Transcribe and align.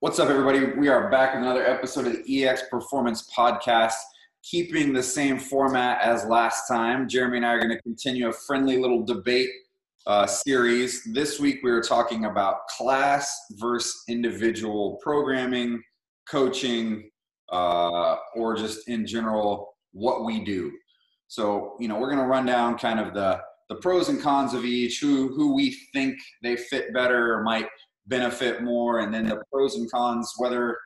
What's 0.00 0.18
up, 0.18 0.30
everybody? 0.30 0.64
We 0.78 0.88
are 0.88 1.10
back 1.10 1.34
with 1.34 1.42
another 1.42 1.62
episode 1.66 2.06
of 2.06 2.14
the 2.14 2.44
EX 2.46 2.62
Performance 2.70 3.30
Podcast, 3.30 3.92
keeping 4.42 4.94
the 4.94 5.02
same 5.02 5.38
format 5.38 6.00
as 6.00 6.24
last 6.24 6.66
time. 6.66 7.06
Jeremy 7.06 7.36
and 7.36 7.44
I 7.44 7.50
are 7.50 7.58
going 7.58 7.68
to 7.68 7.82
continue 7.82 8.30
a 8.30 8.32
friendly 8.32 8.78
little 8.78 9.04
debate 9.04 9.50
uh, 10.06 10.26
series. 10.26 11.04
This 11.12 11.38
week, 11.38 11.60
we 11.62 11.70
are 11.70 11.82
talking 11.82 12.24
about 12.24 12.66
class 12.68 13.38
versus 13.58 14.04
individual 14.08 14.98
programming, 15.02 15.82
coaching, 16.26 17.10
uh, 17.50 18.16
or 18.34 18.56
just 18.56 18.88
in 18.88 19.06
general, 19.06 19.74
what 19.92 20.24
we 20.24 20.42
do. 20.42 20.72
So, 21.32 21.76
you 21.80 21.88
know, 21.88 21.98
we're 21.98 22.10
going 22.10 22.20
to 22.20 22.26
run 22.26 22.44
down 22.44 22.76
kind 22.76 23.00
of 23.00 23.14
the 23.14 23.40
the 23.70 23.76
pros 23.76 24.10
and 24.10 24.20
cons 24.20 24.52
of 24.52 24.66
each, 24.66 25.00
who 25.00 25.28
who 25.28 25.54
we 25.54 25.74
think 25.94 26.18
they 26.42 26.56
fit 26.56 26.92
better 26.92 27.32
or 27.32 27.42
might 27.42 27.68
benefit 28.06 28.62
more 28.62 28.98
and 28.98 29.14
then 29.14 29.26
the 29.26 29.42
pros 29.50 29.76
and 29.76 29.90
cons 29.90 30.30
whether 30.36 30.76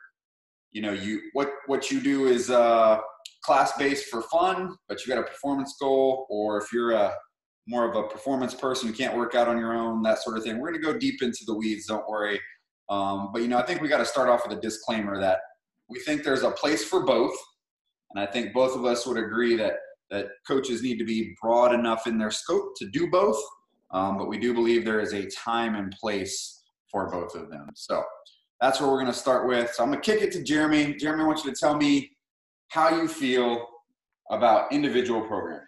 you 0.71 0.81
know 0.81 0.93
you 0.93 1.19
what 1.33 1.49
what 1.65 1.91
you 1.91 1.99
do 1.99 2.27
is 2.27 2.49
uh 2.49 2.97
class 3.43 3.73
based 3.77 4.05
for 4.05 4.21
fun 4.21 4.73
but 4.87 5.03
you 5.03 5.13
got 5.13 5.19
a 5.19 5.23
performance 5.23 5.75
goal 5.81 6.27
or 6.29 6.61
if 6.61 6.71
you're 6.71 6.91
a 6.91 7.11
more 7.67 7.89
of 7.89 7.97
a 7.97 8.07
performance 8.07 8.53
person 8.53 8.87
who 8.87 8.93
can't 8.93 9.17
work 9.17 9.35
out 9.35 9.49
on 9.49 9.57
your 9.57 9.73
own 9.73 10.01
that 10.03 10.19
sort 10.19 10.37
of 10.37 10.43
thing. 10.43 10.59
We're 10.59 10.69
going 10.71 10.81
to 10.81 10.93
go 10.93 10.97
deep 10.97 11.21
into 11.23 11.43
the 11.45 11.55
weeds 11.55 11.87
don't 11.87 12.07
worry. 12.07 12.39
Um, 12.87 13.31
but 13.33 13.41
you 13.41 13.49
know 13.49 13.57
i 13.57 13.63
think 13.63 13.81
we 13.81 13.89
got 13.89 13.97
to 13.97 14.05
start 14.05 14.29
off 14.29 14.47
with 14.47 14.57
a 14.57 14.61
disclaimer 14.61 15.19
that 15.19 15.39
we 15.89 15.99
think 15.99 16.23
there's 16.23 16.43
a 16.43 16.51
place 16.51 16.85
for 16.85 17.03
both 17.03 17.35
and 18.11 18.23
i 18.23 18.31
think 18.31 18.53
both 18.53 18.77
of 18.77 18.85
us 18.85 19.05
would 19.05 19.17
agree 19.17 19.57
that 19.57 19.73
that 20.09 20.27
coaches 20.47 20.81
need 20.81 20.97
to 20.97 21.05
be 21.05 21.35
broad 21.41 21.73
enough 21.73 22.07
in 22.07 22.17
their 22.17 22.31
scope 22.31 22.73
to 22.77 22.87
do 22.87 23.09
both 23.09 23.41
um, 23.91 24.17
but 24.17 24.27
we 24.27 24.37
do 24.37 24.53
believe 24.53 24.83
there 24.83 24.99
is 24.99 25.13
a 25.13 25.27
time 25.27 25.75
and 25.75 25.91
place 25.91 26.63
for 26.91 27.09
both 27.09 27.35
of 27.35 27.49
them. 27.49 27.69
So 27.75 28.03
that's 28.59 28.79
where 28.79 28.89
we're 28.89 29.01
going 29.01 29.13
to 29.13 29.17
start 29.17 29.47
with. 29.47 29.73
So 29.73 29.83
I'm 29.83 29.89
going 29.89 30.01
to 30.01 30.11
kick 30.11 30.21
it 30.21 30.31
to 30.33 30.43
Jeremy. 30.43 30.95
Jeremy, 30.95 31.23
I 31.23 31.27
want 31.27 31.43
you 31.43 31.53
to 31.53 31.57
tell 31.57 31.77
me 31.77 32.11
how 32.69 32.89
you 32.89 33.07
feel 33.07 33.65
about 34.29 34.71
individual 34.71 35.21
programming. 35.21 35.63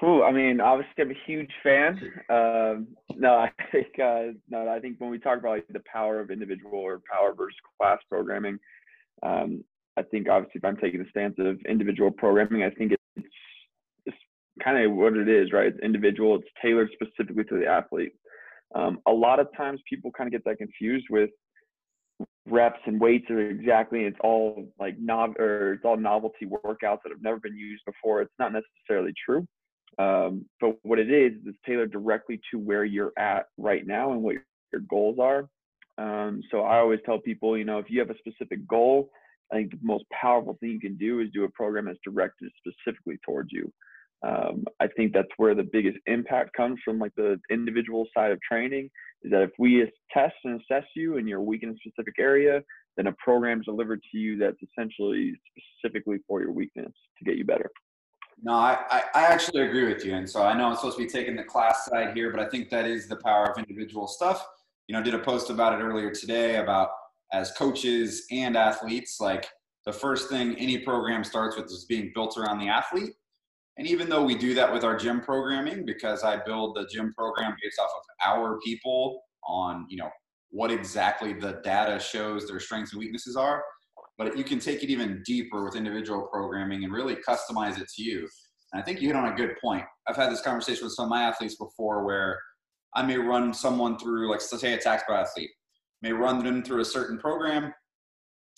Whew, 0.00 0.22
I 0.22 0.30
mean, 0.30 0.60
obviously, 0.60 1.04
I'm 1.04 1.10
a 1.10 1.14
huge 1.26 1.50
fan. 1.62 1.98
Um, 2.28 2.88
no, 3.14 3.34
I 3.34 3.50
think 3.72 3.98
uh, 3.98 4.34
no, 4.50 4.68
I 4.68 4.78
think 4.78 5.00
when 5.00 5.08
we 5.10 5.18
talk 5.18 5.38
about 5.38 5.52
like, 5.52 5.66
the 5.70 5.82
power 5.90 6.20
of 6.20 6.30
individual 6.30 6.78
or 6.78 7.00
power 7.10 7.34
versus 7.34 7.56
class 7.80 7.98
programming, 8.10 8.58
um, 9.22 9.64
I 9.96 10.02
think 10.02 10.28
obviously 10.28 10.58
if 10.58 10.64
I'm 10.64 10.76
taking 10.76 11.00
the 11.00 11.08
stance 11.10 11.34
of 11.38 11.58
individual 11.68 12.10
programming, 12.10 12.62
I 12.62 12.70
think 12.70 12.92
it's, 12.92 13.28
it's 14.04 14.16
kind 14.62 14.84
of 14.84 14.92
what 14.92 15.16
it 15.16 15.28
is, 15.28 15.52
right? 15.52 15.66
It's 15.66 15.78
individual. 15.82 16.36
It's 16.36 16.48
tailored 16.62 16.90
specifically 16.92 17.44
to 17.44 17.58
the 17.58 17.66
athlete. 17.66 18.12
Um, 18.74 18.98
a 19.06 19.12
lot 19.12 19.40
of 19.40 19.48
times 19.56 19.80
people 19.88 20.10
kind 20.10 20.28
of 20.28 20.32
get 20.32 20.44
that 20.44 20.58
confused 20.58 21.06
with 21.10 21.30
reps 22.48 22.80
and 22.86 23.00
weights 23.00 23.28
are 23.30 23.40
exactly 23.40 24.04
it's 24.04 24.16
all 24.22 24.68
like 24.78 24.96
nov 24.98 25.36
or 25.38 25.74
it's 25.74 25.84
all 25.84 25.96
novelty 25.96 26.46
workouts 26.46 27.00
that 27.02 27.10
have 27.10 27.22
never 27.22 27.38
been 27.38 27.56
used 27.56 27.84
before. 27.84 28.22
It's 28.22 28.32
not 28.38 28.52
necessarily 28.52 29.12
true. 29.24 29.46
Um, 29.98 30.44
but 30.60 30.76
what 30.82 30.98
it 30.98 31.10
is 31.10 31.32
is 31.46 31.54
tailored 31.64 31.92
directly 31.92 32.40
to 32.50 32.58
where 32.58 32.84
you're 32.84 33.12
at 33.18 33.46
right 33.56 33.86
now 33.86 34.12
and 34.12 34.22
what 34.22 34.36
your 34.72 34.82
goals 34.88 35.18
are. 35.18 35.48
Um, 35.98 36.42
so 36.50 36.60
I 36.60 36.78
always 36.78 37.00
tell 37.06 37.18
people, 37.18 37.56
you 37.56 37.64
know, 37.64 37.78
if 37.78 37.86
you 37.88 37.98
have 38.00 38.10
a 38.10 38.18
specific 38.18 38.66
goal, 38.68 39.10
I 39.52 39.56
think 39.56 39.70
the 39.70 39.78
most 39.82 40.04
powerful 40.10 40.56
thing 40.60 40.70
you 40.70 40.80
can 40.80 40.96
do 40.96 41.20
is 41.20 41.28
do 41.32 41.44
a 41.44 41.50
program 41.50 41.86
that's 41.86 41.98
directed 42.04 42.50
specifically 42.60 43.18
towards 43.24 43.50
you 43.52 43.72
um, 44.26 44.64
I 44.80 44.88
think 44.88 45.12
that's 45.12 45.28
where 45.36 45.54
the 45.54 45.62
biggest 45.62 45.98
impact 46.06 46.52
comes 46.56 46.78
from, 46.84 46.98
like 46.98 47.14
the 47.16 47.38
individual 47.50 48.06
side 48.16 48.32
of 48.32 48.40
training. 48.40 48.90
Is 49.22 49.30
that 49.30 49.42
if 49.42 49.50
we 49.58 49.90
test 50.12 50.34
and 50.44 50.60
assess 50.60 50.84
you 50.94 51.18
and 51.18 51.28
you're 51.28 51.40
weak 51.40 51.62
in 51.62 51.70
a 51.70 51.74
specific 51.76 52.14
area, 52.18 52.62
then 52.96 53.08
a 53.08 53.12
program 53.12 53.60
is 53.60 53.66
delivered 53.66 54.00
to 54.10 54.18
you 54.18 54.38
that's 54.38 54.56
essentially 54.62 55.34
specifically 55.78 56.18
for 56.26 56.40
your 56.40 56.52
weakness 56.52 56.92
to 57.18 57.24
get 57.24 57.36
you 57.36 57.44
better. 57.44 57.70
No, 58.42 58.52
I, 58.52 59.02
I 59.14 59.22
actually 59.22 59.62
agree 59.62 59.86
with 59.92 60.04
you. 60.04 60.14
And 60.14 60.28
so 60.28 60.42
I 60.42 60.56
know 60.56 60.66
I'm 60.66 60.76
supposed 60.76 60.98
to 60.98 61.04
be 61.04 61.08
taking 61.08 61.36
the 61.36 61.44
class 61.44 61.86
side 61.86 62.14
here, 62.14 62.30
but 62.30 62.40
I 62.40 62.48
think 62.48 62.68
that 62.70 62.86
is 62.86 63.08
the 63.08 63.16
power 63.16 63.50
of 63.50 63.58
individual 63.58 64.06
stuff. 64.06 64.46
You 64.88 64.94
know, 64.94 65.02
did 65.02 65.14
a 65.14 65.18
post 65.18 65.50
about 65.50 65.78
it 65.78 65.82
earlier 65.82 66.10
today 66.10 66.56
about 66.56 66.90
as 67.32 67.52
coaches 67.52 68.26
and 68.30 68.56
athletes, 68.56 69.18
like 69.20 69.48
the 69.84 69.92
first 69.92 70.28
thing 70.28 70.56
any 70.56 70.78
program 70.78 71.24
starts 71.24 71.56
with 71.56 71.66
is 71.66 71.86
being 71.88 72.10
built 72.14 72.36
around 72.36 72.58
the 72.58 72.68
athlete. 72.68 73.12
And 73.78 73.86
even 73.86 74.08
though 74.08 74.24
we 74.24 74.36
do 74.36 74.54
that 74.54 74.72
with 74.72 74.84
our 74.84 74.96
gym 74.96 75.20
programming, 75.20 75.84
because 75.84 76.24
I 76.24 76.38
build 76.44 76.76
the 76.76 76.88
gym 76.90 77.12
program 77.16 77.54
based 77.62 77.78
off 77.78 77.90
of 77.94 78.34
our 78.34 78.58
people 78.64 79.22
on, 79.46 79.86
you 79.88 79.98
know, 79.98 80.10
what 80.50 80.70
exactly 80.70 81.34
the 81.34 81.60
data 81.62 82.00
shows 82.00 82.48
their 82.48 82.58
strengths 82.58 82.92
and 82.92 83.00
weaknesses 83.00 83.36
are, 83.36 83.62
but 84.16 84.36
you 84.38 84.44
can 84.44 84.58
take 84.58 84.82
it 84.82 84.88
even 84.88 85.22
deeper 85.26 85.62
with 85.62 85.76
individual 85.76 86.28
programming 86.32 86.84
and 86.84 86.92
really 86.92 87.16
customize 87.16 87.78
it 87.78 87.86
to 87.96 88.02
you. 88.02 88.26
And 88.72 88.80
I 88.80 88.84
think 88.84 89.02
you 89.02 89.08
hit 89.08 89.16
on 89.16 89.32
a 89.32 89.36
good 89.36 89.56
point. 89.62 89.84
I've 90.08 90.16
had 90.16 90.32
this 90.32 90.40
conversation 90.40 90.84
with 90.84 90.94
some 90.94 91.04
of 91.04 91.10
my 91.10 91.22
athletes 91.22 91.56
before 91.56 92.04
where 92.04 92.38
I 92.94 93.02
may 93.02 93.18
run 93.18 93.52
someone 93.52 93.98
through, 93.98 94.30
like, 94.30 94.40
let's 94.40 94.60
say 94.60 94.72
a 94.72 94.78
tax 94.78 95.02
athlete, 95.08 95.50
may 96.02 96.12
run 96.12 96.44
them 96.44 96.62
through 96.62 96.80
a 96.80 96.84
certain 96.84 97.18
program. 97.18 97.72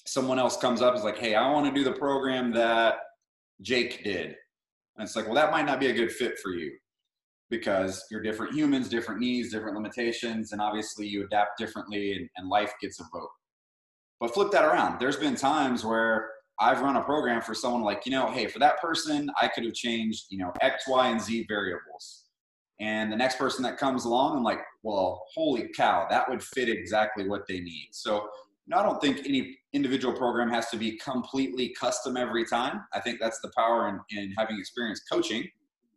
Someone 0.06 0.38
else 0.38 0.56
comes 0.56 0.82
up 0.82 0.96
is 0.96 1.04
like, 1.04 1.18
hey, 1.18 1.34
I 1.34 1.50
want 1.50 1.66
to 1.66 1.72
do 1.72 1.84
the 1.84 1.96
program 1.96 2.52
that 2.52 2.96
Jake 3.62 4.04
did 4.04 4.36
and 4.98 5.06
it's 5.06 5.14
like, 5.14 5.26
well, 5.26 5.34
that 5.36 5.52
might 5.52 5.64
not 5.64 5.78
be 5.78 5.86
a 5.86 5.92
good 5.92 6.10
fit 6.10 6.38
for 6.40 6.50
you 6.50 6.72
because 7.50 8.04
you're 8.10 8.20
different 8.20 8.52
humans, 8.52 8.88
different 8.88 9.20
needs, 9.20 9.50
different 9.50 9.76
limitations, 9.76 10.52
and 10.52 10.60
obviously 10.60 11.06
you 11.06 11.24
adapt 11.24 11.56
differently 11.56 12.14
and, 12.14 12.28
and 12.36 12.48
life 12.48 12.72
gets 12.82 13.00
a 13.00 13.04
vote. 13.12 13.30
But 14.20 14.34
flip 14.34 14.50
that 14.50 14.64
around. 14.64 14.98
There's 14.98 15.16
been 15.16 15.36
times 15.36 15.84
where 15.84 16.28
I've 16.58 16.80
run 16.80 16.96
a 16.96 17.04
program 17.04 17.40
for 17.40 17.54
someone 17.54 17.82
like, 17.82 18.04
you 18.04 18.12
know, 18.12 18.28
hey, 18.28 18.48
for 18.48 18.58
that 18.58 18.80
person, 18.80 19.30
I 19.40 19.46
could 19.46 19.64
have 19.64 19.74
changed, 19.74 20.24
you 20.30 20.38
know, 20.38 20.52
X, 20.60 20.84
Y, 20.88 21.08
and 21.08 21.20
Z 21.20 21.46
variables. 21.48 22.24
And 22.80 23.10
the 23.10 23.16
next 23.16 23.38
person 23.38 23.62
that 23.64 23.76
comes 23.76 24.04
along, 24.04 24.36
I'm 24.36 24.44
like, 24.44 24.60
well, 24.82 25.24
holy 25.34 25.68
cow, 25.74 26.06
that 26.10 26.28
would 26.28 26.42
fit 26.42 26.68
exactly 26.68 27.28
what 27.28 27.46
they 27.48 27.60
need. 27.60 27.88
So 27.90 28.28
I 28.72 28.82
don't 28.82 29.00
think 29.00 29.20
any 29.26 29.58
individual 29.72 30.14
program 30.14 30.50
has 30.50 30.68
to 30.70 30.76
be 30.76 30.92
completely 30.98 31.70
custom 31.70 32.16
every 32.16 32.44
time. 32.44 32.84
I 32.92 33.00
think 33.00 33.18
that's 33.20 33.40
the 33.40 33.50
power 33.56 33.88
in, 33.88 34.16
in 34.16 34.32
having 34.38 34.58
experience 34.58 35.00
coaching 35.10 35.48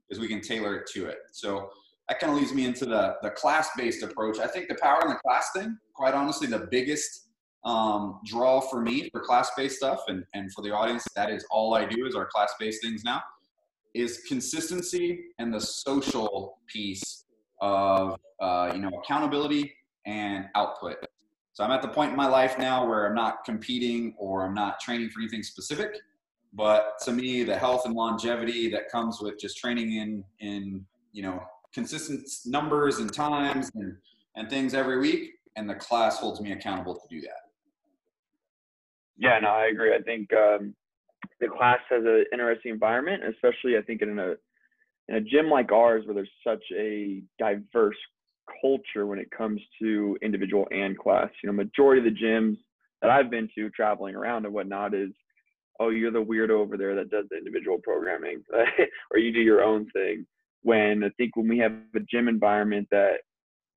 is 0.09 0.19
we 0.19 0.27
can 0.27 0.41
tailor 0.41 0.75
it 0.77 0.87
to 0.93 1.05
it. 1.05 1.19
So 1.31 1.69
that 2.09 2.19
kind 2.19 2.33
of 2.33 2.39
leads 2.39 2.53
me 2.53 2.65
into 2.65 2.85
the, 2.85 3.15
the 3.21 3.29
class-based 3.29 4.03
approach. 4.03 4.39
I 4.39 4.47
think 4.47 4.67
the 4.67 4.75
power 4.81 5.01
in 5.03 5.09
the 5.09 5.19
class 5.25 5.49
thing, 5.55 5.77
quite 5.93 6.13
honestly, 6.13 6.47
the 6.47 6.67
biggest 6.71 7.27
um, 7.63 8.19
draw 8.25 8.59
for 8.59 8.81
me 8.81 9.09
for 9.11 9.21
class-based 9.21 9.77
stuff 9.77 10.01
and, 10.07 10.25
and 10.33 10.51
for 10.53 10.61
the 10.61 10.71
audience, 10.71 11.05
that 11.15 11.29
is 11.29 11.45
all 11.51 11.73
I 11.75 11.85
do 11.85 12.05
is 12.05 12.15
our 12.15 12.25
class-based 12.25 12.81
things 12.81 13.03
now, 13.03 13.21
is 13.93 14.23
consistency 14.27 15.25
and 15.39 15.53
the 15.53 15.59
social 15.59 16.57
piece 16.67 17.25
of, 17.61 18.17
uh, 18.39 18.71
you 18.73 18.81
know, 18.81 18.89
accountability 19.03 19.73
and 20.05 20.45
output. 20.55 20.97
So 21.53 21.63
I'm 21.63 21.71
at 21.71 21.81
the 21.81 21.89
point 21.89 22.11
in 22.11 22.17
my 22.17 22.27
life 22.27 22.57
now 22.57 22.87
where 22.87 23.07
I'm 23.07 23.15
not 23.15 23.43
competing 23.43 24.15
or 24.17 24.45
I'm 24.45 24.53
not 24.53 24.79
training 24.79 25.09
for 25.09 25.19
anything 25.19 25.43
specific. 25.43 25.95
But 26.53 26.99
to 27.03 27.11
me, 27.11 27.43
the 27.43 27.57
health 27.57 27.85
and 27.85 27.93
longevity 27.93 28.69
that 28.71 28.89
comes 28.89 29.19
with 29.21 29.39
just 29.39 29.57
training 29.57 29.93
in 29.93 30.23
in 30.39 30.85
you 31.13 31.23
know 31.23 31.41
consistent 31.73 32.27
numbers 32.45 32.99
and 32.99 33.11
times 33.13 33.71
and 33.75 33.95
and 34.35 34.49
things 34.49 34.73
every 34.73 34.99
week, 34.99 35.31
and 35.55 35.69
the 35.69 35.75
class 35.75 36.19
holds 36.19 36.41
me 36.41 36.51
accountable 36.51 36.95
to 36.95 37.07
do 37.09 37.21
that. 37.21 37.51
Yeah, 39.17 39.39
no, 39.39 39.49
I 39.49 39.67
agree. 39.67 39.93
I 39.93 40.01
think 40.01 40.33
um, 40.33 40.73
the 41.41 41.47
class 41.47 41.79
has 41.89 42.03
an 42.05 42.25
interesting 42.31 42.71
environment, 42.71 43.23
especially 43.23 43.77
I 43.77 43.81
think 43.81 44.01
in 44.01 44.17
a 44.17 44.35
in 45.07 45.15
a 45.15 45.21
gym 45.21 45.49
like 45.49 45.71
ours 45.71 46.05
where 46.05 46.13
there's 46.13 46.29
such 46.45 46.63
a 46.77 47.21
diverse 47.37 47.97
culture 48.61 49.07
when 49.07 49.19
it 49.19 49.29
comes 49.31 49.59
to 49.81 50.17
individual 50.21 50.67
and 50.71 50.97
class. 50.97 51.29
You 51.43 51.47
know, 51.47 51.53
majority 51.53 52.07
of 52.07 52.13
the 52.13 52.19
gyms 52.19 52.57
that 53.01 53.11
I've 53.11 53.31
been 53.31 53.49
to 53.55 53.69
traveling 53.71 54.15
around 54.15 54.45
and 54.45 54.53
whatnot 54.53 54.93
is, 54.93 55.09
oh, 55.79 55.89
you're 55.89 56.11
the 56.11 56.23
weirdo 56.23 56.51
over 56.51 56.77
there 56.77 56.95
that 56.95 57.09
does 57.09 57.25
the 57.29 57.37
individual 57.37 57.79
programming, 57.83 58.43
or 59.11 59.17
you 59.17 59.33
do 59.33 59.41
your 59.41 59.63
own 59.63 59.89
thing. 59.91 60.25
When 60.63 61.03
I 61.03 61.09
think 61.17 61.35
when 61.35 61.47
we 61.47 61.57
have 61.57 61.73
a 61.95 61.99
gym 62.01 62.27
environment 62.27 62.87
that 62.91 63.15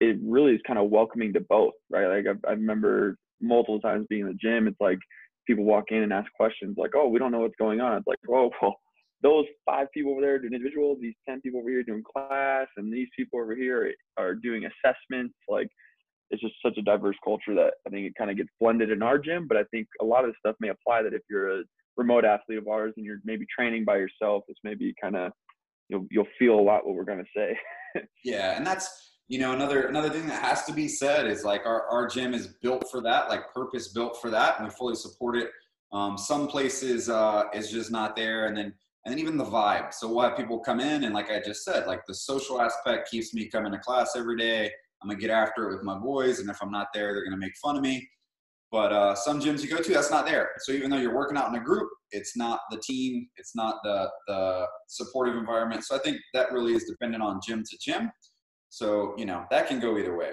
it 0.01 0.19
really 0.23 0.53
is 0.53 0.61
kind 0.67 0.79
of 0.79 0.91
welcoming 0.91 1.33
to 1.33 1.41
both, 1.41 1.73
right? 1.91 2.07
Like 2.07 2.27
I, 2.27 2.51
I 2.51 2.53
remember 2.53 3.17
multiple 3.41 3.81
times 3.81 4.07
being 4.11 4.23
in 4.23 4.29
the 4.29 4.35
gym, 4.35 4.69
it's 4.69 4.81
like 4.81 4.99
people 5.47 5.65
walk 5.65 5.85
in 5.91 6.03
and 6.03 6.13
ask 6.13 6.31
questions 6.33 6.77
like, 6.79 6.93
oh, 6.95 7.09
we 7.09 7.19
don't 7.19 7.33
know 7.33 7.41
what's 7.41 7.57
going 7.59 7.81
on. 7.81 7.99
It's 7.99 8.07
like, 8.07 8.19
oh, 8.31 8.51
well, 8.61 8.77
those 9.23 9.47
five 9.65 9.89
people 9.93 10.13
over 10.13 10.21
there 10.21 10.39
doing 10.39 10.53
individual, 10.53 10.97
these 11.01 11.15
10 11.29 11.41
people 11.41 11.61
over 11.61 11.71
here 11.71 11.83
doing 11.83 12.03
class, 12.05 12.67
and 12.77 12.93
these 12.93 13.09
people 13.17 13.41
over 13.41 13.57
here 13.57 13.93
are 14.19 14.35
doing 14.35 14.65
assessments. 14.65 15.35
Like, 15.49 15.69
it's 16.31 16.43
just 16.43 16.55
such 16.65 16.77
a 16.79 16.83
diverse 16.83 17.17
culture 17.25 17.55
that 17.55 17.75
I 17.87 17.91
think 17.91 18.07
it 18.07 18.15
kind 18.19 18.31
of 18.31 18.37
gets 18.37 18.51
blended 18.61 18.91
in 18.91 19.03
our 19.03 19.19
gym. 19.19 19.47
But 19.49 19.57
I 19.57 19.65
think 19.71 19.87
a 20.01 20.05
lot 20.05 20.25
of 20.25 20.31
the 20.31 20.37
stuff 20.39 20.57
may 20.61 20.69
apply 20.69 21.03
that 21.03 21.15
if 21.15 21.23
you're 21.31 21.61
a 21.61 21.63
remote 21.97 22.25
athlete 22.25 22.59
of 22.59 22.69
ours 22.69 22.93
and 22.97 23.07
you're 23.07 23.21
maybe 23.25 23.47
training 23.57 23.85
by 23.85 23.97
yourself, 23.97 24.45
it's 24.49 24.61
maybe 24.65 24.95
kind 25.01 25.17
of 25.17 25.33
you'll 25.89 26.07
you'll 26.11 26.27
feel 26.39 26.59
a 26.59 26.61
lot 26.61 26.87
what 26.87 26.95
we're 26.95 27.05
gonna 27.05 27.25
say. 27.37 27.57
yeah, 28.25 28.57
and 28.57 28.67
that's 28.67 29.14
you 29.29 29.39
know 29.39 29.53
another 29.53 29.87
another 29.87 30.11
thing 30.11 30.27
that 30.27 30.43
has 30.43 30.65
to 30.65 30.73
be 30.73 30.87
said 30.87 31.27
is 31.27 31.45
like 31.45 31.65
our 31.65 31.87
our 31.89 32.07
gym 32.07 32.35
is 32.35 32.49
built 32.63 32.85
for 32.91 33.01
that, 33.03 33.29
like 33.29 33.53
purpose 33.53 33.89
built 33.89 34.21
for 34.21 34.31
that, 34.31 34.59
and 34.59 34.69
we 34.69 34.75
fully 34.75 34.95
support 34.95 35.37
it. 35.37 35.51
Um, 35.93 36.19
some 36.19 36.47
places 36.47 37.09
uh, 37.09 37.45
is 37.55 37.71
just 37.71 37.91
not 37.91 38.17
there, 38.17 38.47
and 38.47 38.57
then 38.57 38.75
and 39.05 39.13
then 39.13 39.19
even 39.19 39.37
the 39.37 39.45
vibe. 39.45 39.95
So 39.95 40.19
have 40.21 40.37
people 40.37 40.59
come 40.61 40.81
in, 40.81 41.05
and 41.05 41.15
like 41.15 41.31
I 41.31 41.41
just 41.41 41.65
said, 41.65 41.87
like 41.87 42.01
the 42.07 42.15
social 42.15 42.61
aspect 42.61 43.11
keeps 43.11 43.33
me 43.35 43.49
coming 43.49 43.73
to 43.73 43.79
class 43.79 44.13
every 44.17 44.37
day. 44.37 44.71
I'm 45.03 45.09
gonna 45.09 45.21
get 45.21 45.31
after 45.31 45.71
it 45.71 45.75
with 45.75 45.85
my 45.85 45.99
boys, 45.99 46.41
and 46.41 46.51
if 46.51 46.59
I'm 46.63 46.71
not 46.71 46.89
there, 46.93 47.15
they're 47.15 47.25
gonna 47.25 47.37
make 47.37 47.57
fun 47.63 47.77
of 47.77 47.83
me. 47.83 48.07
But 48.71 48.93
uh, 48.93 49.15
some 49.15 49.41
gyms 49.41 49.63
you 49.63 49.71
go 49.71 49.81
to, 49.81 49.93
that's 49.93 50.11
not 50.11 50.27
there. 50.27 50.51
So 50.59 50.73
even 50.73 50.91
though 50.91 50.97
you're 50.97 51.15
working 51.15 51.37
out 51.37 51.49
in 51.49 51.55
a 51.55 51.65
group, 51.65 51.89
it's 52.11 52.37
not 52.37 52.61
the 52.71 52.79
team, 52.79 53.29
it's 53.37 53.55
not 53.55 53.77
the 53.85 54.11
the 54.27 54.67
supportive 54.89 55.37
environment. 55.37 55.85
So 55.85 55.97
I 55.97 55.99
think 56.01 56.19
that 56.35 56.53
really 56.53 56.75
is 56.75 56.85
dependent 56.85 57.23
on 57.23 57.41
gym 57.47 57.63
to 57.63 57.79
gym. 57.81 58.11
So 58.75 59.15
you 59.17 59.25
know 59.25 59.45
that 59.53 59.69
can 59.69 59.79
go 59.79 59.97
either 59.99 60.17
way. 60.17 60.33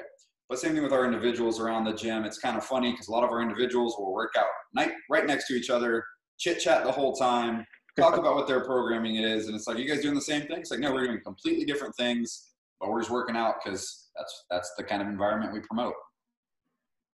But 0.49 0.57
same 0.57 0.73
thing 0.73 0.81
with 0.81 0.91
our 0.91 1.05
individuals 1.05 1.59
around 1.59 1.85
the 1.85 1.93
gym. 1.93 2.25
It's 2.25 2.39
kind 2.39 2.57
of 2.57 2.65
funny 2.65 2.91
because 2.91 3.07
a 3.07 3.11
lot 3.11 3.23
of 3.23 3.29
our 3.29 3.39
individuals 3.39 3.95
will 3.99 4.11
work 4.11 4.33
out 4.35 4.47
night 4.73 4.93
right 5.11 5.27
next 5.27 5.47
to 5.49 5.53
each 5.53 5.69
other, 5.69 6.03
chit 6.39 6.59
chat 6.59 6.83
the 6.83 6.91
whole 6.91 7.13
time, 7.13 7.63
talk 7.99 8.17
about 8.17 8.33
what 8.33 8.47
their 8.47 8.65
programming 8.65 9.17
is, 9.17 9.45
and 9.45 9.55
it's 9.55 9.67
like, 9.67 9.77
you 9.77 9.87
guys 9.87 10.01
doing 10.01 10.15
the 10.15 10.21
same 10.21 10.41
thing? 10.47 10.57
It's 10.57 10.71
like, 10.71 10.79
no, 10.79 10.91
we're 10.91 11.05
doing 11.05 11.21
completely 11.23 11.65
different 11.65 11.95
things, 11.95 12.53
but 12.79 12.89
we're 12.89 12.99
just 12.99 13.11
working 13.11 13.37
out 13.37 13.55
because 13.63 14.09
that's 14.17 14.45
that's 14.49 14.73
the 14.75 14.83
kind 14.83 15.03
of 15.03 15.07
environment 15.07 15.53
we 15.53 15.59
promote. 15.59 15.93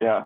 Yeah, 0.00 0.22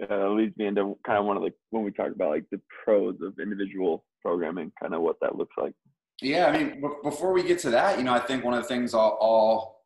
yeah, 0.00 0.26
leads 0.30 0.56
me 0.56 0.66
into 0.66 0.98
kind 1.06 1.18
of 1.18 1.26
one 1.26 1.36
of 1.36 1.44
the 1.44 1.52
when 1.70 1.84
we 1.84 1.92
talk 1.92 2.10
about 2.10 2.30
like 2.30 2.44
the 2.50 2.60
pros 2.84 3.14
of 3.22 3.38
individual 3.38 4.04
programming, 4.20 4.72
kind 4.82 4.94
of 4.94 5.02
what 5.02 5.14
that 5.20 5.36
looks 5.36 5.54
like. 5.56 5.74
Yeah, 6.20 6.46
I 6.46 6.58
mean, 6.58 6.82
before 7.04 7.32
we 7.32 7.44
get 7.44 7.60
to 7.60 7.70
that, 7.70 7.98
you 7.98 8.04
know, 8.04 8.12
I 8.12 8.18
think 8.18 8.44
one 8.44 8.52
of 8.52 8.62
the 8.62 8.68
things 8.68 8.94
I'll, 8.94 9.16
I'll 9.22 9.79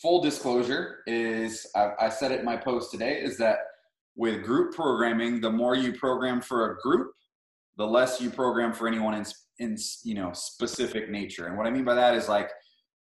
full 0.00 0.20
disclosure 0.20 0.98
is 1.06 1.66
I, 1.74 1.90
I 2.00 2.08
said 2.08 2.30
it 2.30 2.40
in 2.40 2.44
my 2.44 2.56
post 2.56 2.90
today 2.90 3.20
is 3.20 3.36
that 3.38 3.58
with 4.16 4.42
group 4.42 4.74
programming, 4.74 5.40
the 5.40 5.50
more 5.50 5.76
you 5.76 5.92
program 5.92 6.40
for 6.40 6.72
a 6.72 6.80
group, 6.80 7.12
the 7.76 7.86
less 7.86 8.20
you 8.20 8.30
program 8.30 8.72
for 8.72 8.88
anyone 8.88 9.14
in, 9.14 9.24
in 9.58 9.76
you 10.04 10.14
know 10.14 10.32
specific 10.32 11.10
nature. 11.10 11.46
And 11.46 11.56
what 11.56 11.66
I 11.66 11.70
mean 11.70 11.84
by 11.84 11.94
that 11.94 12.14
is 12.14 12.28
like 12.28 12.50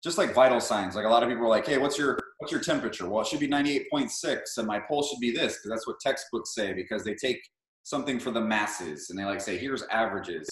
just 0.05 0.19
like 0.19 0.35
vital 0.35 0.61
signs. 0.61 0.95
Like 0.95 1.07
a 1.07 1.09
lot 1.09 1.23
of 1.23 1.29
people 1.29 1.45
are 1.45 1.49
like, 1.49 1.67
"Hey, 1.67 1.79
what's 1.79 1.99
your 1.99 2.19
what's 2.39 2.53
your 2.53 2.61
temperature?" 2.61 3.09
Well, 3.09 3.23
it 3.23 3.27
should 3.27 3.41
be 3.41 3.49
98.6, 3.49 4.41
and 4.59 4.67
my 4.67 4.79
pulse 4.79 5.11
should 5.11 5.21
be 5.21 5.33
this 5.33 5.57
because 5.57 5.71
that's 5.71 5.87
what 5.87 6.01
textbooks 6.01 6.55
say. 6.55 6.73
Because 6.75 7.05
they 7.05 7.15
take 7.15 7.41
something 7.83 8.21
for 8.21 8.31
the 8.31 8.41
masses 8.41 9.09
and 9.09 9.19
they 9.19 9.25
like 9.25 9.41
say, 9.41 9.57
"Here's 9.57 9.83
averages." 9.85 10.49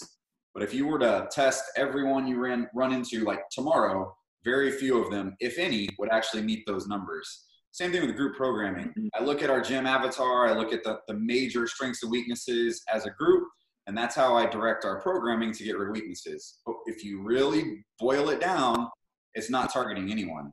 But 0.54 0.62
if 0.62 0.72
you 0.74 0.86
were 0.86 0.98
to 0.98 1.28
test 1.30 1.64
everyone 1.76 2.26
you 2.26 2.38
ran 2.38 2.68
run 2.74 2.92
into 2.92 3.24
like 3.24 3.40
tomorrow, 3.50 4.16
very 4.50 4.70
few 4.82 4.94
of 5.02 5.10
them, 5.10 5.26
if 5.48 5.58
any, 5.58 5.82
would 5.98 6.10
actually 6.10 6.42
meet 6.50 6.62
those 6.66 6.86
numbers. 6.94 7.26
Same 7.72 7.92
thing 7.92 8.04
with 8.06 8.16
group 8.16 8.34
programming. 8.36 8.88
Mm-hmm. 8.88 9.08
I 9.18 9.20
look 9.28 9.42
at 9.42 9.50
our 9.50 9.62
gym 9.68 9.86
avatar, 9.86 10.48
I 10.48 10.54
look 10.60 10.72
at 10.72 10.82
the, 10.84 10.94
the 11.06 11.14
major 11.14 11.66
strengths 11.66 12.02
and 12.02 12.10
weaknesses 12.10 12.82
as 12.96 13.06
a 13.06 13.10
group, 13.10 13.44
and 13.86 13.96
that's 13.96 14.16
how 14.20 14.30
I 14.36 14.46
direct 14.46 14.84
our 14.84 15.00
programming 15.00 15.52
to 15.52 15.64
get 15.64 15.78
rid 15.78 15.88
of 15.88 15.94
weaknesses. 15.94 16.60
But 16.66 16.76
if 16.86 17.04
you 17.04 17.22
really 17.22 17.84
boil 17.98 18.30
it 18.30 18.40
down, 18.40 18.88
it's 19.34 19.50
not 19.50 19.72
targeting 19.72 20.10
anyone. 20.10 20.52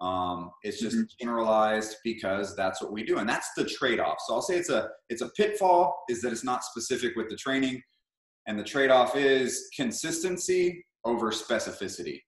Um, 0.00 0.50
it's 0.62 0.80
just 0.80 0.96
mm-hmm. 0.96 1.18
generalized 1.20 1.96
because 2.04 2.56
that's 2.56 2.80
what 2.82 2.92
we 2.92 3.02
do, 3.04 3.18
and 3.18 3.28
that's 3.28 3.50
the 3.56 3.64
trade-off. 3.64 4.18
So 4.26 4.34
I'll 4.34 4.42
say 4.42 4.56
it's 4.56 4.70
a 4.70 4.88
it's 5.10 5.22
a 5.22 5.30
pitfall 5.40 5.82
is 6.08 6.22
that 6.22 6.32
it's 6.32 6.44
not 6.44 6.64
specific 6.64 7.12
with 7.16 7.28
the 7.28 7.36
training, 7.36 7.76
and 8.46 8.58
the 8.58 8.64
trade-off 8.64 9.14
is 9.16 9.68
consistency 9.76 10.64
over 11.04 11.30
specificity. 11.32 12.20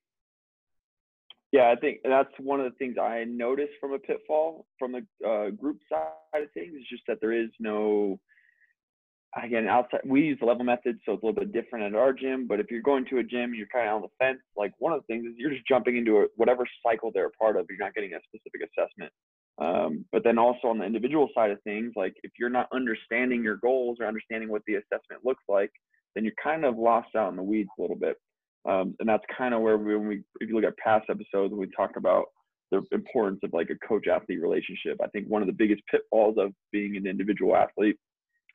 Yeah, 1.53 1.71
I 1.71 1.75
think 1.79 1.99
that's 2.03 2.33
one 2.39 2.59
of 2.59 2.65
the 2.65 2.77
things 2.77 2.97
I 2.99 3.25
noticed 3.25 3.73
from 3.79 3.93
a 3.93 3.99
pitfall 3.99 4.65
from 4.79 4.91
the 4.91 5.05
uh, 5.25 5.51
group 5.51 5.77
side 5.87 6.41
of 6.43 6.51
things 6.51 6.73
is 6.73 6.83
just 6.89 7.03
that 7.07 7.19
there 7.21 7.31
is 7.31 7.49
no 7.59 8.19
again, 9.41 9.67
outside, 9.67 10.01
we 10.05 10.21
use 10.21 10.37
the 10.39 10.45
level 10.45 10.63
method, 10.63 10.99
so 11.05 11.13
it's 11.13 11.23
a 11.23 11.25
little 11.25 11.39
bit 11.39 11.53
different 11.53 11.85
at 11.85 11.95
our 11.95 12.11
gym. 12.11 12.47
But 12.47 12.59
if 12.59 12.69
you're 12.69 12.81
going 12.81 13.05
to 13.09 13.19
a 13.19 13.23
gym, 13.23 13.53
you're 13.53 13.67
kind 13.67 13.87
of 13.87 13.95
on 13.95 14.01
the 14.01 14.07
fence. 14.19 14.39
Like 14.57 14.73
one 14.79 14.93
of 14.93 15.01
the 15.01 15.13
things 15.13 15.25
is 15.25 15.33
you're 15.37 15.51
just 15.51 15.67
jumping 15.67 15.97
into 15.97 16.17
a, 16.17 16.25
whatever 16.35 16.67
cycle 16.85 17.11
they're 17.13 17.27
a 17.27 17.31
part 17.31 17.55
of. 17.57 17.65
You're 17.69 17.79
not 17.79 17.93
getting 17.93 18.13
a 18.13 18.19
specific 18.27 18.69
assessment. 18.69 19.11
Um, 19.59 20.05
but 20.11 20.23
then 20.23 20.39
also 20.39 20.67
on 20.67 20.79
the 20.79 20.85
individual 20.85 21.29
side 21.35 21.51
of 21.51 21.61
things, 21.63 21.93
like 21.95 22.15
if 22.23 22.31
you're 22.39 22.49
not 22.49 22.67
understanding 22.73 23.43
your 23.43 23.57
goals 23.57 23.97
or 23.99 24.07
understanding 24.07 24.49
what 24.49 24.63
the 24.65 24.75
assessment 24.75 25.23
looks 25.23 25.43
like, 25.47 25.71
then 26.15 26.23
you're 26.23 26.33
kind 26.43 26.65
of 26.65 26.77
lost 26.77 27.15
out 27.15 27.29
in 27.29 27.35
the 27.35 27.43
weeds 27.43 27.69
a 27.77 27.81
little 27.81 27.95
bit. 27.97 28.17
Um, 28.65 28.95
and 28.99 29.07
that's 29.07 29.23
kind 29.35 29.53
of 29.53 29.61
where 29.61 29.77
we, 29.77 29.95
when 29.95 30.07
we, 30.07 30.23
if 30.39 30.49
you 30.49 30.55
look 30.55 30.63
at 30.63 30.77
past 30.77 31.09
episodes, 31.09 31.53
we 31.53 31.67
talk 31.75 31.91
about 31.97 32.25
the 32.71 32.81
importance 32.91 33.39
of 33.43 33.51
like 33.53 33.69
a 33.69 33.87
coach 33.87 34.07
athlete 34.07 34.41
relationship. 34.41 34.97
I 35.03 35.07
think 35.07 35.27
one 35.27 35.41
of 35.41 35.47
the 35.47 35.53
biggest 35.53 35.81
pitfalls 35.91 36.35
of 36.37 36.53
being 36.71 36.95
an 36.95 37.05
individual 37.05 37.55
athlete 37.55 37.97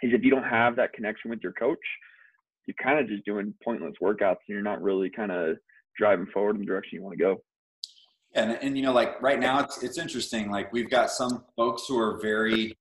is 0.02 0.12
if 0.12 0.22
you 0.22 0.30
don't 0.30 0.44
have 0.44 0.76
that 0.76 0.92
connection 0.92 1.30
with 1.30 1.40
your 1.42 1.52
coach, 1.52 1.78
you're 2.66 2.74
kind 2.82 2.98
of 2.98 3.08
just 3.08 3.24
doing 3.24 3.54
pointless 3.64 3.94
workouts 4.02 4.36
and 4.46 4.54
you're 4.54 4.62
not 4.62 4.82
really 4.82 5.10
kind 5.10 5.30
of 5.30 5.56
driving 5.96 6.26
forward 6.26 6.56
in 6.56 6.60
the 6.60 6.66
direction 6.66 6.96
you 6.96 7.02
want 7.02 7.16
to 7.16 7.22
go. 7.22 7.42
And 8.34 8.58
and 8.60 8.76
you 8.76 8.82
know, 8.82 8.92
like 8.92 9.20
right 9.22 9.40
now, 9.40 9.60
it's 9.60 9.82
it's 9.82 9.98
interesting. 9.98 10.50
Like 10.50 10.70
we've 10.72 10.90
got 10.90 11.10
some 11.10 11.44
folks 11.56 11.84
who 11.88 11.98
are 11.98 12.20
very 12.20 12.76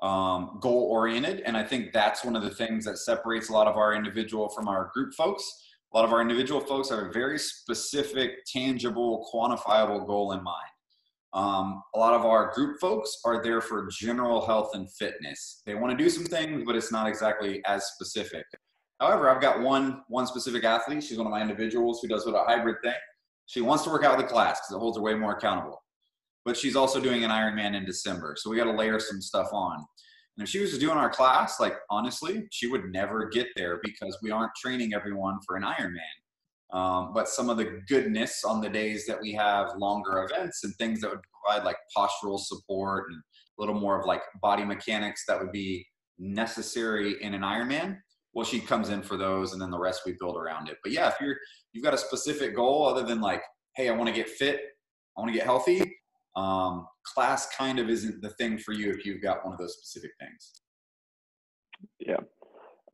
um, 0.00 0.58
goal 0.60 0.88
oriented, 0.90 1.40
and 1.40 1.56
I 1.56 1.64
think 1.64 1.92
that's 1.92 2.24
one 2.24 2.36
of 2.36 2.42
the 2.42 2.50
things 2.50 2.84
that 2.84 2.98
separates 2.98 3.48
a 3.48 3.52
lot 3.52 3.66
of 3.66 3.76
our 3.76 3.94
individual 3.94 4.48
from 4.48 4.68
our 4.68 4.90
group 4.94 5.12
folks. 5.14 5.61
A 5.92 5.98
lot 5.98 6.06
of 6.06 6.12
our 6.12 6.22
individual 6.22 6.60
folks 6.60 6.88
have 6.88 7.00
a 7.00 7.12
very 7.12 7.38
specific, 7.38 8.46
tangible, 8.46 9.28
quantifiable 9.32 10.06
goal 10.06 10.32
in 10.32 10.42
mind. 10.42 10.68
Um, 11.34 11.82
a 11.94 11.98
lot 11.98 12.14
of 12.14 12.24
our 12.24 12.50
group 12.54 12.80
folks 12.80 13.18
are 13.26 13.42
there 13.42 13.60
for 13.60 13.88
general 13.90 14.44
health 14.44 14.70
and 14.74 14.90
fitness. 14.90 15.62
They 15.66 15.74
want 15.74 15.96
to 15.96 16.02
do 16.02 16.08
some 16.08 16.24
things, 16.24 16.62
but 16.64 16.76
it's 16.76 16.90
not 16.92 17.08
exactly 17.08 17.62
as 17.66 17.86
specific. 17.88 18.44
However, 19.00 19.28
I've 19.28 19.42
got 19.42 19.60
one 19.60 20.02
one 20.08 20.26
specific 20.26 20.64
athlete. 20.64 21.02
She's 21.02 21.18
one 21.18 21.26
of 21.26 21.30
my 21.30 21.42
individuals 21.42 22.00
who 22.00 22.08
does 22.08 22.24
what 22.24 22.36
a 22.36 22.44
hybrid 22.44 22.76
thing. 22.82 22.94
She 23.46 23.60
wants 23.60 23.84
to 23.84 23.90
work 23.90 24.04
out 24.04 24.16
with 24.16 24.26
the 24.26 24.32
class 24.32 24.60
because 24.60 24.76
it 24.76 24.78
holds 24.78 24.96
her 24.96 25.02
way 25.02 25.14
more 25.14 25.32
accountable. 25.32 25.82
But 26.44 26.56
she's 26.56 26.76
also 26.76 27.00
doing 27.00 27.22
an 27.22 27.30
Ironman 27.30 27.76
in 27.76 27.84
December, 27.84 28.34
so 28.38 28.48
we 28.48 28.56
got 28.56 28.64
to 28.64 28.72
layer 28.72 28.98
some 28.98 29.20
stuff 29.20 29.48
on. 29.52 29.84
And 30.36 30.44
if 30.44 30.50
she 30.50 30.60
was 30.60 30.78
doing 30.78 30.96
our 30.96 31.10
class, 31.10 31.60
like 31.60 31.74
honestly, 31.90 32.44
she 32.50 32.66
would 32.66 32.90
never 32.90 33.28
get 33.28 33.48
there 33.54 33.80
because 33.82 34.16
we 34.22 34.30
aren't 34.30 34.54
training 34.54 34.94
everyone 34.94 35.38
for 35.46 35.56
an 35.56 35.62
Ironman. 35.62 36.76
Um, 36.76 37.12
but 37.12 37.28
some 37.28 37.50
of 37.50 37.58
the 37.58 37.80
goodness 37.86 38.44
on 38.44 38.62
the 38.62 38.68
days 38.70 39.06
that 39.06 39.20
we 39.20 39.32
have 39.34 39.76
longer 39.76 40.24
events 40.24 40.64
and 40.64 40.74
things 40.76 41.02
that 41.02 41.10
would 41.10 41.20
provide 41.44 41.64
like 41.66 41.76
postural 41.94 42.38
support 42.38 43.10
and 43.10 43.18
a 43.18 43.60
little 43.60 43.78
more 43.78 44.00
of 44.00 44.06
like 44.06 44.22
body 44.40 44.64
mechanics 44.64 45.24
that 45.28 45.38
would 45.38 45.52
be 45.52 45.86
necessary 46.18 47.16
in 47.20 47.34
an 47.34 47.42
Ironman. 47.42 47.98
Well, 48.32 48.46
she 48.46 48.60
comes 48.60 48.88
in 48.88 49.02
for 49.02 49.18
those, 49.18 49.52
and 49.52 49.60
then 49.60 49.70
the 49.70 49.78
rest 49.78 50.02
we 50.06 50.16
build 50.18 50.36
around 50.38 50.70
it. 50.70 50.78
But 50.82 50.92
yeah, 50.92 51.08
if 51.08 51.16
you're 51.20 51.36
you've 51.74 51.84
got 51.84 51.92
a 51.92 51.98
specific 51.98 52.56
goal 52.56 52.86
other 52.86 53.02
than 53.02 53.20
like, 53.20 53.42
hey, 53.76 53.90
I 53.90 53.92
want 53.92 54.08
to 54.08 54.14
get 54.14 54.30
fit, 54.30 54.60
I 55.16 55.20
want 55.20 55.30
to 55.30 55.36
get 55.36 55.44
healthy. 55.44 55.98
Um, 56.34 56.86
class 57.04 57.54
kind 57.54 57.78
of 57.78 57.90
isn't 57.90 58.22
the 58.22 58.30
thing 58.30 58.58
for 58.58 58.72
you 58.72 58.90
if 58.90 59.04
you've 59.04 59.22
got 59.22 59.44
one 59.44 59.52
of 59.52 59.58
those 59.58 59.74
specific 59.74 60.12
things. 60.18 60.62
Yeah, 61.98 62.20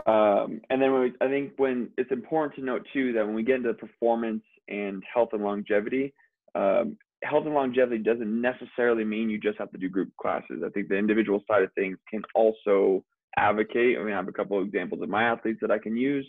um, 0.06 0.60
and 0.70 0.80
then 0.80 0.98
we, 0.98 1.12
I 1.20 1.28
think 1.28 1.52
when 1.56 1.90
it's 1.98 2.12
important 2.12 2.54
to 2.56 2.64
note 2.64 2.86
too 2.92 3.12
that 3.12 3.26
when 3.26 3.34
we 3.34 3.42
get 3.42 3.56
into 3.56 3.74
performance 3.74 4.42
and 4.68 5.02
health 5.12 5.30
and 5.32 5.42
longevity, 5.42 6.14
um, 6.54 6.96
health 7.22 7.44
and 7.46 7.54
longevity 7.54 8.02
doesn't 8.02 8.40
necessarily 8.40 9.04
mean 9.04 9.28
you 9.28 9.38
just 9.38 9.58
have 9.58 9.70
to 9.72 9.78
do 9.78 9.88
group 9.88 10.10
classes. 10.20 10.62
I 10.64 10.70
think 10.70 10.88
the 10.88 10.96
individual 10.96 11.42
side 11.50 11.62
of 11.62 11.72
things 11.74 11.98
can 12.08 12.22
also 12.34 13.04
advocate. 13.36 13.98
I 13.98 14.04
mean, 14.04 14.14
I 14.14 14.16
have 14.16 14.28
a 14.28 14.32
couple 14.32 14.58
of 14.58 14.66
examples 14.66 15.02
of 15.02 15.08
my 15.08 15.24
athletes 15.24 15.58
that 15.62 15.70
I 15.70 15.78
can 15.78 15.96
use. 15.96 16.26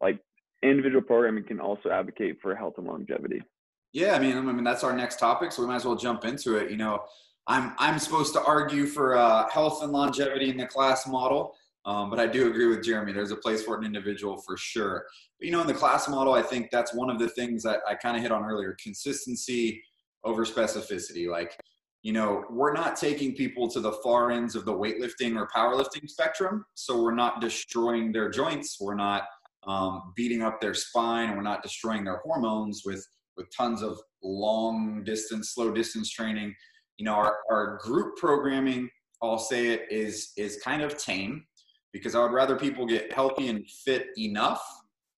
Like 0.00 0.20
individual 0.62 1.02
programming 1.02 1.44
can 1.44 1.60
also 1.60 1.90
advocate 1.90 2.38
for 2.40 2.54
health 2.54 2.74
and 2.78 2.86
longevity. 2.86 3.42
Yeah, 3.92 4.14
I 4.14 4.18
mean, 4.18 4.36
I 4.36 4.40
mean 4.40 4.64
that's 4.64 4.84
our 4.84 4.94
next 4.94 5.18
topic, 5.18 5.52
so 5.52 5.62
we 5.62 5.68
might 5.68 5.76
as 5.76 5.84
well 5.84 5.96
jump 5.96 6.24
into 6.24 6.56
it. 6.56 6.70
You 6.70 6.76
know, 6.76 7.00
I'm 7.46 7.74
I'm 7.78 7.98
supposed 7.98 8.34
to 8.34 8.42
argue 8.44 8.86
for 8.86 9.16
uh, 9.16 9.48
health 9.48 9.82
and 9.82 9.92
longevity 9.92 10.50
in 10.50 10.56
the 10.56 10.66
class 10.66 11.06
model. 11.06 11.54
Um, 11.84 12.10
but 12.10 12.20
I 12.20 12.26
do 12.26 12.48
agree 12.50 12.66
with 12.66 12.84
Jeremy. 12.84 13.12
There's 13.12 13.30
a 13.30 13.36
place 13.36 13.62
for 13.62 13.78
an 13.78 13.84
individual 13.84 14.36
for 14.42 14.58
sure. 14.58 15.06
But, 15.38 15.46
you 15.46 15.52
know, 15.52 15.62
in 15.62 15.66
the 15.66 15.72
class 15.72 16.06
model, 16.06 16.34
I 16.34 16.42
think 16.42 16.68
that's 16.70 16.92
one 16.92 17.08
of 17.08 17.18
the 17.18 17.30
things 17.30 17.62
that 17.62 17.80
I 17.88 17.94
kind 17.94 18.14
of 18.14 18.22
hit 18.22 18.30
on 18.30 18.44
earlier 18.44 18.76
consistency 18.82 19.82
over 20.22 20.44
specificity. 20.44 21.30
Like, 21.30 21.56
you 22.02 22.12
know, 22.12 22.44
we're 22.50 22.74
not 22.74 22.96
taking 22.96 23.34
people 23.34 23.68
to 23.70 23.80
the 23.80 23.92
far 24.04 24.30
ends 24.30 24.54
of 24.54 24.66
the 24.66 24.72
weightlifting 24.72 25.34
or 25.36 25.48
powerlifting 25.48 26.10
spectrum. 26.10 26.62
So 26.74 27.02
we're 27.02 27.14
not 27.14 27.40
destroying 27.40 28.12
their 28.12 28.28
joints. 28.28 28.76
We're 28.78 28.94
not 28.94 29.22
um, 29.66 30.12
beating 30.14 30.42
up 30.42 30.60
their 30.60 30.74
spine. 30.74 31.36
We're 31.36 31.42
not 31.42 31.62
destroying 31.62 32.04
their 32.04 32.18
hormones 32.18 32.82
with, 32.84 33.06
with 33.38 33.46
tons 33.56 33.82
of 33.82 33.98
long 34.22 35.02
distance, 35.04 35.54
slow 35.54 35.72
distance 35.72 36.10
training. 36.10 36.54
You 36.98 37.06
know, 37.06 37.14
our, 37.14 37.38
our 37.50 37.78
group 37.78 38.16
programming, 38.16 38.90
I'll 39.22 39.38
say 39.38 39.68
it, 39.68 39.86
is, 39.90 40.32
is 40.36 40.60
kind 40.62 40.82
of 40.82 40.98
tame 40.98 41.44
because 41.92 42.14
I 42.14 42.22
would 42.22 42.32
rather 42.32 42.56
people 42.56 42.84
get 42.84 43.12
healthy 43.12 43.48
and 43.48 43.64
fit 43.84 44.08
enough 44.18 44.62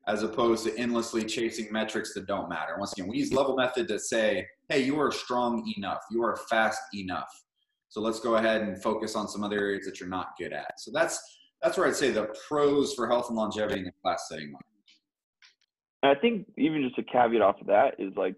as 0.06 0.22
opposed 0.22 0.64
to 0.66 0.76
endlessly 0.78 1.24
chasing 1.24 1.72
metrics 1.72 2.14
that 2.14 2.26
don't 2.26 2.48
matter. 2.48 2.76
Once 2.78 2.92
again, 2.92 3.08
we 3.08 3.18
use 3.18 3.32
level 3.32 3.56
method 3.56 3.88
to 3.88 3.98
say, 3.98 4.46
hey, 4.68 4.80
you 4.80 4.98
are 5.00 5.10
strong 5.10 5.72
enough, 5.76 6.00
you 6.10 6.22
are 6.22 6.36
fast 6.48 6.80
enough. 6.94 7.28
So 7.88 8.00
let's 8.00 8.20
go 8.20 8.36
ahead 8.36 8.62
and 8.62 8.80
focus 8.82 9.16
on 9.16 9.28
some 9.28 9.42
other 9.42 9.58
areas 9.58 9.84
that 9.84 9.98
you're 9.98 10.08
not 10.08 10.28
good 10.38 10.52
at. 10.52 10.78
So 10.78 10.90
that's 10.92 11.20
that's 11.60 11.76
where 11.76 11.86
I'd 11.86 11.96
say 11.96 12.10
the 12.10 12.28
pros 12.48 12.94
for 12.94 13.06
health 13.08 13.28
and 13.28 13.36
longevity 13.36 13.80
in 13.80 13.84
the 13.84 13.92
class 14.02 14.26
setting 14.30 14.52
are. 14.54 14.69
I 16.02 16.14
think 16.14 16.46
even 16.56 16.82
just 16.82 16.98
a 16.98 17.02
caveat 17.12 17.42
off 17.42 17.60
of 17.60 17.66
that 17.68 17.96
is 17.98 18.12
like, 18.16 18.36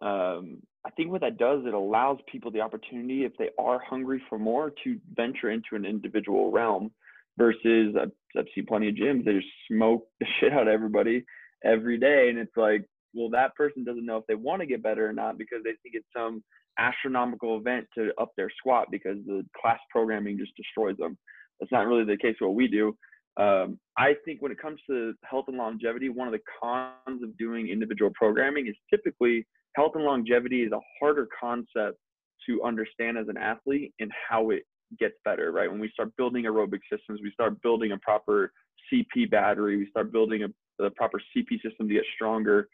um, 0.00 0.58
I 0.84 0.90
think 0.90 1.10
what 1.10 1.20
that 1.20 1.38
does, 1.38 1.62
it 1.66 1.74
allows 1.74 2.18
people 2.30 2.50
the 2.50 2.60
opportunity, 2.60 3.24
if 3.24 3.32
they 3.38 3.50
are 3.58 3.80
hungry 3.80 4.22
for 4.28 4.38
more, 4.38 4.72
to 4.84 4.98
venture 5.14 5.50
into 5.50 5.74
an 5.74 5.84
individual 5.84 6.50
realm 6.50 6.90
versus 7.38 7.94
I've, 8.00 8.10
I've 8.36 8.46
seen 8.54 8.66
plenty 8.66 8.88
of 8.88 8.94
gyms 8.96 9.24
they 9.24 9.34
just 9.34 9.46
smoke 9.70 10.06
the 10.20 10.26
shit 10.40 10.52
out 10.52 10.62
of 10.62 10.68
everybody 10.68 11.24
every 11.64 11.98
day. 11.98 12.28
And 12.28 12.38
it's 12.38 12.56
like, 12.56 12.84
well, 13.14 13.30
that 13.30 13.54
person 13.54 13.84
doesn't 13.84 14.06
know 14.06 14.16
if 14.16 14.26
they 14.26 14.34
want 14.34 14.60
to 14.60 14.66
get 14.66 14.82
better 14.82 15.08
or 15.08 15.12
not 15.12 15.38
because 15.38 15.58
they 15.64 15.72
think 15.82 15.94
it's 15.94 16.06
some 16.16 16.42
astronomical 16.78 17.58
event 17.58 17.86
to 17.96 18.10
up 18.20 18.32
their 18.36 18.50
squat 18.58 18.88
because 18.90 19.18
the 19.26 19.44
class 19.60 19.78
programming 19.90 20.38
just 20.38 20.56
destroys 20.56 20.96
them. 20.96 21.18
That's 21.60 21.72
not 21.72 21.86
really 21.86 22.04
the 22.04 22.16
case 22.16 22.36
what 22.40 22.54
we 22.54 22.66
do. 22.68 22.96
Um, 23.38 23.78
I 23.96 24.14
think 24.24 24.42
when 24.42 24.52
it 24.52 24.58
comes 24.60 24.80
to 24.90 25.14
health 25.24 25.46
and 25.48 25.56
longevity, 25.56 26.08
one 26.08 26.28
of 26.28 26.32
the 26.32 26.40
cons 26.62 27.22
of 27.22 27.36
doing 27.38 27.68
individual 27.68 28.10
programming 28.14 28.66
is 28.66 28.74
typically 28.90 29.46
health 29.74 29.92
and 29.94 30.04
longevity 30.04 30.62
is 30.62 30.72
a 30.72 30.80
harder 31.00 31.28
concept 31.38 31.98
to 32.46 32.62
understand 32.62 33.16
as 33.16 33.28
an 33.28 33.36
athlete 33.36 33.94
and 34.00 34.10
how 34.28 34.50
it 34.50 34.64
gets 34.98 35.14
better, 35.24 35.52
right? 35.52 35.70
When 35.70 35.80
we 35.80 35.90
start 35.90 36.14
building 36.16 36.44
aerobic 36.44 36.80
systems, 36.90 37.20
we 37.22 37.30
start 37.32 37.60
building 37.62 37.92
a 37.92 37.98
proper 37.98 38.52
CP 38.92 39.30
battery, 39.30 39.76
we 39.76 39.88
start 39.88 40.12
building 40.12 40.42
a, 40.44 40.84
a 40.84 40.90
proper 40.90 41.20
CP 41.34 41.62
system 41.62 41.88
to 41.88 41.94
get 41.94 42.04
stronger. 42.14 42.68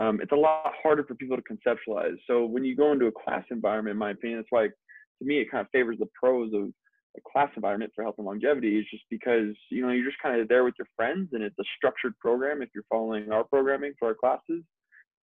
Um, 0.00 0.20
it's 0.20 0.32
a 0.32 0.36
lot 0.36 0.72
harder 0.82 1.04
for 1.04 1.14
people 1.14 1.36
to 1.36 1.42
conceptualize. 1.42 2.16
So 2.26 2.44
when 2.44 2.64
you 2.64 2.74
go 2.74 2.92
into 2.92 3.06
a 3.06 3.12
class 3.12 3.44
environment, 3.50 3.92
in 3.92 3.98
my 3.98 4.10
opinion, 4.10 4.40
that's 4.40 4.48
why 4.50 4.66
to 4.66 5.24
me 5.24 5.40
it 5.40 5.50
kind 5.50 5.60
of 5.60 5.70
favors 5.70 5.98
the 5.98 6.08
pros 6.20 6.52
of 6.54 6.70
a 7.16 7.20
class 7.30 7.50
environment 7.56 7.92
for 7.94 8.02
health 8.02 8.14
and 8.18 8.26
longevity 8.26 8.78
is 8.78 8.86
just 8.90 9.04
because 9.10 9.54
you 9.70 9.82
know 9.82 9.92
you're 9.92 10.08
just 10.08 10.22
kind 10.22 10.40
of 10.40 10.48
there 10.48 10.64
with 10.64 10.74
your 10.78 10.88
friends 10.96 11.28
and 11.32 11.42
it's 11.42 11.58
a 11.58 11.64
structured 11.76 12.18
program 12.18 12.62
if 12.62 12.70
you're 12.74 12.84
following 12.90 13.30
our 13.30 13.44
programming 13.44 13.92
for 13.98 14.08
our 14.08 14.14
classes 14.14 14.62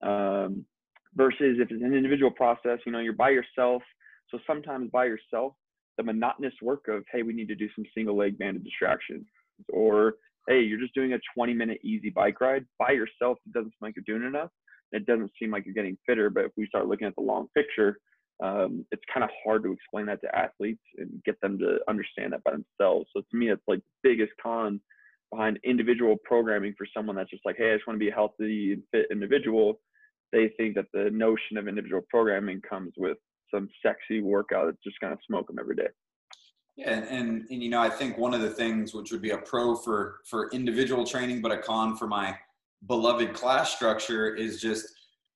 um, 0.03 0.65
versus 1.15 1.57
if 1.59 1.71
it's 1.71 1.83
an 1.83 1.95
individual 1.95 2.31
process 2.31 2.79
you 2.85 2.93
know 2.93 2.99
you're 2.99 3.13
by 3.13 3.31
yourself. 3.31 3.83
So 4.31 4.39
sometimes 4.47 4.91
by 4.91 5.07
yourself 5.07 5.55
the 5.97 6.03
monotonous 6.03 6.55
work 6.63 6.89
of 6.89 7.05
hey 7.11 7.23
we 7.23 7.33
need 7.33 7.49
to 7.49 7.55
do 7.55 7.69
some 7.75 7.85
single 7.95 8.17
leg 8.17 8.39
banded 8.39 8.65
distractions 8.65 9.25
or 9.73 10.15
hey 10.47 10.61
you're 10.61 10.81
just 10.81 10.95
doing 10.95 11.15
a 11.15 11.19
20 11.35 11.55
minute 11.55 11.79
easy 11.83 12.11
bike 12.11 12.41
ride. 12.41 12.67
By 12.79 12.91
yourself 12.91 13.39
it 13.47 13.53
doesn't 13.55 13.71
seem 13.71 13.81
like 13.81 13.95
you're 13.97 14.19
doing 14.19 14.29
enough. 14.29 14.51
It 14.93 15.07
doesn't 15.07 15.33
seem 15.39 15.51
like 15.51 15.65
you're 15.65 15.75
getting 15.75 15.97
fitter 16.07 16.29
but 16.29 16.45
if 16.45 16.53
we 16.57 16.67
start 16.67 16.87
looking 16.87 17.07
at 17.07 17.15
the 17.17 17.23
long 17.23 17.49
picture 17.55 17.99
um, 18.43 18.85
it's 18.93 19.03
kind 19.13 19.25
of 19.25 19.31
hard 19.45 19.63
to 19.65 19.73
explain 19.73 20.07
that 20.07 20.21
to 20.21 20.37
athletes 20.37 20.83
and 20.99 21.11
get 21.25 21.41
them 21.41 21.59
to 21.59 21.79
understand 21.89 22.33
that 22.33 22.45
by 22.45 22.53
themselves 22.53 23.09
so 23.15 23.23
to 23.31 23.37
me 23.37 23.51
it's 23.51 23.63
like 23.67 23.81
the 23.81 24.11
biggest 24.11 24.33
con 24.43 24.81
behind 25.33 25.59
individual 25.65 26.17
programming 26.25 26.75
for 26.79 26.87
someone 26.97 27.17
that's 27.17 27.31
just 27.31 27.45
like 27.45 27.57
hey 27.59 27.73
i 27.73 27.75
just 27.75 27.87
want 27.87 27.97
to 27.97 28.05
be 28.05 28.11
a 28.11 28.15
healthy 28.15 28.73
and 28.73 28.83
fit 28.93 29.07
individual 29.11 29.81
they 30.33 30.51
think 30.57 30.75
that 30.75 30.87
the 30.93 31.11
notion 31.11 31.57
of 31.57 31.69
individual 31.69 32.03
programming 32.11 32.61
comes 32.61 32.93
with 32.97 33.17
some 33.53 33.69
sexy 33.85 34.21
workout 34.21 34.67
that's 34.67 34.83
just 34.85 35.01
gonna 35.01 35.17
smoke 35.27 35.47
them 35.47 35.59
every 35.59 35.77
day. 35.77 35.89
Yeah, 36.77 36.93
and, 36.93 37.05
and, 37.09 37.47
and 37.51 37.63
you 37.63 37.71
know 37.71 37.81
I 37.81 37.91
think 37.91 38.19
one 38.19 38.35
of 38.35 38.41
the 38.41 38.51
things 38.51 38.95
which 38.95 39.11
would 39.11 39.23
be 39.23 39.31
a 39.31 39.39
pro 39.39 39.75
for 39.75 40.21
for 40.29 40.51
individual 40.51 41.05
training, 41.05 41.41
but 41.41 41.53
a 41.53 41.59
con 41.59 41.97
for 41.97 42.07
my 42.07 42.37
beloved 42.87 43.33
class 43.33 43.75
structure 43.75 44.35
is 44.35 44.61
just 44.61 44.87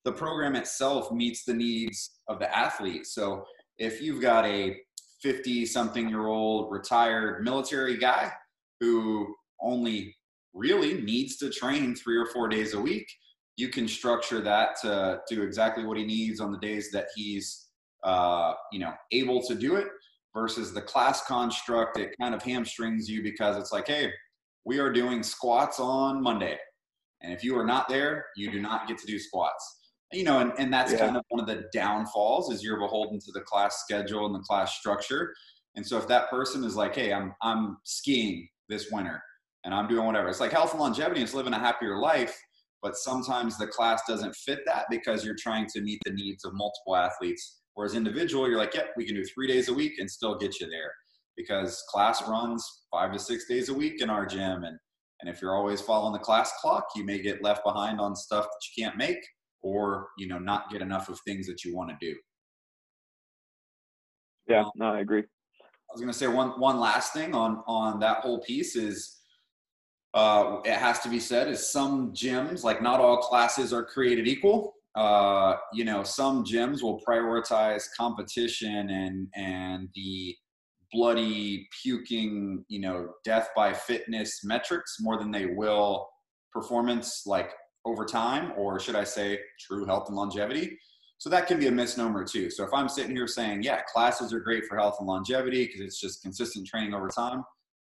the 0.04 0.12
program 0.12 0.56
itself 0.56 1.12
meets 1.12 1.44
the 1.44 1.54
needs 1.54 2.18
of 2.28 2.38
the 2.38 2.56
athlete. 2.56 3.06
So 3.06 3.44
if 3.78 4.02
you've 4.02 4.21
got 4.21 4.44
a 4.44 4.76
50 5.23 5.66
something 5.66 6.09
year 6.09 6.26
old 6.26 6.73
retired 6.73 7.44
military 7.44 7.97
guy 7.97 8.32
who 8.80 9.35
only 9.61 10.14
really 10.54 11.00
needs 11.02 11.37
to 11.38 11.50
train 11.50 11.94
three 11.94 12.16
or 12.16 12.26
four 12.26 12.49
days 12.49 12.75
a 12.75 12.80
week, 12.80 13.06
you 13.56 13.68
can 13.68 13.87
structure 13.87 14.40
that 14.40 14.76
to 14.82 15.21
do 15.28 15.42
exactly 15.42 15.85
what 15.85 15.97
he 15.97 16.04
needs 16.04 16.40
on 16.40 16.50
the 16.50 16.59
days 16.59 16.90
that 16.90 17.06
he's 17.14 17.68
uh, 18.02 18.54
you 18.73 18.80
know, 18.80 18.92
able 19.12 19.40
to 19.42 19.54
do 19.54 19.76
it 19.76 19.87
versus 20.35 20.73
the 20.73 20.82
class 20.82 21.25
construct. 21.25 21.99
It 21.99 22.14
kind 22.21 22.35
of 22.35 22.42
hamstrings 22.42 23.09
you 23.09 23.23
because 23.23 23.56
it's 23.56 23.73
like, 23.73 23.87
hey, 23.87 24.11
we 24.64 24.78
are 24.78 24.92
doing 24.92 25.23
squats 25.23 25.78
on 25.78 26.23
Monday. 26.23 26.59
And 27.23 27.32
if 27.32 27.44
you 27.44 27.56
are 27.59 27.66
not 27.66 27.88
there, 27.88 28.26
you 28.37 28.50
do 28.50 28.61
not 28.61 28.88
get 28.88 28.99
to 28.99 29.06
do 29.06 29.18
squats. 29.18 29.81
You 30.12 30.25
know, 30.25 30.40
and, 30.40 30.52
and 30.59 30.73
that's 30.73 30.92
yeah. 30.92 30.99
kind 30.99 31.16
of 31.16 31.25
one 31.28 31.40
of 31.40 31.47
the 31.47 31.64
downfalls 31.73 32.52
is 32.52 32.62
you're 32.62 32.78
beholden 32.78 33.19
to 33.21 33.33
the 33.33 33.40
class 33.40 33.83
schedule 33.83 34.26
and 34.26 34.35
the 34.35 34.40
class 34.40 34.75
structure. 34.76 35.35
And 35.75 35.87
so 35.87 35.97
if 35.97 36.07
that 36.09 36.28
person 36.28 36.64
is 36.64 36.76
like, 36.76 36.95
hey, 36.95 37.12
I'm 37.12 37.35
I'm 37.42 37.78
skiing 37.85 38.49
this 38.69 38.90
winter 38.90 39.23
and 39.64 39.75
I'm 39.75 39.88
doing 39.88 40.04
whatever, 40.04 40.28
it's 40.28 40.40
like 40.40 40.52
health 40.52 40.73
and 40.73 40.81
longevity, 40.81 41.23
it's 41.23 41.35
living 41.35 41.54
a 41.54 41.59
happier 41.59 41.99
life. 41.99 42.37
But 42.83 42.97
sometimes 42.97 43.57
the 43.57 43.69
class 43.69 44.02
doesn't 44.09 44.35
fit 44.35 44.61
that 44.66 44.87
because 44.90 45.25
you're 45.25 45.37
trying 45.38 45.66
to 45.69 45.81
meet 45.81 46.00
the 46.04 46.12
needs 46.12 46.45
of 46.45 46.52
multiple 46.52 46.97
athletes 46.97 47.62
Whereas 47.75 47.95
individual, 47.95 48.49
you're 48.49 48.59
like, 48.59 48.75
yep, 48.75 48.90
we 48.97 49.07
can 49.07 49.14
do 49.14 49.25
three 49.25 49.47
days 49.47 49.69
a 49.69 49.75
week 49.75 49.95
and 49.99 50.11
still 50.11 50.37
get 50.37 50.61
you 50.61 50.69
there 50.69 50.92
because 51.37 51.83
class 51.88 52.26
runs 52.28 52.85
five 52.90 53.12
to 53.12 53.19
six 53.19 53.47
days 53.47 53.69
a 53.71 53.75
week 53.75 54.02
in 54.02 54.11
our 54.11 54.26
gym. 54.26 54.64
And, 54.64 54.78
and 55.21 55.31
if 55.31 55.40
you're 55.40 55.54
always 55.54 55.81
following 55.81 56.12
the 56.12 56.19
class 56.19 56.52
clock, 56.61 56.85
you 56.95 57.04
may 57.04 57.21
get 57.21 57.42
left 57.42 57.64
behind 57.64 58.00
on 58.00 58.14
stuff 58.14 58.45
that 58.45 58.61
you 58.76 58.85
can't 58.85 58.97
make 58.97 59.19
or, 59.62 60.09
you 60.19 60.26
know, 60.26 60.38
not 60.38 60.71
get 60.71 60.83
enough 60.83 61.09
of 61.09 61.19
things 61.21 61.47
that 61.47 61.64
you 61.64 61.75
want 61.75 61.90
to 61.90 61.97
do. 62.00 62.16
Yeah, 64.49 64.64
no, 64.75 64.87
I 64.87 65.00
agree. 65.00 65.23
I 65.23 65.92
was 65.92 66.00
going 66.00 66.12
to 66.12 66.19
say 66.19 66.26
one, 66.26 66.59
one 66.61 66.81
last 66.81 67.12
thing 67.12 67.35
on, 67.35 67.62
on 67.66 68.00
that 68.00 68.19
whole 68.19 68.40
piece 68.40 68.76
is, 68.76 69.19
uh, 70.14 70.59
it 70.64 70.75
has 70.75 70.99
to 71.00 71.09
be 71.09 71.19
said 71.19 71.49
is 71.49 71.73
some 71.73 72.12
gyms, 72.12 72.64
like 72.64 72.83
not 72.83 73.00
all 73.00 73.19
classes 73.19 73.73
are 73.73 73.85
created 73.85 74.28
equal 74.28 74.75
uh, 74.95 75.57
you 75.73 75.85
know, 75.85 76.02
some 76.02 76.45
gyms 76.45 76.83
will 76.83 77.00
prioritize 77.00 77.85
competition 77.97 78.90
and 78.90 79.28
and 79.35 79.88
the 79.95 80.37
bloody, 80.92 81.66
puking, 81.83 82.62
you 82.69 82.78
know, 82.78 83.09
death 83.25 83.49
by 83.57 83.73
fitness 83.73 84.45
metrics 84.45 84.99
more 85.00 85.19
than 85.19 85.31
they 85.31 85.47
will 85.47 86.07
performance, 86.52 87.23
like 87.25 87.52
over 87.84 88.04
time, 88.04 88.52
or 88.56 88.78
should 88.78 88.96
I 88.96 89.04
say, 89.04 89.40
true 89.58 89.84
health 89.84 90.08
and 90.08 90.16
longevity. 90.16 90.78
So 91.18 91.30
that 91.30 91.46
can 91.46 91.58
be 91.58 91.68
a 91.68 91.70
misnomer 91.70 92.24
too. 92.24 92.50
So 92.50 92.64
if 92.64 92.72
I'm 92.72 92.88
sitting 92.88 93.14
here 93.14 93.28
saying, 93.28 93.62
yeah, 93.62 93.82
classes 93.92 94.32
are 94.32 94.40
great 94.40 94.64
for 94.66 94.76
health 94.76 94.96
and 94.98 95.08
longevity 95.08 95.66
because 95.66 95.80
it's 95.80 96.00
just 96.00 96.22
consistent 96.22 96.66
training 96.66 96.94
over 96.94 97.08
time, 97.08 97.44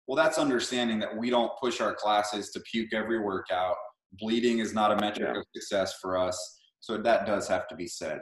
well, 0.07 0.15
that's 0.15 0.37
understanding 0.37 0.99
that 0.99 1.17
we 1.17 1.29
don't 1.29 1.51
push 1.59 1.81
our 1.81 1.93
classes 1.93 2.51
to 2.51 2.59
puke 2.61 2.93
every 2.93 3.19
workout. 3.19 3.75
Bleeding 4.13 4.59
is 4.59 4.73
not 4.73 4.91
a 4.91 4.95
metric 4.95 5.29
yeah. 5.33 5.39
of 5.39 5.45
success 5.53 5.95
for 6.01 6.17
us 6.17 6.59
so 6.85 6.97
that 6.97 7.25
does 7.25 7.47
have 7.47 7.67
to 7.67 7.75
be 7.75 7.87
said. 7.87 8.19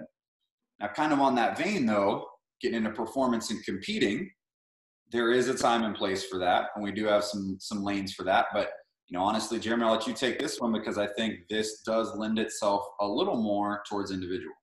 Now, 0.79 0.87
kind 0.87 1.11
of 1.11 1.19
on 1.19 1.35
that 1.35 1.57
vein, 1.57 1.85
though, 1.85 2.25
getting 2.61 2.77
into 2.77 2.91
performance 2.91 3.51
and 3.51 3.61
competing, 3.65 4.31
there 5.11 5.33
is 5.33 5.49
a 5.49 5.53
time 5.53 5.83
and 5.83 5.93
place 5.93 6.23
for 6.25 6.39
that, 6.39 6.69
and 6.73 6.83
we 6.83 6.93
do 6.93 7.05
have 7.05 7.25
some 7.25 7.57
some 7.59 7.83
lanes 7.83 8.13
for 8.13 8.23
that. 8.23 8.47
But 8.53 8.69
you 9.07 9.17
know, 9.17 9.23
honestly, 9.23 9.59
Jeremy, 9.59 9.83
I'll 9.83 9.93
let 9.93 10.07
you 10.07 10.13
take 10.13 10.39
this 10.39 10.59
one 10.59 10.71
because 10.71 10.97
I 10.97 11.07
think 11.07 11.47
this 11.49 11.81
does 11.81 12.15
lend 12.15 12.39
itself 12.39 12.85
a 12.99 13.07
little 13.07 13.35
more 13.35 13.83
towards 13.89 14.11
individual. 14.11 14.53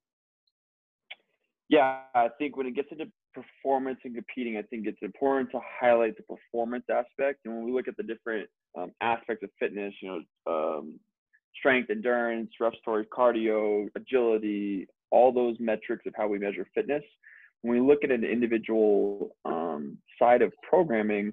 Yeah, 1.68 2.00
I 2.14 2.28
think 2.38 2.56
when 2.56 2.66
it 2.66 2.74
gets 2.74 2.88
into 2.90 3.06
performance 3.32 4.00
and 4.04 4.14
competing, 4.14 4.56
I 4.56 4.62
think 4.62 4.86
it's 4.86 5.02
important 5.02 5.50
to 5.52 5.60
highlight 5.80 6.16
the 6.16 6.24
performance 6.24 6.84
aspect. 6.90 7.40
And 7.44 7.54
when 7.54 7.64
we 7.64 7.72
look 7.72 7.86
at 7.86 7.96
the 7.96 8.02
different 8.02 8.48
um, 8.76 8.90
aspects 9.00 9.44
of 9.44 9.50
fitness, 9.58 9.94
you 10.02 10.08
know, 10.08 10.52
um, 10.52 10.98
strength, 11.56 11.90
endurance, 11.90 12.50
respiratory 12.58 13.06
cardio, 13.06 13.88
agility, 13.94 14.88
all 15.10 15.32
those 15.32 15.56
metrics 15.60 16.06
of 16.06 16.14
how 16.16 16.26
we 16.28 16.38
measure 16.38 16.66
fitness. 16.74 17.02
When 17.62 17.78
we 17.78 17.86
look 17.86 18.04
at 18.04 18.10
an 18.10 18.24
individual 18.24 19.36
um, 19.44 19.98
side 20.18 20.42
of 20.42 20.52
programming, 20.68 21.32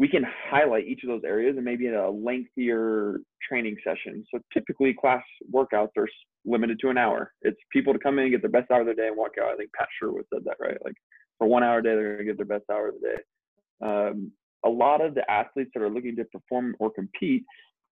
we 0.00 0.08
can 0.08 0.24
highlight 0.50 0.86
each 0.86 1.04
of 1.04 1.08
those 1.08 1.24
areas 1.26 1.56
and 1.56 1.64
maybe 1.64 1.86
in 1.86 1.94
a 1.94 2.08
lengthier 2.08 3.18
training 3.46 3.76
session. 3.84 4.24
So 4.32 4.40
typically 4.50 4.94
class 4.98 5.22
workouts 5.52 5.90
are 5.98 6.08
limited 6.46 6.78
to 6.80 6.88
an 6.88 6.96
hour. 6.96 7.32
It's 7.42 7.60
people 7.70 7.92
to 7.92 7.98
come 7.98 8.18
in 8.18 8.24
and 8.24 8.32
get 8.32 8.40
their 8.40 8.50
best 8.50 8.70
hour 8.70 8.80
of 8.80 8.86
their 8.86 8.94
day 8.94 9.08
and 9.08 9.16
walk 9.16 9.32
out. 9.38 9.52
I 9.52 9.56
think 9.56 9.70
Pat 9.78 9.88
Sherwood 9.98 10.24
said 10.32 10.42
that, 10.46 10.56
right? 10.58 10.78
Like 10.82 10.94
for 11.36 11.46
one 11.46 11.62
hour 11.62 11.80
a 11.80 11.82
day, 11.82 11.90
they're 11.90 12.14
gonna 12.14 12.24
get 12.24 12.38
their 12.38 12.46
best 12.46 12.64
hour 12.72 12.88
of 12.88 12.94
the 12.94 13.08
day. 13.08 13.86
Um, 13.86 14.32
a 14.64 14.70
lot 14.70 15.04
of 15.04 15.14
the 15.14 15.30
athletes 15.30 15.70
that 15.74 15.82
are 15.82 15.90
looking 15.90 16.16
to 16.16 16.24
perform 16.24 16.76
or 16.78 16.90
compete 16.90 17.44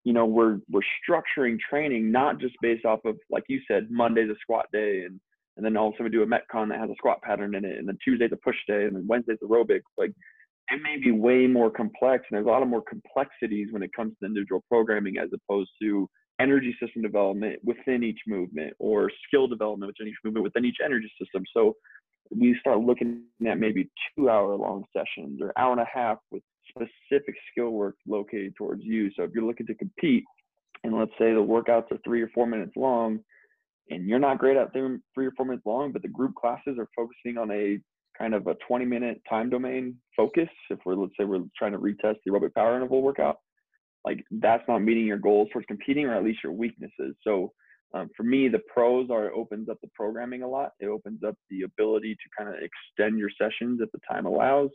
you 0.04 0.12
know 0.14 0.24
we're 0.24 0.58
we're 0.70 0.80
structuring 1.06 1.58
training 1.58 2.10
not 2.10 2.38
just 2.38 2.54
based 2.62 2.84
off 2.84 3.00
of 3.04 3.16
like 3.30 3.44
you 3.48 3.60
said 3.66 3.90
monday's 3.90 4.30
a 4.30 4.34
squat 4.40 4.66
day 4.72 5.02
and 5.04 5.18
and 5.56 5.66
then 5.66 5.76
all 5.76 5.88
of 5.88 5.94
a 5.94 5.96
sudden 5.96 6.04
we 6.04 6.10
do 6.10 6.22
a 6.22 6.26
metcon 6.26 6.68
that 6.68 6.78
has 6.78 6.88
a 6.88 6.94
squat 6.96 7.20
pattern 7.22 7.54
in 7.54 7.64
it 7.64 7.78
and 7.78 7.88
then 7.88 7.98
tuesday's 8.04 8.30
a 8.32 8.36
push 8.36 8.56
day 8.68 8.84
and 8.84 8.94
then 8.94 9.06
wednesday's 9.08 9.38
aerobic 9.42 9.80
like 9.96 10.12
it 10.70 10.82
may 10.82 10.98
be 10.98 11.10
way 11.10 11.46
more 11.46 11.70
complex 11.70 12.24
and 12.30 12.36
there's 12.36 12.46
a 12.46 12.50
lot 12.50 12.62
of 12.62 12.68
more 12.68 12.82
complexities 12.82 13.68
when 13.70 13.82
it 13.82 13.90
comes 13.94 14.14
to 14.20 14.26
individual 14.26 14.62
programming 14.68 15.18
as 15.18 15.28
opposed 15.32 15.70
to 15.80 16.08
energy 16.40 16.74
system 16.80 17.02
development 17.02 17.58
within 17.64 18.02
each 18.02 18.20
movement 18.26 18.72
or 18.78 19.10
skill 19.26 19.48
development 19.48 19.92
within 19.98 20.08
each 20.08 20.18
movement 20.24 20.44
within 20.44 20.64
each 20.64 20.78
energy 20.84 21.10
system. 21.20 21.42
So 21.54 21.74
we 22.30 22.56
start 22.60 22.80
looking 22.80 23.22
at 23.46 23.58
maybe 23.58 23.88
two 24.16 24.28
hour 24.28 24.54
long 24.54 24.84
sessions 24.94 25.40
or 25.40 25.52
hour 25.58 25.72
and 25.72 25.80
a 25.80 25.86
half 25.92 26.18
with 26.30 26.42
specific 26.68 27.34
skill 27.50 27.70
work 27.70 27.96
located 28.06 28.54
towards 28.56 28.82
you. 28.84 29.10
So 29.16 29.24
if 29.24 29.30
you're 29.34 29.44
looking 29.44 29.66
to 29.66 29.74
compete 29.74 30.24
and 30.84 30.96
let's 30.96 31.12
say 31.12 31.32
the 31.32 31.40
workouts 31.40 31.90
are 31.90 31.98
three 32.04 32.22
or 32.22 32.28
four 32.28 32.46
minutes 32.46 32.72
long 32.76 33.20
and 33.90 34.06
you're 34.06 34.18
not 34.18 34.38
great 34.38 34.56
at 34.56 34.72
them 34.72 35.02
three 35.14 35.26
or 35.26 35.32
four 35.32 35.46
minutes 35.46 35.66
long 35.66 35.92
but 35.92 36.02
the 36.02 36.08
group 36.08 36.34
classes 36.34 36.76
are 36.78 36.88
focusing 36.94 37.38
on 37.38 37.50
a 37.50 37.78
kind 38.18 38.34
of 38.34 38.46
a 38.46 38.56
20 38.66 38.84
minute 38.84 39.20
time 39.28 39.50
domain 39.50 39.96
focus, 40.16 40.48
if 40.70 40.78
we're 40.84 40.94
let's 40.94 41.12
say 41.18 41.24
we're 41.24 41.44
trying 41.56 41.72
to 41.72 41.78
retest 41.78 42.16
the 42.24 42.30
aerobic 42.30 42.54
power 42.54 42.74
interval 42.74 43.02
workout, 43.02 43.36
like 44.04 44.24
that's 44.30 44.66
not 44.68 44.80
meeting 44.80 45.06
your 45.06 45.18
goals 45.18 45.48
towards 45.52 45.66
competing 45.66 46.06
or 46.06 46.14
at 46.14 46.24
least 46.24 46.40
your 46.42 46.52
weaknesses. 46.52 47.14
So 47.22 47.52
um, 47.94 48.10
for 48.16 48.22
me, 48.22 48.48
the 48.48 48.60
pros 48.72 49.08
are 49.10 49.26
it 49.26 49.32
opens 49.34 49.68
up 49.68 49.78
the 49.82 49.90
programming 49.94 50.42
a 50.42 50.48
lot. 50.48 50.72
It 50.80 50.86
opens 50.86 51.22
up 51.26 51.36
the 51.50 51.62
ability 51.62 52.14
to 52.14 52.20
kind 52.36 52.48
of 52.48 52.56
extend 52.62 53.18
your 53.18 53.30
sessions 53.40 53.80
if 53.80 53.90
the 53.92 54.00
time 54.10 54.26
allows. 54.26 54.70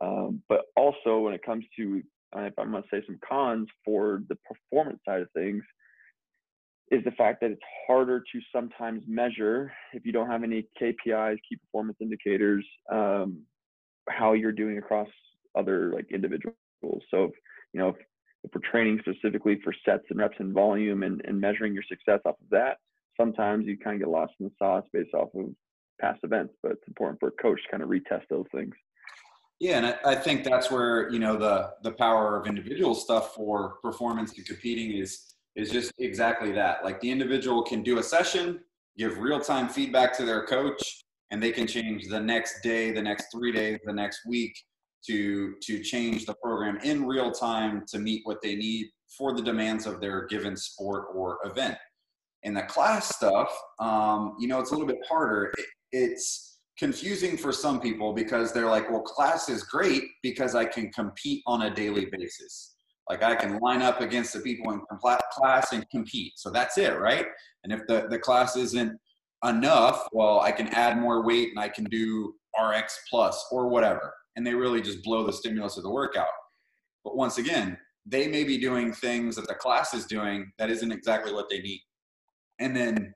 Um, 0.00 0.42
but 0.48 0.62
also 0.76 1.20
when 1.20 1.34
it 1.34 1.44
comes 1.44 1.64
to, 1.78 2.02
uh, 2.36 2.42
if 2.42 2.54
I'm 2.58 2.70
going 2.70 2.82
to 2.82 2.88
say 2.90 3.02
some 3.06 3.18
cons 3.26 3.68
for 3.84 4.22
the 4.28 4.36
performance 4.46 5.00
side 5.06 5.22
of 5.22 5.28
things, 5.32 5.62
is 6.90 7.02
the 7.04 7.10
fact 7.12 7.40
that 7.40 7.50
it's 7.50 7.62
harder 7.86 8.20
to 8.20 8.40
sometimes 8.54 9.02
measure 9.08 9.72
if 9.92 10.06
you 10.06 10.12
don't 10.12 10.30
have 10.30 10.44
any 10.44 10.66
KPIs, 10.80 11.36
key 11.48 11.56
performance 11.56 11.98
indicators, 12.00 12.64
um, 12.92 13.42
how 14.08 14.34
you're 14.34 14.52
doing 14.52 14.78
across 14.78 15.08
other 15.56 15.92
like 15.92 16.06
individuals. 16.12 16.54
So, 17.10 17.32
you 17.72 17.80
know, 17.80 17.88
if, 17.88 17.96
if, 18.44 18.50
we're 18.54 18.70
training 18.70 19.00
specifically 19.00 19.58
for 19.64 19.74
sets 19.84 20.04
and 20.10 20.20
reps 20.20 20.36
and 20.38 20.52
volume 20.52 21.02
and, 21.02 21.20
and 21.26 21.40
measuring 21.40 21.74
your 21.74 21.82
success 21.88 22.20
off 22.24 22.36
of 22.40 22.50
that, 22.50 22.76
sometimes 23.20 23.66
you 23.66 23.76
kind 23.76 23.94
of 23.96 24.00
get 24.06 24.08
lost 24.08 24.34
in 24.38 24.46
the 24.46 24.52
sauce 24.58 24.84
based 24.92 25.14
off 25.14 25.28
of 25.34 25.46
past 26.00 26.20
events. 26.22 26.54
But 26.62 26.72
it's 26.72 26.86
important 26.86 27.18
for 27.18 27.28
a 27.28 27.42
coach 27.42 27.60
to 27.64 27.70
kind 27.70 27.82
of 27.82 27.88
retest 27.88 28.22
those 28.30 28.46
things. 28.54 28.74
Yeah, 29.58 29.78
and 29.78 29.86
I, 29.86 30.12
I 30.12 30.14
think 30.14 30.44
that's 30.44 30.70
where 30.70 31.10
you 31.10 31.18
know 31.18 31.36
the 31.36 31.70
the 31.82 31.92
power 31.92 32.38
of 32.38 32.46
individual 32.46 32.94
stuff 32.94 33.34
for 33.34 33.76
performance 33.82 34.36
and 34.36 34.46
competing 34.46 34.92
is 34.98 35.35
is 35.56 35.70
just 35.70 35.92
exactly 35.98 36.52
that. 36.52 36.84
Like 36.84 37.00
the 37.00 37.10
individual 37.10 37.62
can 37.62 37.82
do 37.82 37.98
a 37.98 38.02
session, 38.02 38.60
give 38.96 39.18
real 39.18 39.40
time 39.40 39.68
feedback 39.68 40.16
to 40.18 40.24
their 40.24 40.44
coach, 40.46 41.02
and 41.30 41.42
they 41.42 41.50
can 41.50 41.66
change 41.66 42.06
the 42.08 42.20
next 42.20 42.62
day, 42.62 42.92
the 42.92 43.02
next 43.02 43.26
three 43.32 43.52
days, 43.52 43.78
the 43.84 43.92
next 43.92 44.20
week 44.26 44.54
to 45.06 45.54
to 45.62 45.82
change 45.82 46.26
the 46.26 46.34
program 46.42 46.78
in 46.82 47.06
real 47.06 47.30
time 47.30 47.84
to 47.88 47.98
meet 47.98 48.20
what 48.24 48.38
they 48.42 48.54
need 48.54 48.88
for 49.16 49.34
the 49.34 49.42
demands 49.42 49.86
of 49.86 50.00
their 50.00 50.26
given 50.26 50.56
sport 50.56 51.06
or 51.14 51.38
event. 51.44 51.76
In 52.42 52.54
the 52.54 52.62
class 52.62 53.14
stuff, 53.14 53.50
um, 53.80 54.36
you 54.38 54.46
know, 54.46 54.60
it's 54.60 54.70
a 54.70 54.74
little 54.74 54.86
bit 54.86 54.98
harder. 55.08 55.52
It, 55.56 55.66
it's 55.92 56.58
confusing 56.78 57.36
for 57.36 57.52
some 57.52 57.80
people 57.80 58.12
because 58.12 58.52
they're 58.52 58.68
like, 58.68 58.90
well, 58.90 59.00
class 59.00 59.48
is 59.48 59.62
great 59.62 60.02
because 60.22 60.54
I 60.54 60.64
can 60.66 60.90
compete 60.92 61.42
on 61.46 61.62
a 61.62 61.74
daily 61.74 62.06
basis. 62.12 62.75
Like 63.08 63.22
I 63.22 63.36
can 63.36 63.58
line 63.58 63.82
up 63.82 64.00
against 64.00 64.32
the 64.32 64.40
people 64.40 64.72
in 64.72 64.80
class 65.32 65.72
and 65.72 65.88
compete. 65.90 66.32
So 66.36 66.50
that's 66.50 66.76
it, 66.76 66.98
right? 66.98 67.26
And 67.64 67.72
if 67.72 67.86
the, 67.86 68.06
the 68.08 68.18
class 68.18 68.56
isn't 68.56 68.98
enough, 69.44 70.08
well, 70.12 70.40
I 70.40 70.50
can 70.50 70.68
add 70.68 70.98
more 70.98 71.24
weight 71.24 71.50
and 71.50 71.58
I 71.60 71.68
can 71.68 71.84
do 71.84 72.34
RX 72.60 73.00
plus 73.08 73.46
or 73.52 73.68
whatever. 73.68 74.12
And 74.34 74.46
they 74.46 74.54
really 74.54 74.82
just 74.82 75.02
blow 75.02 75.24
the 75.24 75.32
stimulus 75.32 75.76
of 75.76 75.84
the 75.84 75.90
workout. 75.90 76.26
But 77.04 77.16
once 77.16 77.38
again, 77.38 77.78
they 78.04 78.28
may 78.28 78.44
be 78.44 78.58
doing 78.58 78.92
things 78.92 79.36
that 79.36 79.48
the 79.48 79.54
class 79.54 79.94
is 79.94 80.06
doing 80.06 80.52
that 80.58 80.70
isn't 80.70 80.92
exactly 80.92 81.32
what 81.32 81.48
they 81.48 81.60
need. 81.60 81.82
And 82.58 82.76
then 82.76 83.14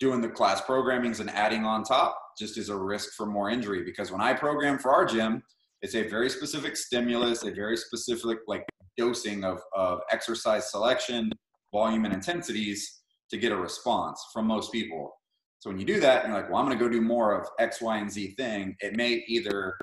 doing 0.00 0.20
the 0.20 0.28
class 0.28 0.60
programmings 0.60 1.20
and 1.20 1.30
adding 1.30 1.64
on 1.64 1.84
top 1.84 2.18
just 2.38 2.58
is 2.58 2.68
a 2.68 2.76
risk 2.76 3.14
for 3.14 3.26
more 3.26 3.50
injury 3.50 3.84
because 3.84 4.10
when 4.10 4.20
I 4.20 4.34
program 4.34 4.78
for 4.78 4.92
our 4.92 5.04
gym, 5.04 5.42
it's 5.82 5.94
a 5.94 6.08
very 6.08 6.30
specific 6.30 6.76
stimulus, 6.76 7.44
a 7.44 7.50
very 7.52 7.76
specific 7.76 8.38
like 8.46 8.64
dosing 8.96 9.44
of, 9.44 9.60
of 9.74 10.00
exercise 10.10 10.70
selection, 10.70 11.32
volume, 11.72 12.04
and 12.04 12.14
intensities 12.14 13.02
to 13.30 13.38
get 13.38 13.52
a 13.52 13.56
response 13.56 14.22
from 14.32 14.46
most 14.46 14.72
people. 14.72 15.12
So 15.58 15.70
when 15.70 15.78
you 15.78 15.86
do 15.86 15.98
that, 16.00 16.26
you're 16.26 16.34
like, 16.34 16.50
well, 16.50 16.58
I'm 16.58 16.66
going 16.66 16.78
to 16.78 16.84
go 16.84 16.90
do 16.90 17.00
more 17.00 17.40
of 17.40 17.48
X, 17.58 17.80
Y, 17.80 17.96
and 17.96 18.10
Z 18.10 18.34
thing. 18.36 18.76
It 18.80 18.96
may 18.96 19.24
either 19.26 19.74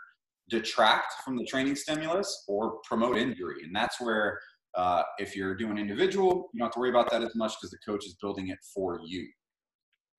detract 0.50 1.14
from 1.26 1.38
the 1.38 1.46
training 1.46 1.76
stimulus 1.76 2.44
or 2.48 2.78
promote 2.84 3.18
injury. 3.18 3.64
And 3.64 3.76
that's 3.76 4.00
where, 4.00 4.40
uh, 4.76 5.04
if 5.18 5.36
you're 5.36 5.56
doing 5.56 5.78
individual, 5.78 6.50
you 6.54 6.60
don't 6.60 6.68
have 6.68 6.74
to 6.74 6.80
worry 6.80 6.92
about 6.92 7.10
that 7.10 7.24
as 7.24 7.36
much 7.36 7.54
because 7.60 7.72
the 7.72 7.80
coach 7.86 8.06
is 8.06 8.16
building 8.22 8.50
it 8.50 8.60
for 8.74 9.00
you. 9.04 9.28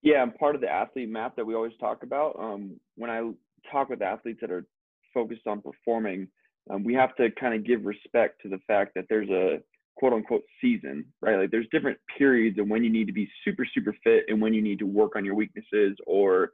Yeah, 0.02 0.24
and 0.24 0.34
part 0.34 0.56
of 0.56 0.60
the 0.60 0.68
athlete 0.68 1.08
map 1.08 1.36
that 1.36 1.46
we 1.46 1.54
always 1.54 1.76
talk 1.78 2.02
about. 2.02 2.34
Um, 2.38 2.80
when 2.96 3.08
I 3.10 3.30
talk 3.70 3.88
with 3.88 4.02
athletes 4.02 4.40
that 4.40 4.50
are 4.50 4.66
focused 5.14 5.46
on 5.46 5.62
performing, 5.62 6.26
um, 6.70 6.84
we 6.84 6.94
have 6.94 7.14
to 7.16 7.30
kind 7.32 7.54
of 7.54 7.64
give 7.64 7.84
respect 7.84 8.40
to 8.42 8.48
the 8.48 8.58
fact 8.66 8.92
that 8.94 9.06
there's 9.08 9.30
a 9.30 9.58
quote 9.96 10.12
unquote 10.12 10.42
season, 10.60 11.04
right? 11.20 11.38
Like 11.38 11.50
there's 11.50 11.66
different 11.72 11.98
periods 12.18 12.58
of 12.58 12.68
when 12.68 12.84
you 12.84 12.90
need 12.90 13.06
to 13.06 13.12
be 13.12 13.28
super, 13.44 13.66
super 13.74 13.94
fit 14.04 14.24
and 14.28 14.40
when 14.40 14.54
you 14.54 14.62
need 14.62 14.78
to 14.78 14.86
work 14.86 15.16
on 15.16 15.24
your 15.24 15.34
weaknesses 15.34 15.96
or 16.06 16.50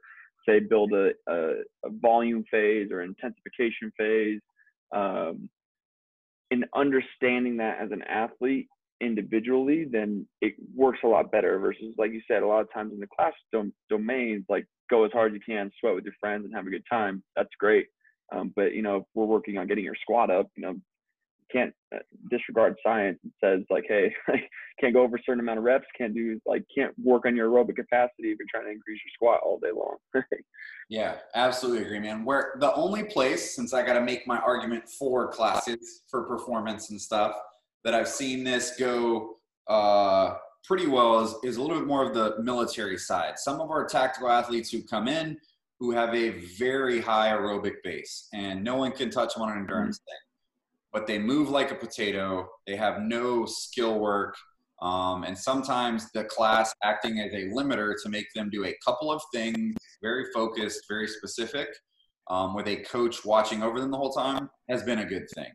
say 0.47 0.59
build 0.59 0.93
a, 0.93 1.11
a, 1.27 1.51
a 1.85 1.89
volume 2.01 2.43
phase 2.49 2.91
or 2.91 3.01
intensification 3.01 3.91
phase. 3.97 4.41
Um, 4.91 5.49
in 6.51 6.65
understanding 6.75 7.57
that 7.57 7.79
as 7.79 7.91
an 7.91 8.01
athlete 8.03 8.67
individually, 9.01 9.85
then 9.89 10.27
it 10.41 10.55
works 10.75 10.99
a 11.03 11.07
lot 11.07 11.31
better 11.31 11.59
versus 11.59 11.93
like 11.97 12.11
you 12.11 12.21
said, 12.27 12.41
a 12.41 12.47
lot 12.47 12.61
of 12.61 12.73
times 12.73 12.91
in 12.93 12.99
the 12.99 13.07
class 13.07 13.33
dom- 13.53 13.73
domains, 13.89 14.45
like 14.49 14.65
go 14.89 15.05
as 15.05 15.11
hard 15.11 15.31
as 15.31 15.35
you 15.35 15.55
can, 15.55 15.71
sweat 15.79 15.93
with 15.93 16.03
your 16.03 16.13
friends 16.19 16.45
and 16.45 16.53
have 16.55 16.65
a 16.65 16.71
good 16.71 16.83
time. 16.91 17.23
That's 17.35 17.49
great. 17.59 17.87
Um, 18.31 18.53
but 18.55 18.73
you 18.73 18.81
know, 18.81 18.97
if 18.97 19.03
we're 19.15 19.25
working 19.25 19.57
on 19.57 19.67
getting 19.67 19.83
your 19.83 19.95
squat 19.95 20.29
up, 20.29 20.47
you 20.55 20.63
know, 20.63 20.75
can't 21.51 21.73
uh, 21.93 21.99
disregard 22.29 22.75
science. 22.85 23.17
It 23.23 23.31
says 23.43 23.65
like, 23.69 23.85
hey, 23.87 24.13
can't 24.79 24.93
go 24.93 25.01
over 25.01 25.15
a 25.15 25.19
certain 25.25 25.39
amount 25.39 25.59
of 25.59 25.65
reps. 25.65 25.85
Can't 25.97 26.13
do 26.13 26.39
like, 26.45 26.63
can't 26.75 26.93
work 27.03 27.25
on 27.25 27.35
your 27.35 27.49
aerobic 27.49 27.75
capacity 27.75 28.31
if 28.31 28.37
you're 28.39 28.47
trying 28.53 28.65
to 28.65 28.71
increase 28.71 28.99
your 29.05 29.11
squat 29.15 29.41
all 29.43 29.59
day 29.59 29.71
long. 29.75 29.97
yeah, 30.89 31.15
absolutely 31.35 31.85
agree, 31.85 31.99
man. 31.99 32.23
Where 32.23 32.55
the 32.59 32.73
only 32.73 33.03
place, 33.03 33.55
since 33.55 33.73
I 33.73 33.85
got 33.85 33.93
to 33.93 34.01
make 34.01 34.27
my 34.27 34.37
argument 34.39 34.87
for 34.87 35.31
classes 35.31 36.03
for 36.09 36.23
performance 36.23 36.91
and 36.91 36.99
stuff, 36.99 37.35
that 37.83 37.93
I've 37.93 38.09
seen 38.09 38.43
this 38.43 38.75
go 38.77 39.37
uh, 39.67 40.35
pretty 40.65 40.87
well 40.87 41.21
is, 41.21 41.35
is 41.43 41.57
a 41.57 41.61
little 41.61 41.77
bit 41.77 41.87
more 41.87 42.05
of 42.05 42.13
the 42.13 42.41
military 42.41 42.97
side. 42.97 43.39
Some 43.39 43.61
of 43.61 43.71
our 43.71 43.85
tactical 43.85 44.29
athletes 44.29 44.69
who 44.69 44.83
come 44.83 45.07
in 45.07 45.37
who 45.79 45.91
have 45.91 46.13
a 46.13 46.29
very 46.57 46.99
high 46.99 47.29
aerobic 47.29 47.75
base, 47.83 48.27
and 48.33 48.63
no 48.63 48.75
one 48.75 48.91
can 48.91 49.09
touch 49.09 49.33
them 49.33 49.43
on 49.43 49.51
an 49.51 49.59
endurance 49.59 49.97
mm-hmm. 49.99 50.11
thing. 50.11 50.19
But 50.91 51.07
they 51.07 51.19
move 51.19 51.49
like 51.49 51.71
a 51.71 51.75
potato. 51.75 52.47
They 52.67 52.75
have 52.75 53.01
no 53.01 53.45
skill 53.45 53.99
work, 53.99 54.35
um, 54.81 55.23
and 55.23 55.37
sometimes 55.37 56.11
the 56.11 56.25
class 56.25 56.73
acting 56.83 57.19
as 57.19 57.33
a 57.33 57.49
limiter 57.49 57.93
to 58.03 58.09
make 58.09 58.27
them 58.33 58.49
do 58.49 58.65
a 58.65 58.75
couple 58.85 59.11
of 59.11 59.21
things, 59.33 59.75
very 60.01 60.25
focused, 60.33 60.83
very 60.89 61.07
specific, 61.07 61.67
um, 62.29 62.53
with 62.53 62.67
a 62.67 62.77
coach 62.77 63.23
watching 63.25 63.63
over 63.63 63.79
them 63.79 63.91
the 63.91 63.97
whole 63.97 64.13
time, 64.13 64.49
has 64.69 64.83
been 64.83 64.99
a 64.99 65.05
good 65.05 65.27
thing. 65.35 65.51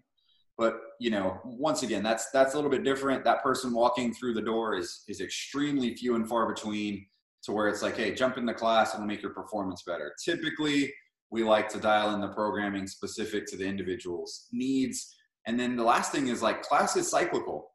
But 0.57 0.77
you 1.01 1.11
know, 1.11 1.41
once 1.45 1.83
again, 1.83 2.03
that's 2.03 2.31
that's 2.31 2.55
a 2.55 2.57
little 2.57 2.71
bit 2.71 2.85
different. 2.85 3.25
That 3.25 3.43
person 3.43 3.73
walking 3.73 4.15
through 4.15 4.35
the 4.35 4.43
door 4.43 4.77
is 4.77 5.03
is 5.09 5.21
extremely 5.21 5.95
few 5.95 6.15
and 6.15 6.29
far 6.29 6.49
between 6.53 7.07
to 7.45 7.53
where 7.53 7.69
it's 7.69 7.83
like, 7.83 7.97
hey, 7.97 8.15
jump 8.15 8.39
in 8.39 8.47
the 8.47 8.55
class 8.55 8.95
and 8.95 9.07
make 9.07 9.23
your 9.23 9.33
performance 9.33 9.83
better. 9.87 10.15
Typically, 10.25 10.93
we 11.31 11.45
like 11.45 11.69
to 11.71 11.79
dial 11.79 12.15
in 12.15 12.21
the 12.21 12.29
programming 12.29 12.87
specific 12.87 13.47
to 13.47 13.57
the 13.57 13.67
individual's 13.67 14.47
needs. 14.53 15.15
And 15.47 15.59
then 15.59 15.77
the 15.77 15.85
last 15.85 16.13
thing 16.13 16.29
is 16.29 16.43
like 16.43 16.63
class 16.63 16.97
is 16.97 17.11
cyclical. 17.11 17.71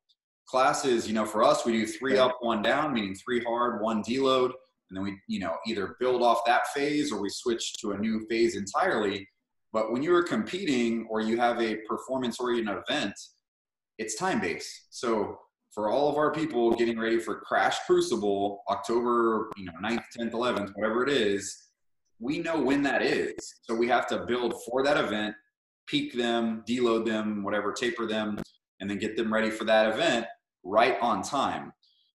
Classes, 0.47 1.07
you 1.07 1.13
know, 1.13 1.25
for 1.25 1.43
us, 1.43 1.65
we 1.65 1.73
do 1.73 1.85
three 1.85 2.17
up, 2.17 2.37
one 2.39 2.63
down, 2.63 2.93
meaning 2.93 3.13
three 3.13 3.43
hard, 3.43 3.81
one 3.81 4.01
deload. 4.01 4.51
And 4.89 4.97
then 4.97 5.03
we, 5.03 5.19
you 5.27 5.39
know, 5.39 5.55
either 5.67 5.95
build 5.99 6.23
off 6.23 6.39
that 6.47 6.67
phase 6.73 7.11
or 7.11 7.21
we 7.21 7.29
switch 7.29 7.73
to 7.81 7.91
a 7.91 7.97
new 7.97 8.25
phase 8.27 8.55
entirely. 8.55 9.27
But 9.71 9.91
when 9.91 10.01
you're 10.01 10.23
competing 10.23 11.07
or 11.11 11.21
you 11.21 11.37
have 11.37 11.61
a 11.61 11.77
performance 11.87 12.39
oriented 12.39 12.77
event, 12.89 13.13
it's 13.99 14.15
time 14.15 14.41
based. 14.41 14.87
So 14.89 15.37
for 15.73 15.89
all 15.89 16.09
of 16.09 16.17
our 16.17 16.31
people 16.31 16.71
getting 16.71 16.99
ready 16.99 17.19
for 17.19 17.41
Crash 17.41 17.77
Crucible, 17.85 18.63
October, 18.69 19.49
you 19.55 19.65
know, 19.65 19.73
9th, 19.83 20.03
10th, 20.17 20.31
11th, 20.31 20.71
whatever 20.75 21.03
it 21.03 21.09
is, 21.09 21.69
we 22.19 22.39
know 22.39 22.59
when 22.61 22.83
that 22.83 23.01
is. 23.01 23.35
So 23.63 23.75
we 23.75 23.87
have 23.87 24.07
to 24.07 24.25
build 24.25 24.55
for 24.63 24.83
that 24.83 24.97
event, 24.97 25.35
peak 25.87 26.13
them, 26.13 26.63
deload 26.67 27.05
them, 27.05 27.43
whatever, 27.43 27.71
taper 27.71 28.07
them, 28.07 28.39
and 28.79 28.89
then 28.89 28.97
get 28.97 29.15
them 29.15 29.33
ready 29.33 29.49
for 29.49 29.63
that 29.65 29.93
event 29.93 30.25
right 30.63 30.97
on 31.01 31.21
time. 31.21 31.71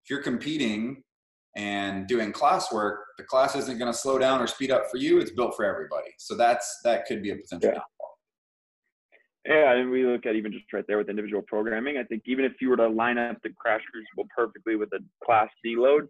If 0.05 0.11
you're 0.11 0.23
competing 0.23 1.03
and 1.57 2.07
doing 2.07 2.33
classwork, 2.33 2.99
the 3.19 3.25
class 3.25 3.57
isn't 3.57 3.79
going 3.79 3.93
to 3.93 3.99
slow 3.99 4.19
down 4.19 4.41
or 4.41 4.47
speed 4.47 4.71
up 4.71 4.85
for 4.91 4.97
you. 4.97 5.19
It's 5.19 5.33
built 5.33 5.55
for 5.57 5.65
everybody. 5.65 6.11
So 6.19 6.37
that's 6.37 6.81
that 6.85 7.07
could 7.07 7.23
be 7.23 7.31
a 7.31 7.37
potential. 7.37 7.73
Yeah. 7.75 7.81
Yeah, 9.46 9.72
and 9.72 9.90
we 9.90 10.05
look 10.05 10.26
at 10.26 10.35
even 10.37 10.53
just 10.53 10.70
right 10.72 10.85
there 10.87 10.98
with 10.98 11.09
individual 11.09 11.42
programming. 11.46 11.96
I 11.96 12.05
think 12.05 12.22
even 12.26 12.44
if 12.44 12.53
you 12.61 12.68
were 12.68 12.76
to 12.76 12.88
line 12.88 13.16
up 13.16 13.38
the 13.42 13.50
crash 13.57 13.81
crucible 13.90 14.29
perfectly 14.37 14.76
with 14.76 14.90
a 14.92 14.98
class 15.24 15.48
deload, 15.64 16.09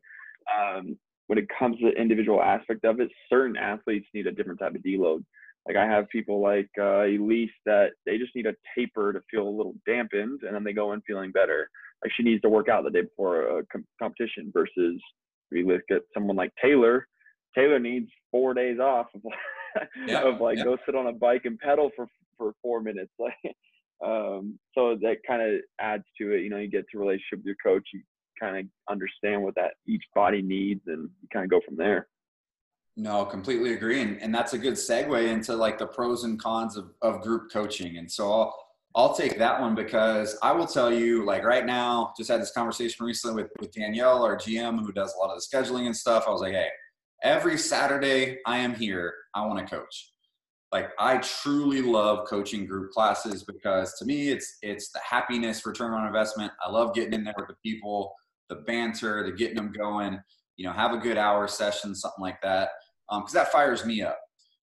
um, 0.52 0.98
when 1.28 1.38
it 1.38 1.46
comes 1.56 1.78
to 1.78 1.90
the 1.90 2.00
individual 2.00 2.42
aspect 2.42 2.84
of 2.84 2.98
it, 2.98 3.08
certain 3.28 3.56
athletes 3.56 4.08
need 4.12 4.26
a 4.26 4.32
different 4.32 4.58
type 4.58 4.74
of 4.74 4.82
deload. 4.82 5.24
Like 5.66 5.76
I 5.76 5.86
have 5.86 6.08
people 6.08 6.40
like 6.42 6.68
uh, 6.76 7.02
Elise 7.02 7.50
that 7.66 7.90
they 8.04 8.18
just 8.18 8.34
need 8.34 8.46
a 8.46 8.54
taper 8.76 9.12
to 9.12 9.20
feel 9.30 9.46
a 9.46 9.48
little 9.48 9.74
dampened, 9.86 10.40
and 10.42 10.54
then 10.54 10.64
they 10.64 10.72
go 10.72 10.92
in 10.92 11.02
feeling 11.02 11.30
better. 11.30 11.68
Like 12.02 12.12
she 12.16 12.24
needs 12.24 12.42
to 12.42 12.48
work 12.48 12.68
out 12.68 12.82
the 12.82 12.90
day 12.90 13.02
before 13.02 13.58
a 13.58 13.66
com- 13.66 13.86
competition. 14.00 14.50
Versus 14.52 15.00
we 15.52 15.62
look 15.62 15.82
at 15.90 16.02
someone 16.14 16.36
like 16.36 16.50
Taylor. 16.60 17.06
Taylor 17.54 17.78
needs 17.78 18.08
four 18.30 18.54
days 18.54 18.80
off 18.80 19.06
of, 19.14 19.20
yeah, 20.06 20.22
of 20.28 20.40
like 20.40 20.58
yeah. 20.58 20.64
go 20.64 20.76
sit 20.86 20.94
on 20.94 21.06
a 21.06 21.12
bike 21.12 21.42
and 21.44 21.58
pedal 21.58 21.90
for 21.96 22.06
for 22.36 22.54
four 22.62 22.80
minutes. 22.80 23.12
Like, 23.18 23.54
um, 24.02 24.58
so 24.74 24.96
that 25.02 25.18
kind 25.26 25.42
of 25.42 25.60
adds 25.78 26.04
to 26.18 26.32
it. 26.32 26.40
You 26.40 26.48
know, 26.48 26.56
you 26.56 26.68
get 26.68 26.86
to 26.90 26.98
relationship 26.98 27.40
with 27.40 27.44
your 27.44 27.56
coach. 27.62 27.86
You 27.92 28.00
kind 28.40 28.56
of 28.56 28.64
understand 28.90 29.42
what 29.42 29.54
that 29.56 29.72
each 29.86 30.04
body 30.14 30.40
needs, 30.40 30.80
and 30.86 31.10
you 31.20 31.28
kind 31.30 31.44
of 31.44 31.50
go 31.50 31.60
from 31.66 31.76
there. 31.76 32.08
No, 32.96 33.24
completely 33.24 33.74
agree. 33.74 34.02
And, 34.02 34.20
and 34.20 34.34
that's 34.34 34.52
a 34.52 34.58
good 34.58 34.74
segue 34.74 35.28
into 35.28 35.54
like 35.54 35.78
the 35.78 35.86
pros 35.86 36.24
and 36.24 36.38
cons 36.38 36.76
of, 36.76 36.92
of 37.02 37.22
group 37.22 37.50
coaching. 37.52 37.96
And 37.98 38.10
so 38.10 38.30
I'll, 38.30 38.56
I'll 38.94 39.14
take 39.14 39.38
that 39.38 39.60
one 39.60 39.74
because 39.74 40.36
I 40.42 40.52
will 40.52 40.66
tell 40.66 40.92
you, 40.92 41.24
like 41.24 41.44
right 41.44 41.64
now, 41.64 42.12
just 42.16 42.30
had 42.30 42.42
this 42.42 42.50
conversation 42.50 43.06
recently 43.06 43.42
with, 43.42 43.52
with 43.60 43.72
Danielle, 43.72 44.22
our 44.22 44.36
GM, 44.36 44.80
who 44.80 44.92
does 44.92 45.14
a 45.14 45.18
lot 45.18 45.34
of 45.34 45.40
the 45.40 45.56
scheduling 45.56 45.86
and 45.86 45.96
stuff. 45.96 46.24
I 46.26 46.30
was 46.30 46.40
like, 46.40 46.52
hey, 46.52 46.68
every 47.22 47.58
Saturday 47.58 48.38
I 48.46 48.58
am 48.58 48.74
here, 48.74 49.12
I 49.34 49.46
want 49.46 49.58
to 49.58 49.76
coach. 49.76 50.12
Like 50.72 50.90
I 50.98 51.18
truly 51.18 51.82
love 51.82 52.28
coaching 52.28 52.64
group 52.64 52.92
classes 52.92 53.42
because 53.42 53.94
to 53.98 54.04
me 54.04 54.28
it's 54.28 54.58
it's 54.62 54.92
the 54.92 55.00
happiness 55.00 55.66
return 55.66 55.92
on 55.92 56.06
investment. 56.06 56.52
I 56.64 56.70
love 56.70 56.94
getting 56.94 57.12
in 57.12 57.24
there 57.24 57.34
with 57.36 57.48
the 57.48 57.56
people, 57.64 58.14
the 58.48 58.56
banter, 58.56 59.24
the 59.24 59.32
getting 59.32 59.56
them 59.56 59.72
going 59.72 60.20
you 60.60 60.66
know, 60.66 60.74
have 60.74 60.92
a 60.92 60.98
good 60.98 61.16
hour 61.16 61.48
session, 61.48 61.94
something 61.94 62.20
like 62.20 62.38
that, 62.42 62.68
because 63.08 63.34
um, 63.34 63.42
that 63.42 63.50
fires 63.50 63.86
me 63.86 64.02
up. 64.02 64.18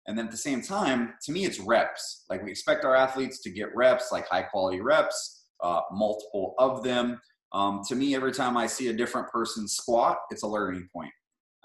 And 0.07 0.17
then 0.17 0.25
at 0.25 0.31
the 0.31 0.37
same 0.37 0.61
time, 0.61 1.13
to 1.23 1.31
me, 1.31 1.45
it's 1.45 1.57
reps. 1.57 2.25
Like 2.29 2.43
we 2.43 2.51
expect 2.51 2.83
our 2.83 2.97
athletes 2.97 3.41
to 3.43 3.49
get 3.49 3.73
reps, 3.73 4.11
like 4.11 4.27
high 4.27 4.41
quality 4.41 4.81
reps, 4.81 5.45
uh, 5.63 5.79
multiple 5.93 6.53
of 6.59 6.83
them. 6.83 7.17
Um, 7.53 7.81
to 7.87 7.95
me, 7.95 8.13
every 8.13 8.33
time 8.33 8.57
I 8.57 8.67
see 8.67 8.89
a 8.89 8.93
different 8.93 9.29
person 9.29 9.69
squat, 9.69 10.17
it's 10.31 10.43
a 10.43 10.47
learning 10.47 10.89
point. 10.93 11.11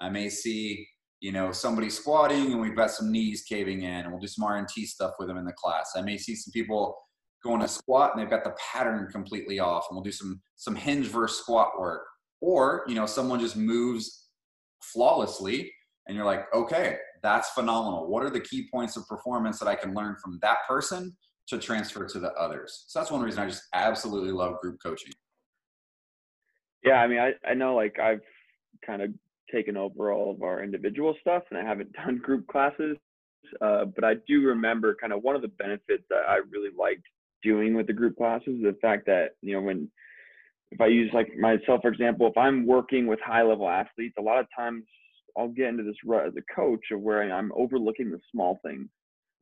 I 0.01 0.09
may 0.09 0.29
see, 0.29 0.87
you 1.19 1.31
know, 1.31 1.51
somebody 1.51 1.89
squatting 1.89 2.51
and 2.51 2.59
we've 2.59 2.75
got 2.75 2.91
some 2.91 3.11
knees 3.11 3.43
caving 3.47 3.83
in, 3.83 3.91
and 3.91 4.11
we'll 4.11 4.19
do 4.19 4.27
some 4.27 4.47
RNT 4.47 4.85
stuff 4.85 5.13
with 5.19 5.27
them 5.27 5.37
in 5.37 5.45
the 5.45 5.53
class. 5.53 5.91
I 5.95 6.01
may 6.01 6.17
see 6.17 6.35
some 6.35 6.51
people 6.51 6.97
going 7.43 7.61
to 7.61 7.67
squat 7.67 8.11
and 8.13 8.21
they've 8.21 8.29
got 8.29 8.43
the 8.43 8.55
pattern 8.73 9.07
completely 9.11 9.59
off, 9.59 9.85
and 9.89 9.95
we'll 9.95 10.03
do 10.03 10.11
some 10.11 10.41
some 10.55 10.75
hinge 10.75 11.07
versus 11.07 11.39
squat 11.39 11.79
work. 11.79 12.03
Or, 12.41 12.83
you 12.87 12.95
know, 12.95 13.05
someone 13.05 13.39
just 13.39 13.55
moves 13.55 14.29
flawlessly 14.81 15.71
and 16.07 16.15
you're 16.15 16.25
like 16.25 16.53
okay 16.53 16.97
that's 17.21 17.49
phenomenal 17.51 18.09
what 18.09 18.23
are 18.23 18.29
the 18.29 18.39
key 18.39 18.67
points 18.71 18.97
of 18.97 19.07
performance 19.07 19.59
that 19.59 19.67
i 19.67 19.75
can 19.75 19.93
learn 19.93 20.15
from 20.21 20.39
that 20.41 20.57
person 20.67 21.15
to 21.47 21.57
transfer 21.57 22.05
to 22.05 22.19
the 22.19 22.31
others 22.33 22.85
so 22.87 22.99
that's 22.99 23.11
one 23.11 23.21
reason 23.21 23.41
i 23.41 23.47
just 23.47 23.63
absolutely 23.73 24.31
love 24.31 24.59
group 24.61 24.77
coaching 24.83 25.11
yeah 26.83 26.95
i 27.01 27.07
mean 27.07 27.19
i, 27.19 27.31
I 27.47 27.53
know 27.53 27.75
like 27.75 27.99
i've 27.99 28.21
kind 28.85 29.01
of 29.01 29.11
taken 29.51 29.77
over 29.77 30.11
all 30.11 30.31
of 30.31 30.41
our 30.43 30.63
individual 30.63 31.15
stuff 31.21 31.43
and 31.49 31.59
i 31.59 31.63
haven't 31.63 31.91
done 32.05 32.17
group 32.17 32.45
classes 32.47 32.97
uh, 33.61 33.85
but 33.85 34.03
i 34.03 34.13
do 34.27 34.41
remember 34.41 34.95
kind 34.99 35.13
of 35.13 35.23
one 35.23 35.35
of 35.35 35.41
the 35.41 35.47
benefits 35.47 36.03
that 36.09 36.23
i 36.27 36.37
really 36.51 36.69
liked 36.77 37.03
doing 37.43 37.73
with 37.73 37.87
the 37.87 37.93
group 37.93 38.15
classes 38.15 38.55
is 38.55 38.63
the 38.63 38.77
fact 38.81 39.05
that 39.05 39.31
you 39.41 39.53
know 39.53 39.61
when 39.61 39.89
if 40.71 40.79
I 40.79 40.87
use 40.87 41.11
like 41.13 41.35
myself, 41.37 41.81
for 41.81 41.89
example, 41.89 42.27
if 42.27 42.37
I'm 42.37 42.65
working 42.65 43.05
with 43.05 43.19
high 43.19 43.43
level 43.43 43.69
athletes, 43.69 44.15
a 44.17 44.21
lot 44.21 44.39
of 44.39 44.47
times 44.57 44.83
I'll 45.37 45.49
get 45.49 45.67
into 45.67 45.83
this 45.83 45.97
rut 46.05 46.27
as 46.27 46.33
a 46.37 46.53
coach 46.53 46.85
of 46.91 47.01
where 47.01 47.21
I'm 47.21 47.51
overlooking 47.55 48.09
the 48.09 48.19
small 48.31 48.59
things. 48.65 48.87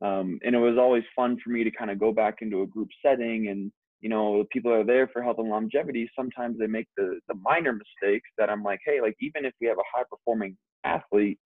Um, 0.02 0.40
and 0.44 0.54
it 0.54 0.58
was 0.58 0.78
always 0.78 1.04
fun 1.14 1.38
for 1.42 1.50
me 1.50 1.62
to 1.62 1.70
kind 1.70 1.90
of 1.90 1.98
go 1.98 2.12
back 2.12 2.36
into 2.40 2.62
a 2.62 2.66
group 2.66 2.88
setting 3.04 3.48
and, 3.48 3.70
you 4.00 4.08
know, 4.08 4.38
the 4.38 4.44
people 4.46 4.72
are 4.72 4.84
there 4.84 5.08
for 5.08 5.22
health 5.22 5.36
and 5.38 5.48
longevity, 5.48 6.10
sometimes 6.16 6.58
they 6.58 6.66
make 6.66 6.86
the, 6.96 7.20
the 7.28 7.34
minor 7.42 7.72
mistakes 7.72 8.28
that 8.38 8.48
I'm 8.48 8.62
like, 8.62 8.80
hey, 8.84 9.00
like 9.00 9.16
even 9.20 9.44
if 9.44 9.52
we 9.60 9.66
have 9.66 9.78
a 9.78 9.96
high 9.96 10.04
performing 10.10 10.56
athlete, 10.84 11.38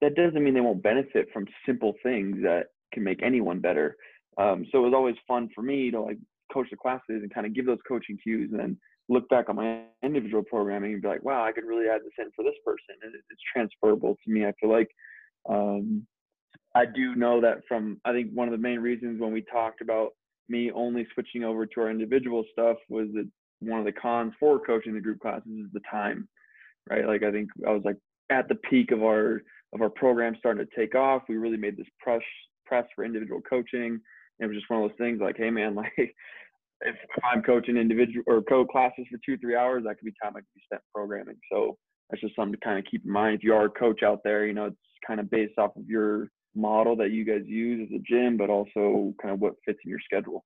that 0.00 0.16
doesn't 0.16 0.42
mean 0.42 0.54
they 0.54 0.60
won't 0.60 0.82
benefit 0.82 1.28
from 1.32 1.46
simple 1.64 1.94
things 2.02 2.38
that 2.42 2.66
can 2.92 3.04
make 3.04 3.22
anyone 3.22 3.60
better. 3.60 3.96
Um, 4.38 4.66
so 4.70 4.78
it 4.78 4.82
was 4.82 4.94
always 4.94 5.16
fun 5.26 5.48
for 5.54 5.62
me 5.62 5.90
to 5.90 6.00
like 6.00 6.18
coach 6.52 6.66
the 6.70 6.76
classes 6.76 7.02
and 7.22 7.32
kind 7.32 7.46
of 7.46 7.54
give 7.54 7.66
those 7.66 7.78
coaching 7.86 8.18
cues 8.22 8.50
and 8.50 8.60
then 8.60 8.76
look 9.08 9.28
back 9.28 9.48
on 9.48 9.56
my 9.56 9.82
individual 10.02 10.42
programming 10.42 10.94
and 10.94 11.02
be 11.02 11.08
like, 11.08 11.22
wow, 11.22 11.44
I 11.44 11.52
could 11.52 11.64
really 11.64 11.88
add 11.88 12.00
this 12.02 12.12
in 12.18 12.30
for 12.34 12.42
this 12.42 12.54
person. 12.64 12.96
And 13.02 13.14
it's 13.14 13.42
transferable 13.52 14.16
to 14.24 14.30
me. 14.30 14.46
I 14.46 14.52
feel 14.60 14.70
like 14.70 14.88
um, 15.48 16.06
I 16.74 16.86
do 16.86 17.14
know 17.14 17.40
that 17.40 17.58
from, 17.68 18.00
I 18.04 18.12
think 18.12 18.30
one 18.32 18.48
of 18.48 18.52
the 18.52 18.58
main 18.58 18.80
reasons 18.80 19.20
when 19.20 19.32
we 19.32 19.42
talked 19.42 19.80
about 19.80 20.10
me 20.48 20.70
only 20.72 21.06
switching 21.14 21.44
over 21.44 21.66
to 21.66 21.80
our 21.80 21.90
individual 21.90 22.44
stuff 22.52 22.76
was 22.88 23.08
that 23.14 23.28
one 23.60 23.78
of 23.78 23.84
the 23.84 23.92
cons 23.92 24.32
for 24.38 24.60
coaching 24.60 24.94
the 24.94 25.00
group 25.00 25.20
classes 25.20 25.46
is 25.46 25.72
the 25.72 25.80
time, 25.90 26.28
right? 26.90 27.06
Like 27.06 27.22
I 27.22 27.30
think 27.30 27.50
I 27.66 27.70
was 27.70 27.82
like 27.84 27.96
at 28.30 28.48
the 28.48 28.56
peak 28.56 28.90
of 28.90 29.02
our 29.02 29.42
of 29.72 29.80
our 29.80 29.90
program 29.90 30.36
starting 30.38 30.64
to 30.64 30.76
take 30.76 30.94
off. 30.94 31.22
We 31.28 31.36
really 31.36 31.56
made 31.56 31.76
this 31.76 31.86
press 31.98 32.22
press 32.66 32.86
for 32.94 33.04
individual 33.04 33.40
coaching. 33.48 34.00
It 34.40 34.46
was 34.46 34.56
just 34.56 34.68
one 34.68 34.82
of 34.82 34.90
those 34.90 34.98
things 34.98 35.20
like, 35.20 35.36
hey 35.36 35.50
man, 35.50 35.74
like 35.76 36.14
if, 36.80 36.96
I'm 37.24 37.42
coaching 37.42 37.76
individual 37.76 38.24
or 38.26 38.42
co 38.42 38.64
classes 38.64 39.06
for 39.10 39.18
two, 39.24 39.38
three 39.38 39.56
hours, 39.56 39.84
that 39.84 39.96
could 39.96 40.06
be 40.06 40.14
time 40.22 40.32
I 40.36 40.40
could 40.40 40.54
be 40.54 40.62
spent 40.64 40.82
programming. 40.94 41.36
So 41.50 41.76
that's 42.10 42.20
just 42.20 42.36
something 42.36 42.58
to 42.58 42.64
kind 42.64 42.78
of 42.78 42.84
keep 42.90 43.04
in 43.04 43.10
mind. 43.10 43.36
If 43.36 43.44
you 43.44 43.54
are 43.54 43.66
a 43.66 43.70
coach 43.70 44.02
out 44.02 44.20
there, 44.24 44.46
you 44.46 44.52
know, 44.52 44.66
it's 44.66 44.76
kind 45.06 45.20
of 45.20 45.30
based 45.30 45.58
off 45.58 45.76
of 45.76 45.88
your 45.88 46.28
model 46.54 46.96
that 46.96 47.10
you 47.10 47.24
guys 47.24 47.42
use 47.46 47.88
as 47.88 47.94
a 47.94 48.02
gym, 48.02 48.36
but 48.36 48.50
also 48.50 49.14
kind 49.20 49.34
of 49.34 49.40
what 49.40 49.54
fits 49.64 49.78
in 49.84 49.90
your 49.90 50.00
schedule. 50.00 50.44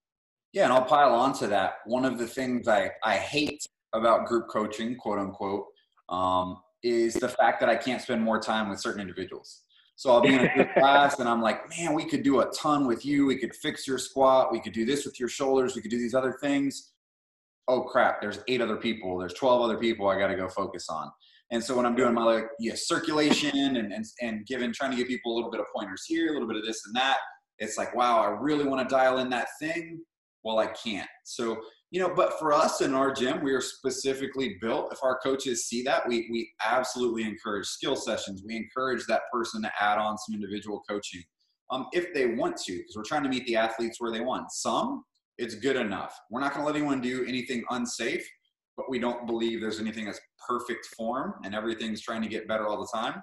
Yeah, 0.52 0.64
and 0.64 0.72
I'll 0.72 0.84
pile 0.84 1.14
on 1.14 1.32
to 1.34 1.46
that. 1.48 1.76
One 1.84 2.04
of 2.04 2.18
the 2.18 2.26
things 2.26 2.68
I, 2.68 2.90
I 3.04 3.16
hate 3.16 3.66
about 3.92 4.26
group 4.26 4.48
coaching, 4.48 4.96
quote 4.96 5.18
unquote, 5.18 5.66
um, 6.08 6.58
is 6.82 7.14
the 7.14 7.28
fact 7.28 7.60
that 7.60 7.68
I 7.68 7.76
can't 7.76 8.00
spend 8.00 8.22
more 8.22 8.40
time 8.40 8.68
with 8.68 8.80
certain 8.80 9.00
individuals. 9.00 9.62
So 9.96 10.10
I'll 10.10 10.20
be 10.20 10.32
in 10.32 10.44
a 10.44 10.72
class 10.78 11.18
and 11.18 11.28
I'm 11.28 11.42
like, 11.42 11.68
man, 11.76 11.92
we 11.92 12.04
could 12.04 12.22
do 12.22 12.40
a 12.40 12.50
ton 12.52 12.86
with 12.86 13.04
you. 13.04 13.26
We 13.26 13.36
could 13.36 13.54
fix 13.54 13.86
your 13.86 13.98
squat. 13.98 14.52
We 14.52 14.60
could 14.60 14.72
do 14.72 14.86
this 14.86 15.04
with 15.04 15.18
your 15.18 15.28
shoulders. 15.28 15.74
We 15.74 15.82
could 15.82 15.90
do 15.90 15.98
these 15.98 16.14
other 16.14 16.38
things. 16.40 16.92
Oh 17.66 17.82
crap, 17.82 18.20
there's 18.20 18.38
eight 18.48 18.62
other 18.62 18.76
people. 18.76 19.18
There's 19.18 19.34
12 19.34 19.60
other 19.60 19.76
people 19.76 20.08
I 20.08 20.18
got 20.18 20.28
to 20.28 20.36
go 20.36 20.48
focus 20.48 20.88
on. 20.88 21.10
And 21.50 21.62
so 21.62 21.76
when 21.76 21.86
I'm 21.86 21.96
doing 21.96 22.14
my 22.14 22.24
like 22.24 22.44
yeah, 22.58 22.74
circulation 22.76 23.76
and, 23.76 23.92
and, 23.92 24.04
and 24.20 24.46
giving, 24.46 24.72
trying 24.72 24.90
to 24.90 24.96
give 24.96 25.08
people 25.08 25.32
a 25.32 25.36
little 25.36 25.50
bit 25.50 25.60
of 25.60 25.66
pointers 25.74 26.04
here, 26.06 26.28
a 26.28 26.32
little 26.32 26.48
bit 26.48 26.56
of 26.56 26.64
this 26.64 26.82
and 26.86 26.94
that, 26.96 27.18
it's 27.58 27.78
like, 27.78 27.94
wow, 27.94 28.20
I 28.20 28.26
really 28.40 28.64
want 28.64 28.86
to 28.86 28.94
dial 28.94 29.18
in 29.18 29.30
that 29.30 29.48
thing. 29.60 30.00
Well, 30.44 30.58
I 30.58 30.66
can't. 30.66 31.08
So 31.24 31.58
you 31.90 32.00
know 32.00 32.12
but 32.14 32.38
for 32.38 32.52
us 32.52 32.80
in 32.80 32.94
our 32.94 33.12
gym 33.12 33.42
we 33.42 33.52
are 33.52 33.60
specifically 33.60 34.56
built 34.60 34.92
if 34.92 34.98
our 35.02 35.18
coaches 35.22 35.66
see 35.66 35.82
that 35.82 36.06
we 36.06 36.28
we 36.30 36.50
absolutely 36.64 37.22
encourage 37.22 37.66
skill 37.66 37.96
sessions 37.96 38.42
we 38.46 38.56
encourage 38.56 39.04
that 39.06 39.22
person 39.32 39.62
to 39.62 39.70
add 39.80 39.98
on 39.98 40.16
some 40.18 40.34
individual 40.34 40.82
coaching 40.88 41.22
um, 41.70 41.86
if 41.92 42.12
they 42.14 42.26
want 42.26 42.56
to 42.56 42.72
because 42.72 42.94
we're 42.96 43.02
trying 43.02 43.22
to 43.22 43.28
meet 43.28 43.46
the 43.46 43.56
athletes 43.56 44.00
where 44.00 44.12
they 44.12 44.20
want 44.20 44.50
some 44.50 45.02
it's 45.38 45.54
good 45.54 45.76
enough 45.76 46.14
we're 46.30 46.40
not 46.40 46.52
going 46.52 46.64
to 46.64 46.66
let 46.66 46.76
anyone 46.76 47.00
do 47.00 47.24
anything 47.26 47.64
unsafe 47.70 48.26
but 48.78 48.88
we 48.88 48.98
don't 48.98 49.26
believe 49.26 49.60
there's 49.60 49.80
anything 49.80 50.06
that's 50.06 50.20
perfect 50.46 50.86
form 50.96 51.34
and 51.44 51.54
everything's 51.54 52.00
trying 52.00 52.22
to 52.22 52.28
get 52.28 52.48
better 52.48 52.66
all 52.66 52.80
the 52.80 52.88
time 52.98 53.22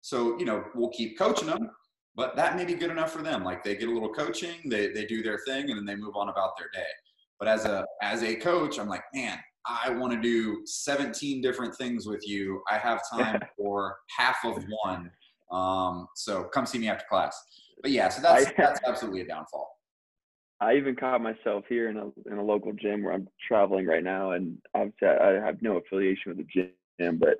so 0.00 0.38
you 0.38 0.46
know 0.46 0.64
we'll 0.74 0.90
keep 0.90 1.18
coaching 1.18 1.48
them 1.48 1.68
but 2.14 2.34
that 2.36 2.56
may 2.56 2.64
be 2.64 2.74
good 2.74 2.90
enough 2.90 3.12
for 3.12 3.22
them 3.22 3.44
like 3.44 3.62
they 3.62 3.76
get 3.76 3.88
a 3.88 3.92
little 3.92 4.12
coaching 4.12 4.54
they, 4.70 4.88
they 4.88 5.04
do 5.04 5.22
their 5.22 5.40
thing 5.46 5.68
and 5.68 5.78
then 5.78 5.84
they 5.84 5.96
move 5.96 6.16
on 6.16 6.30
about 6.30 6.56
their 6.56 6.70
day 6.72 6.88
but 7.42 7.48
as 7.48 7.64
a 7.64 7.84
as 8.02 8.22
a 8.22 8.36
coach, 8.36 8.78
I'm 8.78 8.88
like, 8.88 9.02
man, 9.12 9.36
I 9.66 9.90
want 9.90 10.12
to 10.12 10.20
do 10.20 10.62
17 10.64 11.42
different 11.42 11.74
things 11.74 12.06
with 12.06 12.22
you. 12.24 12.62
I 12.70 12.78
have 12.78 13.00
time 13.10 13.40
for 13.58 13.96
half 14.16 14.36
of 14.44 14.64
one. 14.84 15.10
Um, 15.50 16.06
so 16.14 16.44
come 16.44 16.66
see 16.66 16.78
me 16.78 16.88
after 16.88 17.04
class. 17.10 17.36
But 17.82 17.90
yeah, 17.90 18.10
so 18.10 18.22
that's 18.22 18.44
that's 18.56 18.78
absolutely 18.86 19.22
a 19.22 19.26
downfall. 19.26 19.68
I 20.62 20.76
even 20.76 20.94
caught 20.94 21.20
myself 21.20 21.64
here 21.68 21.90
in 21.90 21.96
a 21.96 22.06
in 22.30 22.38
a 22.38 22.44
local 22.44 22.72
gym 22.72 23.02
where 23.02 23.12
I'm 23.12 23.28
traveling 23.48 23.86
right 23.86 24.04
now, 24.04 24.32
and 24.32 24.58
obviously 24.74 25.08
I 25.08 25.44
have 25.44 25.60
no 25.60 25.78
affiliation 25.78 26.34
with 26.34 26.36
the 26.38 26.46
gym, 26.54 27.18
but 27.18 27.38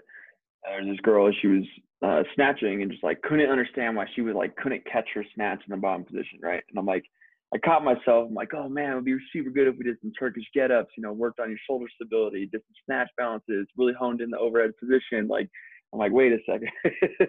there's 0.64 0.87
this 0.87 1.00
girl. 1.00 1.30
She 1.40 1.46
was 1.46 1.64
uh, 2.04 2.22
snatching 2.35 2.82
and 2.82 2.90
just 2.90 3.04
like 3.04 3.22
couldn't 3.22 3.48
understand 3.50 3.94
why 3.96 4.06
she 4.14 4.22
was 4.22 4.35
like 4.35 4.56
couldn't 4.56 4.85
catch 4.90 5.08
her 5.14 5.24
snatch 5.35 5.61
in 5.66 5.70
the 5.70 5.76
bottom 5.76 6.04
position, 6.04 6.40
right? 6.42 6.64
And 6.68 6.76
I'm 6.76 6.87
like, 6.87 7.04
I 7.54 7.58
caught 7.58 7.85
myself. 7.85 8.26
I'm 8.28 8.35
like, 8.35 8.54
oh 8.54 8.68
man, 8.68 8.92
it 8.92 8.94
would 8.96 9.04
be 9.04 9.16
super 9.32 9.50
good 9.50 9.68
if 9.68 9.76
we 9.76 9.85
did 9.85 9.98
some 10.00 10.12
Turkish 10.18 10.44
get 10.52 10.72
ups, 10.72 10.90
you 10.96 11.02
know, 11.04 11.12
worked 11.12 11.38
on 11.38 11.48
your 11.48 11.58
shoulder 11.66 11.87
stability, 11.94 12.46
did 12.46 12.62
some 12.62 12.82
snatch 12.87 13.08
balances, 13.16 13.68
really 13.76 13.92
honed 13.92 14.20
in 14.20 14.30
the 14.30 14.38
overhead 14.38 14.72
position. 14.80 15.28
Like, 15.28 15.48
I'm 15.92 15.98
like, 15.98 16.12
wait 16.12 16.33
a 16.33 16.38
second. 16.46 16.70